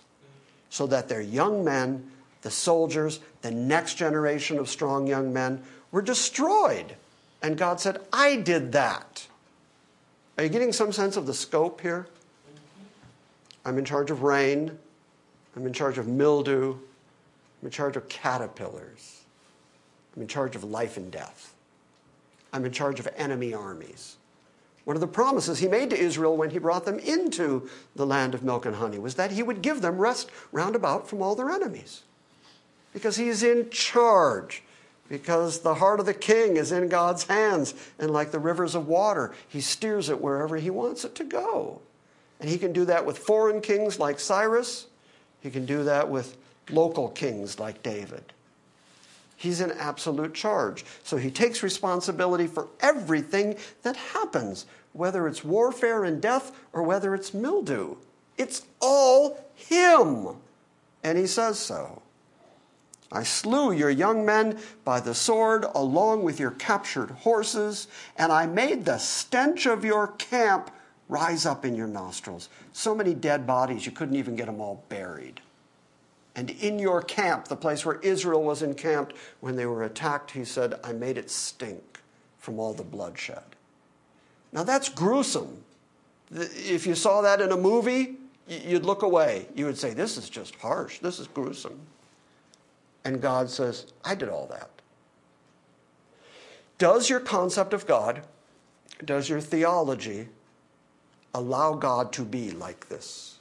so 0.69 0.87
that 0.87 1.09
their 1.09 1.21
young 1.21 1.63
men, 1.63 2.09
the 2.41 2.51
soldiers, 2.51 3.19
the 3.41 3.51
next 3.51 3.95
generation 3.95 4.57
of 4.57 4.69
strong 4.69 5.07
young 5.07 5.33
men 5.33 5.61
were 5.91 6.01
destroyed. 6.01 6.95
And 7.41 7.57
God 7.57 7.79
said, 7.79 8.01
I 8.11 8.35
did 8.37 8.71
that. 8.73 9.27
Are 10.37 10.43
you 10.43 10.49
getting 10.49 10.71
some 10.71 10.91
sense 10.91 11.17
of 11.17 11.25
the 11.25 11.33
scope 11.33 11.81
here? 11.81 12.07
I'm 13.65 13.77
in 13.77 13.85
charge 13.85 14.11
of 14.11 14.23
rain. 14.23 14.77
I'm 15.55 15.65
in 15.65 15.73
charge 15.73 15.97
of 15.97 16.07
mildew. 16.07 16.73
I'm 16.73 17.65
in 17.65 17.71
charge 17.71 17.97
of 17.97 18.07
caterpillars. 18.07 19.23
I'm 20.15 20.21
in 20.21 20.27
charge 20.27 20.55
of 20.55 20.63
life 20.63 20.97
and 20.97 21.11
death. 21.11 21.53
I'm 22.53 22.65
in 22.65 22.71
charge 22.71 22.99
of 22.99 23.07
enemy 23.15 23.53
armies. 23.53 24.15
One 24.89 24.95
of 24.95 25.01
the 25.01 25.07
promises 25.07 25.59
he 25.59 25.67
made 25.67 25.91
to 25.91 25.99
Israel 25.99 26.35
when 26.35 26.49
he 26.49 26.57
brought 26.57 26.85
them 26.85 26.97
into 26.97 27.69
the 27.95 28.07
land 28.07 28.33
of 28.33 28.43
milk 28.43 28.65
and 28.65 28.77
honey 28.77 28.97
was 28.97 29.13
that 29.13 29.29
he 29.29 29.43
would 29.43 29.61
give 29.61 29.83
them 29.83 29.99
rest 29.99 30.31
round 30.51 30.75
about 30.75 31.07
from 31.07 31.21
all 31.21 31.35
their 31.35 31.51
enemies. 31.51 32.01
Because 32.91 33.15
he 33.15 33.27
is 33.27 33.43
in 33.43 33.69
charge. 33.69 34.63
Because 35.07 35.59
the 35.59 35.75
heart 35.75 35.99
of 35.99 36.07
the 36.07 36.13
king 36.15 36.57
is 36.57 36.71
in 36.71 36.89
God's 36.89 37.25
hands. 37.25 37.75
And 37.99 38.09
like 38.09 38.31
the 38.31 38.39
rivers 38.39 38.73
of 38.73 38.87
water, 38.87 39.31
he 39.47 39.61
steers 39.61 40.09
it 40.09 40.21
wherever 40.21 40.57
he 40.57 40.71
wants 40.71 41.05
it 41.05 41.13
to 41.13 41.23
go. 41.23 41.81
And 42.39 42.49
he 42.49 42.57
can 42.57 42.73
do 42.73 42.85
that 42.85 43.05
with 43.05 43.19
foreign 43.19 43.61
kings 43.61 43.99
like 43.99 44.19
Cyrus. 44.19 44.87
He 45.39 45.51
can 45.51 45.67
do 45.67 45.83
that 45.83 46.09
with 46.09 46.35
local 46.71 47.09
kings 47.09 47.59
like 47.59 47.83
David. 47.83 48.33
He's 49.39 49.61
in 49.61 49.71
absolute 49.71 50.33
charge. 50.33 50.83
So 51.03 51.15
he 51.15 51.31
takes 51.31 51.63
responsibility 51.63 52.45
for 52.45 52.67
everything 52.81 53.55
that 53.83 53.95
happens, 53.95 54.65
whether 54.93 55.27
it's 55.27 55.43
warfare 55.43 56.03
and 56.03 56.21
death 56.21 56.51
or 56.73 56.83
whether 56.83 57.13
it's 57.15 57.33
mildew. 57.33 57.95
It's 58.37 58.63
all 58.81 59.43
him. 59.53 60.35
And 61.03 61.17
he 61.17 61.27
says 61.27 61.59
so. 61.59 62.01
I 63.11 63.23
slew 63.23 63.71
your 63.71 63.89
young 63.89 64.25
men 64.25 64.59
by 64.85 64.99
the 64.99 65.15
sword 65.15 65.65
along 65.73 66.23
with 66.23 66.39
your 66.39 66.51
captured 66.51 67.09
horses, 67.11 67.87
and 68.17 68.31
I 68.31 68.45
made 68.45 68.85
the 68.85 68.99
stench 68.99 69.65
of 69.65 69.83
your 69.83 70.07
camp 70.07 70.69
rise 71.07 71.45
up 71.45 71.65
in 71.65 71.75
your 71.75 71.87
nostrils. 71.87 72.49
So 72.71 72.93
many 72.93 73.15
dead 73.15 73.47
bodies, 73.47 73.85
you 73.85 73.91
couldn't 73.91 74.15
even 74.15 74.35
get 74.35 74.45
them 74.45 74.61
all 74.61 74.83
buried. 74.89 75.41
And 76.35 76.51
in 76.51 76.77
your 76.77 77.01
camp, 77.01 77.47
the 77.47 77.55
place 77.55 77.83
where 77.83 77.99
Israel 77.99 78.43
was 78.43 78.61
encamped 78.61 79.15
when 79.39 79.55
they 79.55 79.65
were 79.65 79.83
attacked, 79.83 80.31
he 80.31 80.45
said, 80.45 80.79
I 80.83 80.93
made 80.93 81.17
it 81.17 81.31
stink 81.31 81.99
from 82.37 82.59
all 82.59 82.73
the 82.73 82.83
bloodshed. 82.83 83.43
Now 84.51 84.63
that's 84.63 84.89
gruesome. 84.89 85.63
If 86.31 86.85
you 86.85 86.95
saw 86.95 87.21
that 87.21 87.41
in 87.41 87.51
a 87.51 87.57
movie, 87.57 88.17
you'd 88.47 88.85
look 88.85 89.03
away. 89.03 89.47
You 89.55 89.65
would 89.65 89.77
say, 89.77 89.93
This 89.93 90.17
is 90.17 90.29
just 90.29 90.55
harsh. 90.55 90.99
This 90.99 91.19
is 91.19 91.27
gruesome. 91.27 91.79
And 93.05 93.21
God 93.21 93.49
says, 93.49 93.85
I 94.03 94.15
did 94.15 94.29
all 94.29 94.47
that. 94.47 94.69
Does 96.77 97.09
your 97.09 97.19
concept 97.19 97.73
of 97.73 97.85
God, 97.85 98.23
does 99.03 99.29
your 99.29 99.41
theology 99.41 100.27
allow 101.33 101.73
God 101.73 102.11
to 102.13 102.23
be 102.23 102.51
like 102.51 102.87
this? 102.89 103.39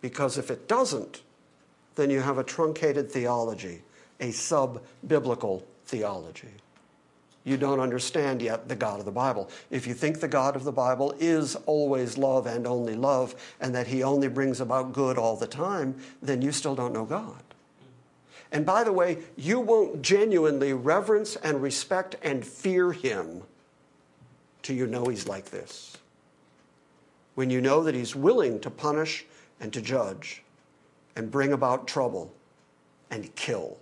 Because 0.00 0.38
if 0.38 0.50
it 0.50 0.68
doesn't, 0.68 1.22
then 1.94 2.10
you 2.10 2.20
have 2.20 2.38
a 2.38 2.44
truncated 2.44 3.10
theology, 3.10 3.82
a 4.20 4.30
sub 4.30 4.82
biblical 5.06 5.64
theology. 5.84 6.48
You 7.44 7.56
don't 7.56 7.80
understand 7.80 8.40
yet 8.40 8.68
the 8.68 8.76
God 8.76 9.00
of 9.00 9.04
the 9.04 9.10
Bible. 9.10 9.50
If 9.70 9.86
you 9.86 9.94
think 9.94 10.20
the 10.20 10.28
God 10.28 10.54
of 10.54 10.64
the 10.64 10.72
Bible 10.72 11.14
is 11.18 11.56
always 11.66 12.16
love 12.16 12.46
and 12.46 12.66
only 12.66 12.94
love, 12.94 13.34
and 13.60 13.74
that 13.74 13.88
he 13.88 14.02
only 14.02 14.28
brings 14.28 14.60
about 14.60 14.92
good 14.92 15.18
all 15.18 15.36
the 15.36 15.48
time, 15.48 15.96
then 16.20 16.40
you 16.40 16.52
still 16.52 16.76
don't 16.76 16.92
know 16.92 17.04
God. 17.04 17.42
And 18.52 18.66
by 18.66 18.84
the 18.84 18.92
way, 18.92 19.18
you 19.36 19.58
won't 19.58 20.02
genuinely 20.02 20.72
reverence 20.72 21.36
and 21.36 21.62
respect 21.62 22.16
and 22.22 22.46
fear 22.46 22.92
him 22.92 23.42
till 24.62 24.76
you 24.76 24.86
know 24.86 25.06
he's 25.06 25.26
like 25.26 25.46
this. 25.46 25.96
When 27.34 27.50
you 27.50 27.60
know 27.60 27.82
that 27.82 27.94
he's 27.94 28.14
willing 28.14 28.60
to 28.60 28.70
punish 28.70 29.24
and 29.58 29.72
to 29.72 29.80
judge 29.80 30.42
and 31.16 31.30
bring 31.30 31.52
about 31.52 31.88
trouble 31.88 32.32
and 33.10 33.34
kill. 33.34 33.78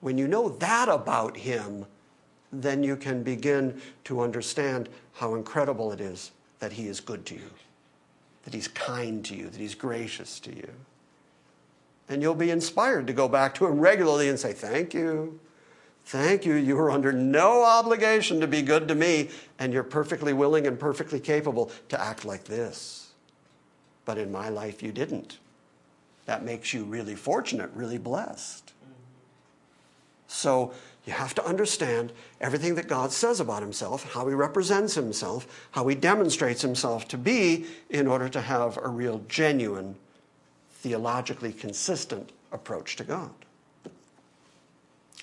When 0.00 0.18
you 0.18 0.28
know 0.28 0.48
that 0.48 0.88
about 0.88 1.36
him, 1.36 1.86
then 2.52 2.82
you 2.82 2.96
can 2.96 3.22
begin 3.22 3.80
to 4.04 4.20
understand 4.20 4.88
how 5.14 5.34
incredible 5.34 5.92
it 5.92 6.00
is 6.00 6.32
that 6.58 6.72
he 6.72 6.88
is 6.88 7.00
good 7.00 7.24
to 7.26 7.34
you, 7.34 7.50
that 8.44 8.54
he's 8.54 8.68
kind 8.68 9.24
to 9.24 9.34
you, 9.34 9.48
that 9.48 9.60
he's 9.60 9.74
gracious 9.74 10.40
to 10.40 10.54
you. 10.54 10.68
And 12.08 12.22
you'll 12.22 12.34
be 12.34 12.50
inspired 12.50 13.06
to 13.06 13.12
go 13.12 13.28
back 13.28 13.54
to 13.56 13.66
him 13.66 13.78
regularly 13.78 14.28
and 14.28 14.38
say, 14.38 14.52
Thank 14.52 14.94
you. 14.94 15.38
Thank 16.06 16.46
you. 16.46 16.54
You 16.54 16.76
were 16.76 16.90
under 16.90 17.12
no 17.12 17.62
obligation 17.62 18.40
to 18.40 18.46
be 18.46 18.62
good 18.62 18.88
to 18.88 18.94
me, 18.94 19.28
and 19.58 19.74
you're 19.74 19.82
perfectly 19.82 20.32
willing 20.32 20.66
and 20.66 20.80
perfectly 20.80 21.20
capable 21.20 21.70
to 21.90 22.00
act 22.00 22.24
like 22.24 22.44
this. 22.44 23.10
But 24.06 24.16
in 24.16 24.32
my 24.32 24.48
life, 24.48 24.82
you 24.82 24.90
didn't. 24.90 25.36
That 26.24 26.44
makes 26.44 26.72
you 26.72 26.84
really 26.84 27.14
fortunate, 27.14 27.70
really 27.74 27.98
blessed. 27.98 28.72
So 30.28 30.72
you 31.08 31.14
have 31.14 31.34
to 31.34 31.46
understand 31.46 32.12
everything 32.38 32.74
that 32.74 32.86
God 32.86 33.12
says 33.12 33.40
about 33.40 33.62
himself, 33.62 34.12
how 34.12 34.28
he 34.28 34.34
represents 34.34 34.94
himself, 34.94 35.66
how 35.70 35.88
he 35.88 35.94
demonstrates 35.94 36.60
himself 36.60 37.08
to 37.08 37.16
be 37.16 37.64
in 37.88 38.06
order 38.06 38.28
to 38.28 38.42
have 38.42 38.76
a 38.76 38.88
real, 38.88 39.22
genuine 39.26 39.96
theologically 40.70 41.50
consistent 41.50 42.30
approach 42.52 42.96
to 42.96 43.04
God. 43.04 43.30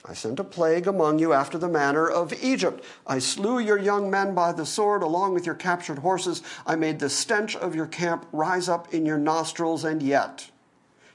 I 0.03 0.15
sent 0.15 0.39
a 0.39 0.43
plague 0.43 0.87
among 0.87 1.19
you 1.19 1.33
after 1.33 1.59
the 1.59 1.67
manner 1.67 2.09
of 2.09 2.33
Egypt. 2.43 2.83
I 3.05 3.19
slew 3.19 3.59
your 3.59 3.77
young 3.77 4.09
men 4.09 4.33
by 4.33 4.53
the 4.53 4.65
sword 4.65 5.03
along 5.03 5.35
with 5.35 5.45
your 5.45 5.53
captured 5.53 5.99
horses. 5.99 6.41
I 6.65 6.75
made 6.75 6.97
the 6.97 7.11
stench 7.11 7.55
of 7.55 7.75
your 7.75 7.85
camp 7.85 8.25
rise 8.31 8.67
up 8.67 8.91
in 8.91 9.05
your 9.05 9.19
nostrils, 9.19 9.83
and 9.83 10.01
yet 10.01 10.49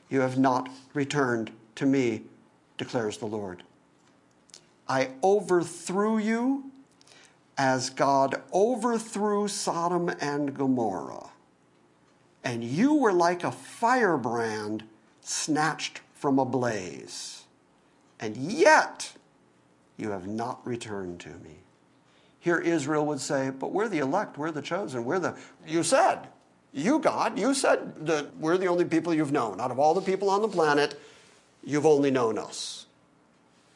you 0.08 0.20
have 0.20 0.38
not 0.38 0.68
returned 0.94 1.50
to 1.74 1.86
me, 1.86 2.22
declares 2.78 3.18
the 3.18 3.26
Lord. 3.26 3.64
I 4.90 5.10
overthrew 5.22 6.18
you 6.18 6.70
as 7.56 7.90
God 7.90 8.42
overthrew 8.52 9.46
Sodom 9.48 10.10
and 10.20 10.52
Gomorrah 10.52 11.30
and 12.44 12.64
you 12.64 12.94
were 12.94 13.12
like 13.12 13.44
a 13.44 13.52
firebrand 13.52 14.84
snatched 15.20 16.00
from 16.14 16.38
a 16.38 16.44
blaze. 16.44 17.44
And 18.18 18.36
yet 18.36 19.12
you 19.96 20.10
have 20.10 20.26
not 20.26 20.66
returned 20.66 21.20
to 21.20 21.28
me. 21.28 21.58
Here 22.38 22.58
Israel 22.58 23.06
would 23.06 23.20
say, 23.20 23.50
But 23.50 23.72
we're 23.72 23.88
the 23.88 23.98
elect, 23.98 24.38
we're 24.38 24.50
the 24.50 24.62
chosen, 24.62 25.04
we're 25.04 25.18
the. 25.18 25.36
You 25.66 25.82
said, 25.82 26.28
you, 26.72 27.00
God, 27.00 27.38
you 27.38 27.52
said 27.52 28.06
that 28.06 28.36
we're 28.36 28.56
the 28.56 28.68
only 28.68 28.84
people 28.84 29.12
you've 29.12 29.32
known. 29.32 29.60
Out 29.60 29.72
of 29.72 29.78
all 29.78 29.92
the 29.92 30.00
people 30.00 30.30
on 30.30 30.40
the 30.40 30.48
planet, 30.48 30.98
you've 31.64 31.86
only 31.86 32.12
known 32.12 32.38
us. 32.38 32.86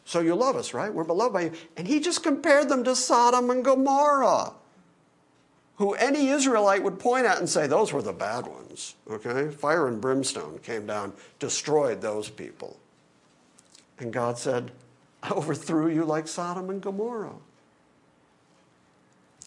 So 0.05 0.21
you 0.21 0.35
love 0.35 0.57
us, 0.57 0.75
right? 0.75 0.93
We're 0.93 1.05
beloved 1.05 1.33
by 1.33 1.41
you. 1.43 1.53
And 1.77 1.89
he 1.89 2.01
just 2.01 2.23
compared 2.23 2.69
them 2.69 2.85
to 2.85 2.95
Sodom 2.95 3.51
and 3.51 3.65
Gomorrah 3.65 4.53
who 5.77 5.95
any 5.95 6.29
Israelite 6.29 6.83
would 6.83 6.99
point 6.99 7.27
at 7.27 7.39
and 7.39 7.49
say, 7.49 7.67
those 7.67 7.93
were 7.93 8.03
the 8.03 8.13
bad 8.13 8.47
ones. 8.47 8.95
Okay? 9.11 9.51
Fire 9.51 9.89
and 9.89 10.01
brimstone 10.01 10.59
came 10.63 10.87
down, 10.87 11.13
destroyed 11.39 12.01
those 12.01 12.29
people. 12.29 12.77
And 13.99 14.13
God 14.13 14.39
said, 14.39 14.71
I 15.23 15.31
overthrew 15.31 15.89
you 15.89 16.05
like 16.05 16.29
Sodom 16.29 16.71
and 16.71 16.81
Gomorrah. 16.81 17.35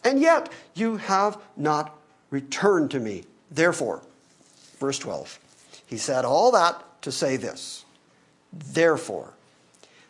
And 0.04 0.20
yet 0.20 0.52
you 0.74 0.98
have 0.98 1.42
not 1.56 1.98
returned 2.30 2.92
to 2.92 3.00
me. 3.00 3.24
Therefore, 3.50 4.02
verse 4.80 5.00
12, 5.00 5.40
he 5.86 5.98
said 5.98 6.26
all 6.26 6.52
that 6.52 6.84
to 7.04 7.12
say 7.12 7.38
this 7.38 7.86
Therefore, 8.52 9.34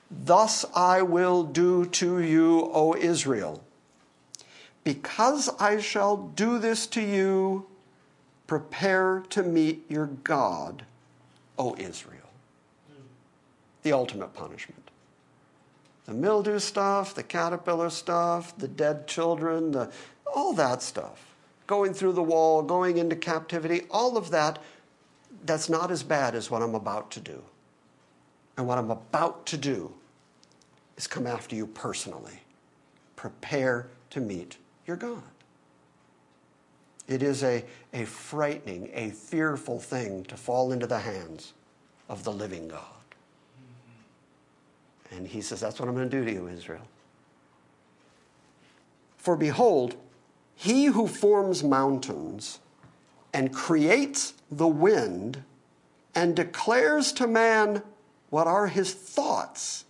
thus 0.09 0.65
I 0.75 1.01
will 1.01 1.43
do 1.43 1.85
to 1.85 2.19
you, 2.19 2.69
O 2.73 2.95
Israel 2.95 3.63
because 4.87 5.49
I 5.59 5.81
shall 5.81 6.15
do 6.15 6.59
this 6.59 6.87
to 6.87 7.01
you, 7.01 7.65
prepare 8.47 9.21
to 9.31 9.43
meet 9.43 9.83
your 9.91 10.05
God, 10.05 10.85
O 11.59 11.75
Israel. 11.75 12.29
The 13.83 13.91
ultimate 13.91 14.33
punishment. 14.33 14.89
The 16.05 16.13
mildew 16.13 16.59
stuff, 16.59 17.13
the 17.13 17.23
caterpillar 17.23 17.89
stuff, 17.89 18.57
the 18.57 18.69
dead 18.69 19.07
children, 19.07 19.73
the, 19.73 19.91
all 20.33 20.53
that 20.53 20.81
stuff. 20.81 21.35
Going 21.67 21.93
through 21.93 22.13
the 22.13 22.23
wall, 22.23 22.61
going 22.61 22.97
into 22.97 23.17
captivity, 23.17 23.81
all 23.91 24.15
of 24.15 24.31
that, 24.31 24.63
that's 25.43 25.67
not 25.67 25.91
as 25.91 26.01
bad 26.01 26.33
as 26.33 26.49
what 26.49 26.61
I'm 26.61 26.75
about 26.75 27.11
to 27.11 27.19
do. 27.19 27.43
And 28.57 28.67
what 28.67 28.77
I'm 28.79 28.91
about 28.91 29.45
to 29.47 29.57
do 29.57 29.93
is 30.97 31.07
come 31.07 31.27
after 31.27 31.55
you 31.55 31.67
personally. 31.67 32.41
Prepare 33.15 33.87
to 34.09 34.19
meet 34.19 34.57
your 34.85 34.97
God. 34.97 35.21
It 37.07 37.23
is 37.23 37.43
a, 37.43 37.63
a 37.93 38.03
frightening, 38.05 38.89
a 38.93 39.11
fearful 39.11 39.79
thing 39.79 40.25
to 40.25 40.35
fall 40.35 40.71
into 40.71 40.87
the 40.87 40.99
hands 40.99 41.53
of 42.09 42.23
the 42.23 42.31
living 42.31 42.67
God. 42.67 42.83
And 45.11 45.27
he 45.27 45.41
says, 45.41 45.61
That's 45.61 45.79
what 45.79 45.87
I'm 45.87 45.95
going 45.95 46.09
to 46.09 46.17
do 46.19 46.25
to 46.25 46.31
you, 46.31 46.47
Israel. 46.47 46.85
For 49.17 49.37
behold, 49.37 49.95
he 50.55 50.85
who 50.85 51.07
forms 51.07 51.63
mountains 51.63 52.59
and 53.33 53.53
creates 53.53 54.33
the 54.51 54.67
wind 54.67 55.43
and 56.15 56.35
declares 56.35 57.11
to 57.13 57.27
man 57.27 57.83
what 58.29 58.47
are 58.47 58.67
his 58.67 58.93
thoughts 58.93 59.85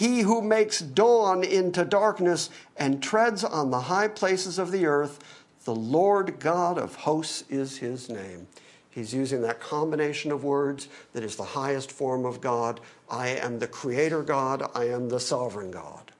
he 0.00 0.20
who 0.20 0.40
makes 0.40 0.80
dawn 0.80 1.44
into 1.44 1.84
darkness 1.84 2.48
and 2.76 3.02
treads 3.02 3.44
on 3.44 3.70
the 3.70 3.80
high 3.80 4.08
places 4.08 4.58
of 4.58 4.70
the 4.70 4.86
earth, 4.86 5.18
the 5.64 5.74
Lord 5.74 6.40
God 6.40 6.78
of 6.78 6.94
hosts 6.94 7.44
is 7.50 7.76
his 7.76 8.08
name. 8.08 8.46
He's 8.90 9.12
using 9.12 9.42
that 9.42 9.60
combination 9.60 10.32
of 10.32 10.42
words 10.42 10.88
that 11.12 11.22
is 11.22 11.36
the 11.36 11.44
highest 11.44 11.92
form 11.92 12.24
of 12.24 12.40
God. 12.40 12.80
I 13.10 13.28
am 13.28 13.58
the 13.58 13.66
creator 13.66 14.22
God, 14.22 14.70
I 14.74 14.84
am 14.84 15.08
the 15.08 15.20
sovereign 15.20 15.70
God. 15.70 16.12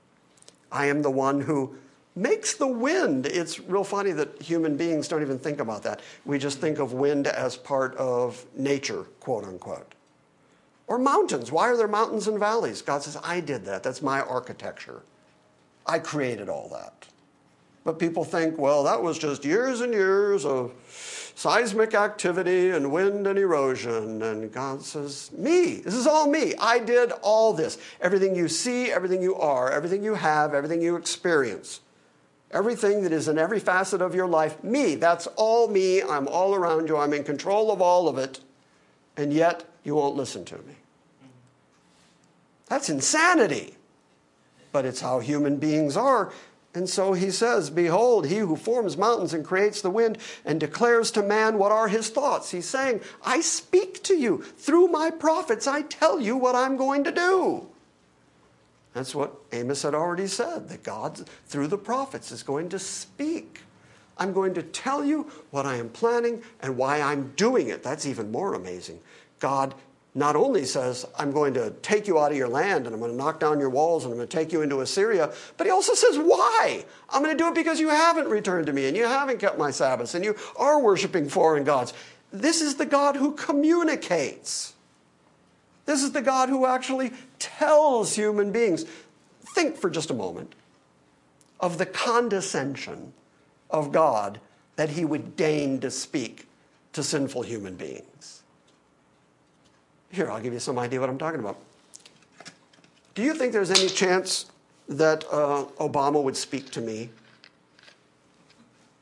I 0.71 0.87
am 0.87 1.03
the 1.03 1.11
one 1.11 1.41
who 1.41 1.75
makes 2.15 2.55
the 2.55 2.67
wind. 2.67 3.25
It's 3.25 3.59
real 3.59 3.83
funny 3.83 4.13
that 4.13 4.43
human 4.43 4.77
beings 4.77 5.09
don't 5.09 5.23
even 5.23 5.39
think 5.39 5.59
about 5.59 5.83
that. 5.85 6.01
We 6.25 6.39
just 6.39 6.61
think 6.61 6.79
of 6.79 6.93
wind 6.93 7.27
as 7.27 7.57
part 7.57 7.97
of 7.97 8.45
nature, 8.55 9.05
quote 9.21 9.45
unquote. 9.45 9.95
Or 10.91 10.99
mountains. 10.99 11.53
Why 11.53 11.69
are 11.69 11.77
there 11.77 11.87
mountains 11.87 12.27
and 12.27 12.37
valleys? 12.37 12.83
God 12.83 13.05
says, 13.05 13.17
I 13.23 13.39
did 13.39 13.65
that. 13.67 13.85
That's 13.85 14.03
my 14.03 14.23
architecture. 14.23 15.03
I 15.87 16.01
created 16.01 16.49
all 16.49 16.69
that. 16.71 17.07
But 17.85 18.01
people 18.01 18.25
think, 18.25 18.59
well, 18.59 18.83
that 18.83 19.01
was 19.01 19.17
just 19.17 19.45
years 19.45 19.83
and 19.83 19.95
years 19.95 20.45
of 20.45 20.73
seismic 21.37 21.95
activity 21.95 22.71
and 22.71 22.91
wind 22.91 23.29
and 23.29 23.39
erosion. 23.39 24.21
And 24.21 24.53
God 24.53 24.83
says, 24.83 25.31
Me, 25.39 25.77
this 25.77 25.95
is 25.95 26.09
all 26.09 26.29
me. 26.29 26.55
I 26.57 26.81
did 26.81 27.13
all 27.23 27.53
this. 27.53 27.79
Everything 28.01 28.35
you 28.35 28.49
see, 28.49 28.91
everything 28.91 29.23
you 29.23 29.37
are, 29.37 29.71
everything 29.71 30.03
you 30.03 30.17
have, 30.17 30.55
everything 30.55 30.83
you 30.83 30.97
experience, 30.97 31.83
everything 32.51 33.05
that 33.05 33.13
is 33.13 33.29
in 33.29 33.39
every 33.39 33.61
facet 33.61 34.03
of 34.03 34.13
your 34.13 34.27
life, 34.27 34.63
me. 34.65 34.97
That's 34.97 35.29
all 35.37 35.69
me. 35.69 36.03
I'm 36.03 36.27
all 36.27 36.53
around 36.53 36.89
you. 36.89 36.97
I'm 36.97 37.13
in 37.13 37.23
control 37.23 37.71
of 37.71 37.81
all 37.81 38.09
of 38.09 38.19
it. 38.19 38.41
And 39.17 39.33
yet, 39.33 39.70
you 39.85 39.95
won't 39.95 40.17
listen 40.17 40.45
to 40.47 40.57
me. 40.57 40.75
That's 42.67 42.89
insanity. 42.89 43.75
But 44.73 44.85
it's 44.85 45.01
how 45.01 45.19
human 45.19 45.57
beings 45.57 45.97
are. 45.97 46.33
And 46.73 46.89
so 46.89 47.13
he 47.15 47.33
says, 47.33 47.69
Behold, 47.69 48.27
he 48.27 48.39
who 48.39 48.55
forms 48.55 48.97
mountains 48.97 49.35
and 49.35 49.45
creates 49.45 49.83
the 49.83 49.91
wind 49.91 50.19
and 50.45 50.61
declares 50.61 51.11
to 51.13 51.23
man 51.23 51.59
what 51.59 51.73
are 51.73 51.89
his 51.89 52.11
thoughts. 52.11 52.53
He's 52.53 52.69
saying, 52.69 53.01
I 53.25 53.41
speak 53.41 54.05
to 54.05 54.15
you. 54.15 54.43
Through 54.43 54.87
my 54.87 55.11
prophets, 55.11 55.67
I 55.67 55.83
tell 55.83 56.21
you 56.21 56.37
what 56.37 56.55
I'm 56.55 56.77
going 56.77 57.03
to 57.05 57.13
do. 57.13 57.67
That's 58.93 59.15
what 59.15 59.35
Amos 59.53 59.83
had 59.83 59.95
already 59.95 60.27
said, 60.27 60.69
that 60.69 60.83
God, 60.83 61.29
through 61.47 61.69
the 61.69 61.79
prophets, 61.79 62.31
is 62.31 62.43
going 62.43 62.69
to 62.71 62.79
speak. 62.79 63.61
I'm 64.17 64.33
going 64.33 64.55
to 64.55 64.63
tell 64.63 65.05
you 65.05 65.31
what 65.51 65.67
I 65.67 65.77
am 65.77 65.89
planning 65.89 66.43
and 66.61 66.77
why 66.77 67.01
I'm 67.01 67.33
doing 67.37 67.69
it. 67.69 67.83
That's 67.83 68.07
even 68.07 68.31
more 68.31 68.55
amazing. 68.55 69.01
God 69.41 69.75
not 70.15 70.35
only 70.35 70.65
says, 70.65 71.07
I'm 71.19 71.31
going 71.33 71.55
to 71.55 71.71
take 71.83 72.09
you 72.09 72.19
out 72.19 72.33
of 72.33 72.37
your 72.37 72.49
land 72.49 72.87
and 72.87 72.95
I'm 72.95 73.01
going 73.01 73.13
to 73.13 73.17
knock 73.17 73.39
down 73.39 73.61
your 73.61 73.71
walls 73.71 74.05
and 74.05 74.13
I'm 74.13 74.19
going 74.19 74.29
to 74.29 74.37
take 74.37 74.53
you 74.53 74.63
into 74.63 74.81
Assyria, 74.81 75.33
but 75.57 75.67
he 75.67 75.71
also 75.71 75.95
says, 75.95 76.19
Why? 76.19 76.85
I'm 77.09 77.23
going 77.23 77.37
to 77.37 77.43
do 77.43 77.49
it 77.49 77.55
because 77.55 77.79
you 77.79 77.89
haven't 77.89 78.29
returned 78.29 78.67
to 78.67 78.73
me 78.73 78.87
and 78.87 78.97
you 78.97 79.05
haven't 79.05 79.39
kept 79.39 79.59
my 79.59 79.71
Sabbaths 79.71 80.15
and 80.15 80.25
you 80.25 80.37
are 80.57 80.81
worshiping 80.81 81.29
foreign 81.29 81.65
gods. 81.65 81.93
This 82.33 82.61
is 82.61 82.77
the 82.77 82.87
God 82.87 83.17
who 83.17 83.33
communicates. 83.33 84.75
This 85.87 86.03
is 86.03 86.13
the 86.13 86.23
God 86.23 86.49
who 86.49 86.67
actually 86.67 87.13
tells 87.39 88.15
human 88.15 88.53
beings. 88.53 88.85
Think 89.55 89.77
for 89.77 89.91
just 89.91 90.11
a 90.11 90.15
moment 90.15 90.55
of 91.61 91.79
the 91.79 91.87
condescension 91.87 93.13
of 93.71 93.93
God 93.93 94.41
that 94.77 94.91
he 94.91 95.05
would 95.05 95.37
deign 95.37 95.81
to 95.81 95.91
speak 95.91 96.47
to 96.93 97.03
sinful 97.03 97.43
human 97.43 97.77
beings. 97.77 98.40
Here, 100.11 100.31
I'll 100.31 100.41
give 100.41 100.53
you 100.53 100.59
some 100.59 100.79
idea 100.79 101.01
what 101.01 101.09
I'm 101.09 101.19
talking 101.19 101.41
about. 101.41 101.57
Do 103.15 103.23
you 103.23 103.35
think 103.35 103.53
there's 103.53 103.71
any 103.71 103.89
chance 103.89 104.47
that 104.89 105.25
uh, 105.31 105.65
Obama 105.79 106.23
would 106.23 106.37
speak 106.37 106.71
to 106.71 106.81
me? 106.81 107.11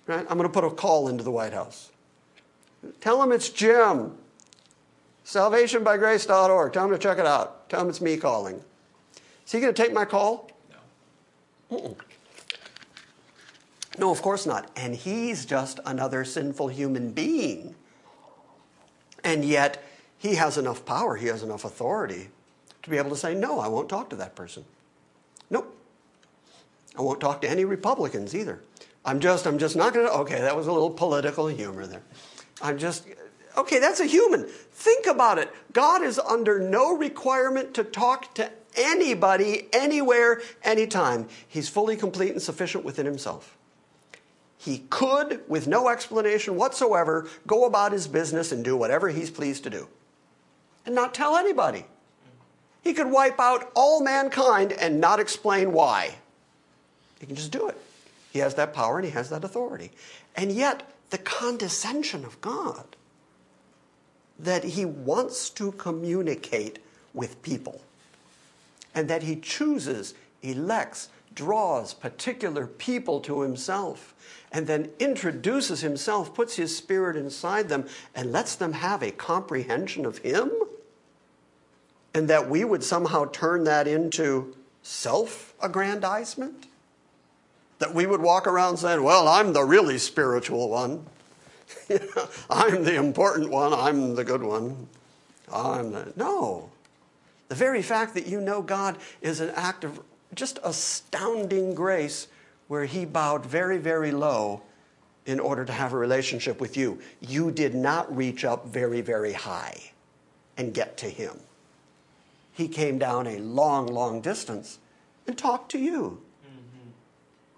Right? 0.07 0.27
I'm 0.29 0.39
going 0.39 0.43
to 0.43 0.49
put 0.49 0.65
a 0.65 0.71
call 0.71 1.09
into 1.09 1.25
the 1.25 1.31
White 1.31 1.53
House. 1.53 1.91
Tell 3.01 3.23
him 3.23 3.33
it's 3.33 3.49
Jim. 3.49 4.13
Salvationbygrace.org. 5.25 6.73
Tell 6.73 6.85
him 6.87 6.91
to 6.91 6.99
check 6.99 7.19
it 7.19 7.27
out. 7.27 7.69
Tell 7.69 7.83
him 7.83 7.89
it's 7.89 8.01
me 8.01 8.17
calling. 8.17 8.63
Is 9.45 9.53
he 9.53 9.61
going 9.61 9.73
to 9.73 9.83
take 9.83 9.93
my 9.93 10.05
call? 10.05 10.51
No. 11.71 11.79
Mm-mm. 11.79 11.97
No, 13.99 14.11
of 14.11 14.23
course 14.23 14.47
not. 14.47 14.71
And 14.77 14.95
he's 14.95 15.45
just 15.45 15.81
another 15.85 16.25
sinful 16.25 16.69
human 16.69 17.11
being. 17.11 17.75
And 19.25 19.45
yet, 19.45 19.83
he 20.19 20.35
has 20.35 20.59
enough 20.59 20.85
power, 20.85 21.17
he 21.17 21.29
has 21.29 21.43
enough 21.43 21.65
authority 21.65 22.29
to 22.83 22.91
be 22.91 22.99
able 22.99 23.11
to 23.11 23.17
say, 23.17 23.35
no, 23.35 23.61
I 23.61 23.69
won't 23.69 23.89
talk 23.89 24.11
to 24.11 24.17
that 24.17 24.35
person. 24.35 24.65
Nope. 25.49 25.75
I 26.97 27.03
won't 27.03 27.21
talk 27.21 27.41
to 27.43 27.51
any 27.51 27.65
Republicans 27.65 28.35
either. 28.35 28.61
I'm 29.05 29.21
just, 29.21 29.47
I'm 29.47 29.59
just 29.59 29.77
not 29.77 29.95
going 29.95 30.07
to, 30.07 30.13
okay, 30.13 30.41
that 30.41 30.57
was 30.57 30.67
a 30.67 30.73
little 30.73 30.91
political 30.91 31.47
humor 31.47 31.87
there. 31.87 32.03
I'm 32.61 32.79
just, 32.79 33.07
okay, 33.57 33.79
that's 33.79 34.01
a 34.01 34.07
human. 34.07 34.47
Think 34.47 35.07
about 35.07 35.39
it. 35.39 35.55
God 35.73 36.03
is 36.03 36.19
under 36.19 36.59
no 36.59 36.97
requirement 36.97 37.73
to 37.75 37.85
talk 37.85 38.35
to 38.35 38.51
anybody, 38.77 39.69
anywhere, 39.73 40.43
anytime. 40.65 41.29
He's 41.47 41.69
fully 41.69 41.97
complete 41.97 42.33
and 42.33 42.43
sufficient 42.43 42.85
within 42.85 43.07
himself. 43.07 43.57
He 44.57 44.85
could, 44.91 45.43
with 45.47 45.69
no 45.69 45.89
explanation 45.89 46.57
whatsoever, 46.57 47.29
go 47.47 47.65
about 47.65 47.93
his 47.93 48.09
business 48.09 48.51
and 48.51 48.65
do 48.65 48.77
whatever 48.77 49.09
he's 49.09 49.31
pleased 49.31 49.63
to 49.65 49.71
do 49.71 49.89
and 50.89 50.95
not 50.95 51.13
tell 51.13 51.37
anybody. 51.37 51.85
He 52.83 52.95
could 52.95 53.11
wipe 53.11 53.39
out 53.39 53.71
all 53.75 54.03
mankind 54.03 54.73
and 54.73 54.99
not 54.99 55.21
explain 55.21 55.73
why. 55.73 56.15
He 57.21 57.27
can 57.27 57.37
just 57.37 57.53
do 57.53 57.69
it. 57.69 57.79
He 58.33 58.39
has 58.39 58.55
that 58.55 58.73
power 58.73 58.97
and 58.97 59.05
he 59.05 59.11
has 59.11 59.29
that 59.29 59.45
authority. 59.45 59.91
And 60.35 60.51
yet, 60.51 60.91
the 61.11 61.19
condescension 61.19 62.25
of 62.25 62.41
God 62.41 62.97
that 64.39 64.65
he 64.65 64.87
wants 64.87 65.51
to 65.51 65.73
communicate 65.73 66.79
with 67.13 67.43
people 67.43 67.83
and 68.95 69.09
that 69.09 69.25
he 69.25 69.37
chooses, 69.37 70.15
elects, 70.41 71.11
draws 71.35 71.93
particular 71.93 72.67
people 72.67 73.21
to 73.21 73.43
himself 73.43 74.15
and 74.53 74.67
then 74.67 74.89
introduces 74.99 75.83
himself, 75.83 76.35
puts 76.35 76.57
his 76.57 76.75
spirit 76.75 77.15
inside 77.15 77.69
them, 77.69 77.87
and 78.15 78.33
lets 78.33 78.55
them 78.55 78.73
have 78.73 79.03
a 79.03 79.11
comprehension 79.11 80.07
of 80.07 80.17
him 80.19 80.51
and 82.15 82.29
that 82.29 82.49
we 82.49 82.65
would 82.65 82.83
somehow 82.83 83.27
turn 83.27 83.65
that 83.65 83.87
into 83.87 84.55
self 84.83 85.55
aggrandizement? 85.61 86.67
That 87.79 87.95
we 87.95 88.07
would 88.07 88.21
walk 88.21 88.47
around 88.47 88.79
saying, 88.79 89.03
Well, 89.03 89.29
I'm 89.29 89.53
the 89.53 89.65
really 89.65 89.99
spiritual 89.99 90.69
one. 90.69 91.07
I'm 92.51 92.85
the 92.85 92.97
important 92.97 93.51
one. 93.51 93.73
I'm 93.73 94.15
the 94.15 94.25
good 94.25 94.43
one. 94.43 94.89
I'm 95.53 95.93
the. 95.93 96.13
No. 96.17 96.71
The 97.49 97.55
very 97.55 97.83
fact 97.83 98.15
that 98.15 98.27
you 98.27 98.41
know 98.41 98.61
God 98.61 98.99
is 99.23 99.41
an 99.41 99.51
act 99.51 99.85
of 99.85 100.01
just 100.35 100.59
astounding 100.63 101.75
grace 101.75 102.29
where 102.69 102.85
He 102.85 103.05
bowed 103.05 103.47
very, 103.47 103.79
very 103.79 104.11
low 104.11 104.63
in 105.25 105.41
order 105.41 105.65
to 105.65 105.73
have 105.73 105.93
a 105.93 105.97
relationship 105.97 106.61
with 106.61 106.77
you. 106.77 107.01
You 107.21 107.51
did 107.51 107.75
not 107.75 108.15
reach 108.15 108.45
up 108.45 108.67
very, 108.67 109.01
very 109.01 109.33
high 109.33 109.93
and 110.57 110.75
get 110.75 110.97
to 110.99 111.07
Him. 111.07 111.39
He 112.59 112.67
came 112.67 112.99
down 112.99 113.29
a 113.29 113.39
long, 113.39 113.87
long 113.87 114.21
distance 114.21 114.81
and 115.29 115.39
talked 115.39 115.71
to 115.71 115.79
you. 115.79 116.21
Mm-hmm. 116.45 116.89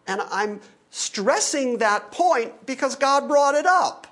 And 0.07 0.21
I'm 0.31 0.61
stressing 0.91 1.79
that 1.79 2.13
point 2.13 2.67
because 2.67 2.97
God 2.97 3.27
brought 3.27 3.55
it 3.55 3.65
up 3.65 4.09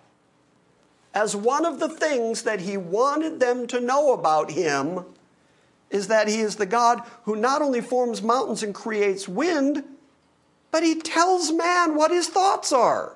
as 1.12 1.36
one 1.36 1.66
of 1.66 1.78
the 1.78 1.90
things 1.90 2.44
that 2.44 2.60
He 2.60 2.78
wanted 2.78 3.38
them 3.38 3.66
to 3.66 3.80
know 3.80 4.14
about 4.14 4.50
Him 4.50 5.04
is 5.90 6.08
that 6.08 6.26
He 6.26 6.40
is 6.40 6.56
the 6.56 6.64
God 6.64 7.02
who 7.24 7.36
not 7.36 7.60
only 7.60 7.82
forms 7.82 8.22
mountains 8.22 8.62
and 8.62 8.74
creates 8.74 9.28
wind, 9.28 9.84
but 10.70 10.82
He 10.82 10.94
tells 10.94 11.52
man 11.52 11.96
what 11.96 12.10
His 12.10 12.28
thoughts 12.28 12.72
are. 12.72 13.14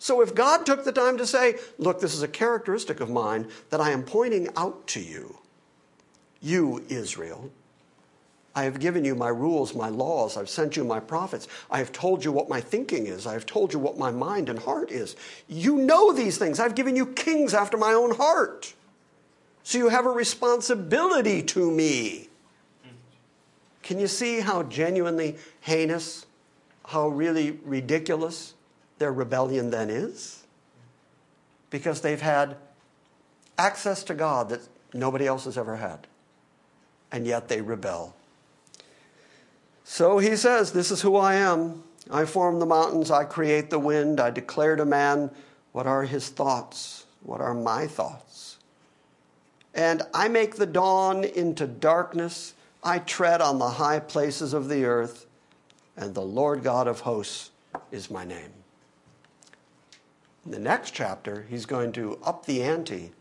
So 0.00 0.20
if 0.20 0.34
God 0.34 0.66
took 0.66 0.84
the 0.84 0.90
time 0.90 1.16
to 1.18 1.26
say, 1.28 1.60
Look, 1.78 2.00
this 2.00 2.12
is 2.12 2.24
a 2.24 2.28
characteristic 2.28 2.98
of 2.98 3.08
mine 3.08 3.46
that 3.70 3.80
I 3.80 3.92
am 3.92 4.02
pointing 4.02 4.48
out 4.56 4.88
to 4.88 5.00
you, 5.00 5.38
you, 6.46 6.84
Israel. 6.88 7.50
I 8.56 8.64
have 8.64 8.80
given 8.80 9.04
you 9.04 9.14
my 9.14 9.28
rules, 9.28 9.74
my 9.74 9.90
laws. 9.90 10.38
I've 10.38 10.48
sent 10.48 10.78
you 10.78 10.84
my 10.84 10.98
prophets. 10.98 11.46
I 11.70 11.76
have 11.76 11.92
told 11.92 12.24
you 12.24 12.32
what 12.32 12.48
my 12.48 12.62
thinking 12.62 13.06
is. 13.06 13.26
I 13.26 13.34
have 13.34 13.44
told 13.44 13.74
you 13.74 13.78
what 13.78 13.98
my 13.98 14.10
mind 14.10 14.48
and 14.48 14.58
heart 14.58 14.90
is. 14.90 15.14
You 15.46 15.76
know 15.76 16.10
these 16.10 16.38
things. 16.38 16.58
I've 16.58 16.74
given 16.74 16.96
you 16.96 17.04
kings 17.04 17.52
after 17.52 17.76
my 17.76 17.92
own 17.92 18.14
heart. 18.14 18.72
So 19.62 19.76
you 19.76 19.90
have 19.90 20.06
a 20.06 20.10
responsibility 20.10 21.42
to 21.42 21.70
me. 21.70 22.28
Can 23.82 23.98
you 23.98 24.06
see 24.06 24.40
how 24.40 24.62
genuinely 24.62 25.36
heinous, 25.60 26.24
how 26.86 27.08
really 27.08 27.58
ridiculous 27.62 28.54
their 28.98 29.12
rebellion 29.12 29.70
then 29.70 29.90
is? 29.90 30.44
Because 31.68 32.00
they've 32.00 32.22
had 32.22 32.56
access 33.58 34.02
to 34.04 34.14
God 34.14 34.48
that 34.48 34.60
nobody 34.94 35.26
else 35.26 35.44
has 35.44 35.58
ever 35.58 35.76
had 35.76 36.06
and 37.12 37.26
yet 37.26 37.48
they 37.48 37.60
rebel. 37.60 38.14
So 39.84 40.18
he 40.18 40.36
says, 40.36 40.72
This 40.72 40.90
is 40.90 41.02
who 41.02 41.16
I 41.16 41.34
am. 41.34 41.82
I 42.10 42.24
form 42.24 42.58
the 42.58 42.66
mountains, 42.66 43.10
I 43.10 43.24
create 43.24 43.70
the 43.70 43.78
wind, 43.78 44.20
I 44.20 44.30
declare 44.30 44.76
to 44.76 44.84
man 44.84 45.30
what 45.72 45.86
are 45.86 46.04
his 46.04 46.28
thoughts, 46.28 47.04
what 47.22 47.40
are 47.40 47.54
my 47.54 47.86
thoughts. 47.86 48.58
And 49.74 50.02
I 50.14 50.28
make 50.28 50.56
the 50.56 50.66
dawn 50.66 51.24
into 51.24 51.66
darkness, 51.66 52.54
I 52.82 53.00
tread 53.00 53.40
on 53.40 53.58
the 53.58 53.70
high 53.70 53.98
places 53.98 54.52
of 54.54 54.68
the 54.68 54.84
earth. 54.84 55.26
and 55.96 56.14
the 56.14 56.22
Lord 56.22 56.62
God 56.62 56.86
of 56.86 57.00
hosts 57.00 57.50
is 57.90 58.10
my 58.10 58.24
name. 58.24 58.52
In 60.44 60.52
the 60.52 60.58
next 60.58 60.92
chapter, 60.92 61.46
he's 61.48 61.66
going 61.66 61.92
to 61.92 62.18
up 62.22 62.46
the 62.46 62.62
ante 62.62 63.12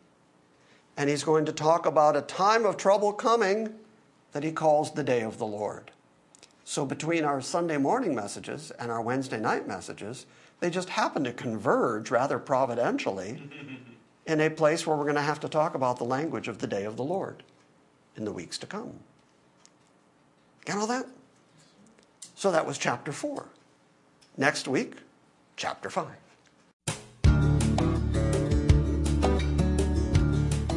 and 0.98 1.10
he's 1.10 1.24
going 1.24 1.46
to 1.46 1.52
talk 1.52 1.86
about 1.86 2.16
a 2.16 2.22
time 2.22 2.66
of 2.66 2.78
trouble 2.78 3.14
coming 3.14 3.74
that 4.32 4.43
he 4.43 4.52
calls 4.52 4.93
the 4.93 5.04
day 5.04 5.22
of 5.22 5.38
the 5.38 5.46
Lord. 5.46 5.91
So, 6.64 6.86
between 6.86 7.24
our 7.24 7.41
Sunday 7.41 7.78
morning 7.78 8.16
messages 8.16 8.72
and 8.72 8.91
our 8.91 9.02
Wednesday 9.02 9.39
night 9.39 9.68
messages, 9.68 10.26
they 10.60 10.70
just 10.70 10.89
happen 10.89 11.24
to 11.24 11.32
converge 11.32 12.10
rather 12.10 12.39
providentially 12.39 13.50
in 14.26 14.41
a 14.41 14.50
place 14.50 14.88
where 14.88 14.98
we're 14.98 15.04
going 15.04 15.16
to 15.16 15.22
have 15.22 15.39
to 15.41 15.50
talk 15.50 15.76
about 15.76 15.98
the 15.98 16.06
language 16.06 16.48
of 16.48 16.60
the 16.60 16.68
day 16.68 16.86
of 16.86 16.98
the 16.98 17.04
Lord 17.04 17.43
in 18.16 18.26
the 18.26 18.32
weeks 18.32 18.58
to 18.60 18.66
come. 18.66 19.00
Get 20.66 20.78
all 20.78 20.88
that? 20.88 21.06
So 22.34 22.52
that 22.52 22.66
was 22.66 22.78
chapter 22.78 23.12
4. 23.12 23.46
Next 24.38 24.68
week, 24.68 24.96
chapter 25.56 25.89
5. 25.89 26.08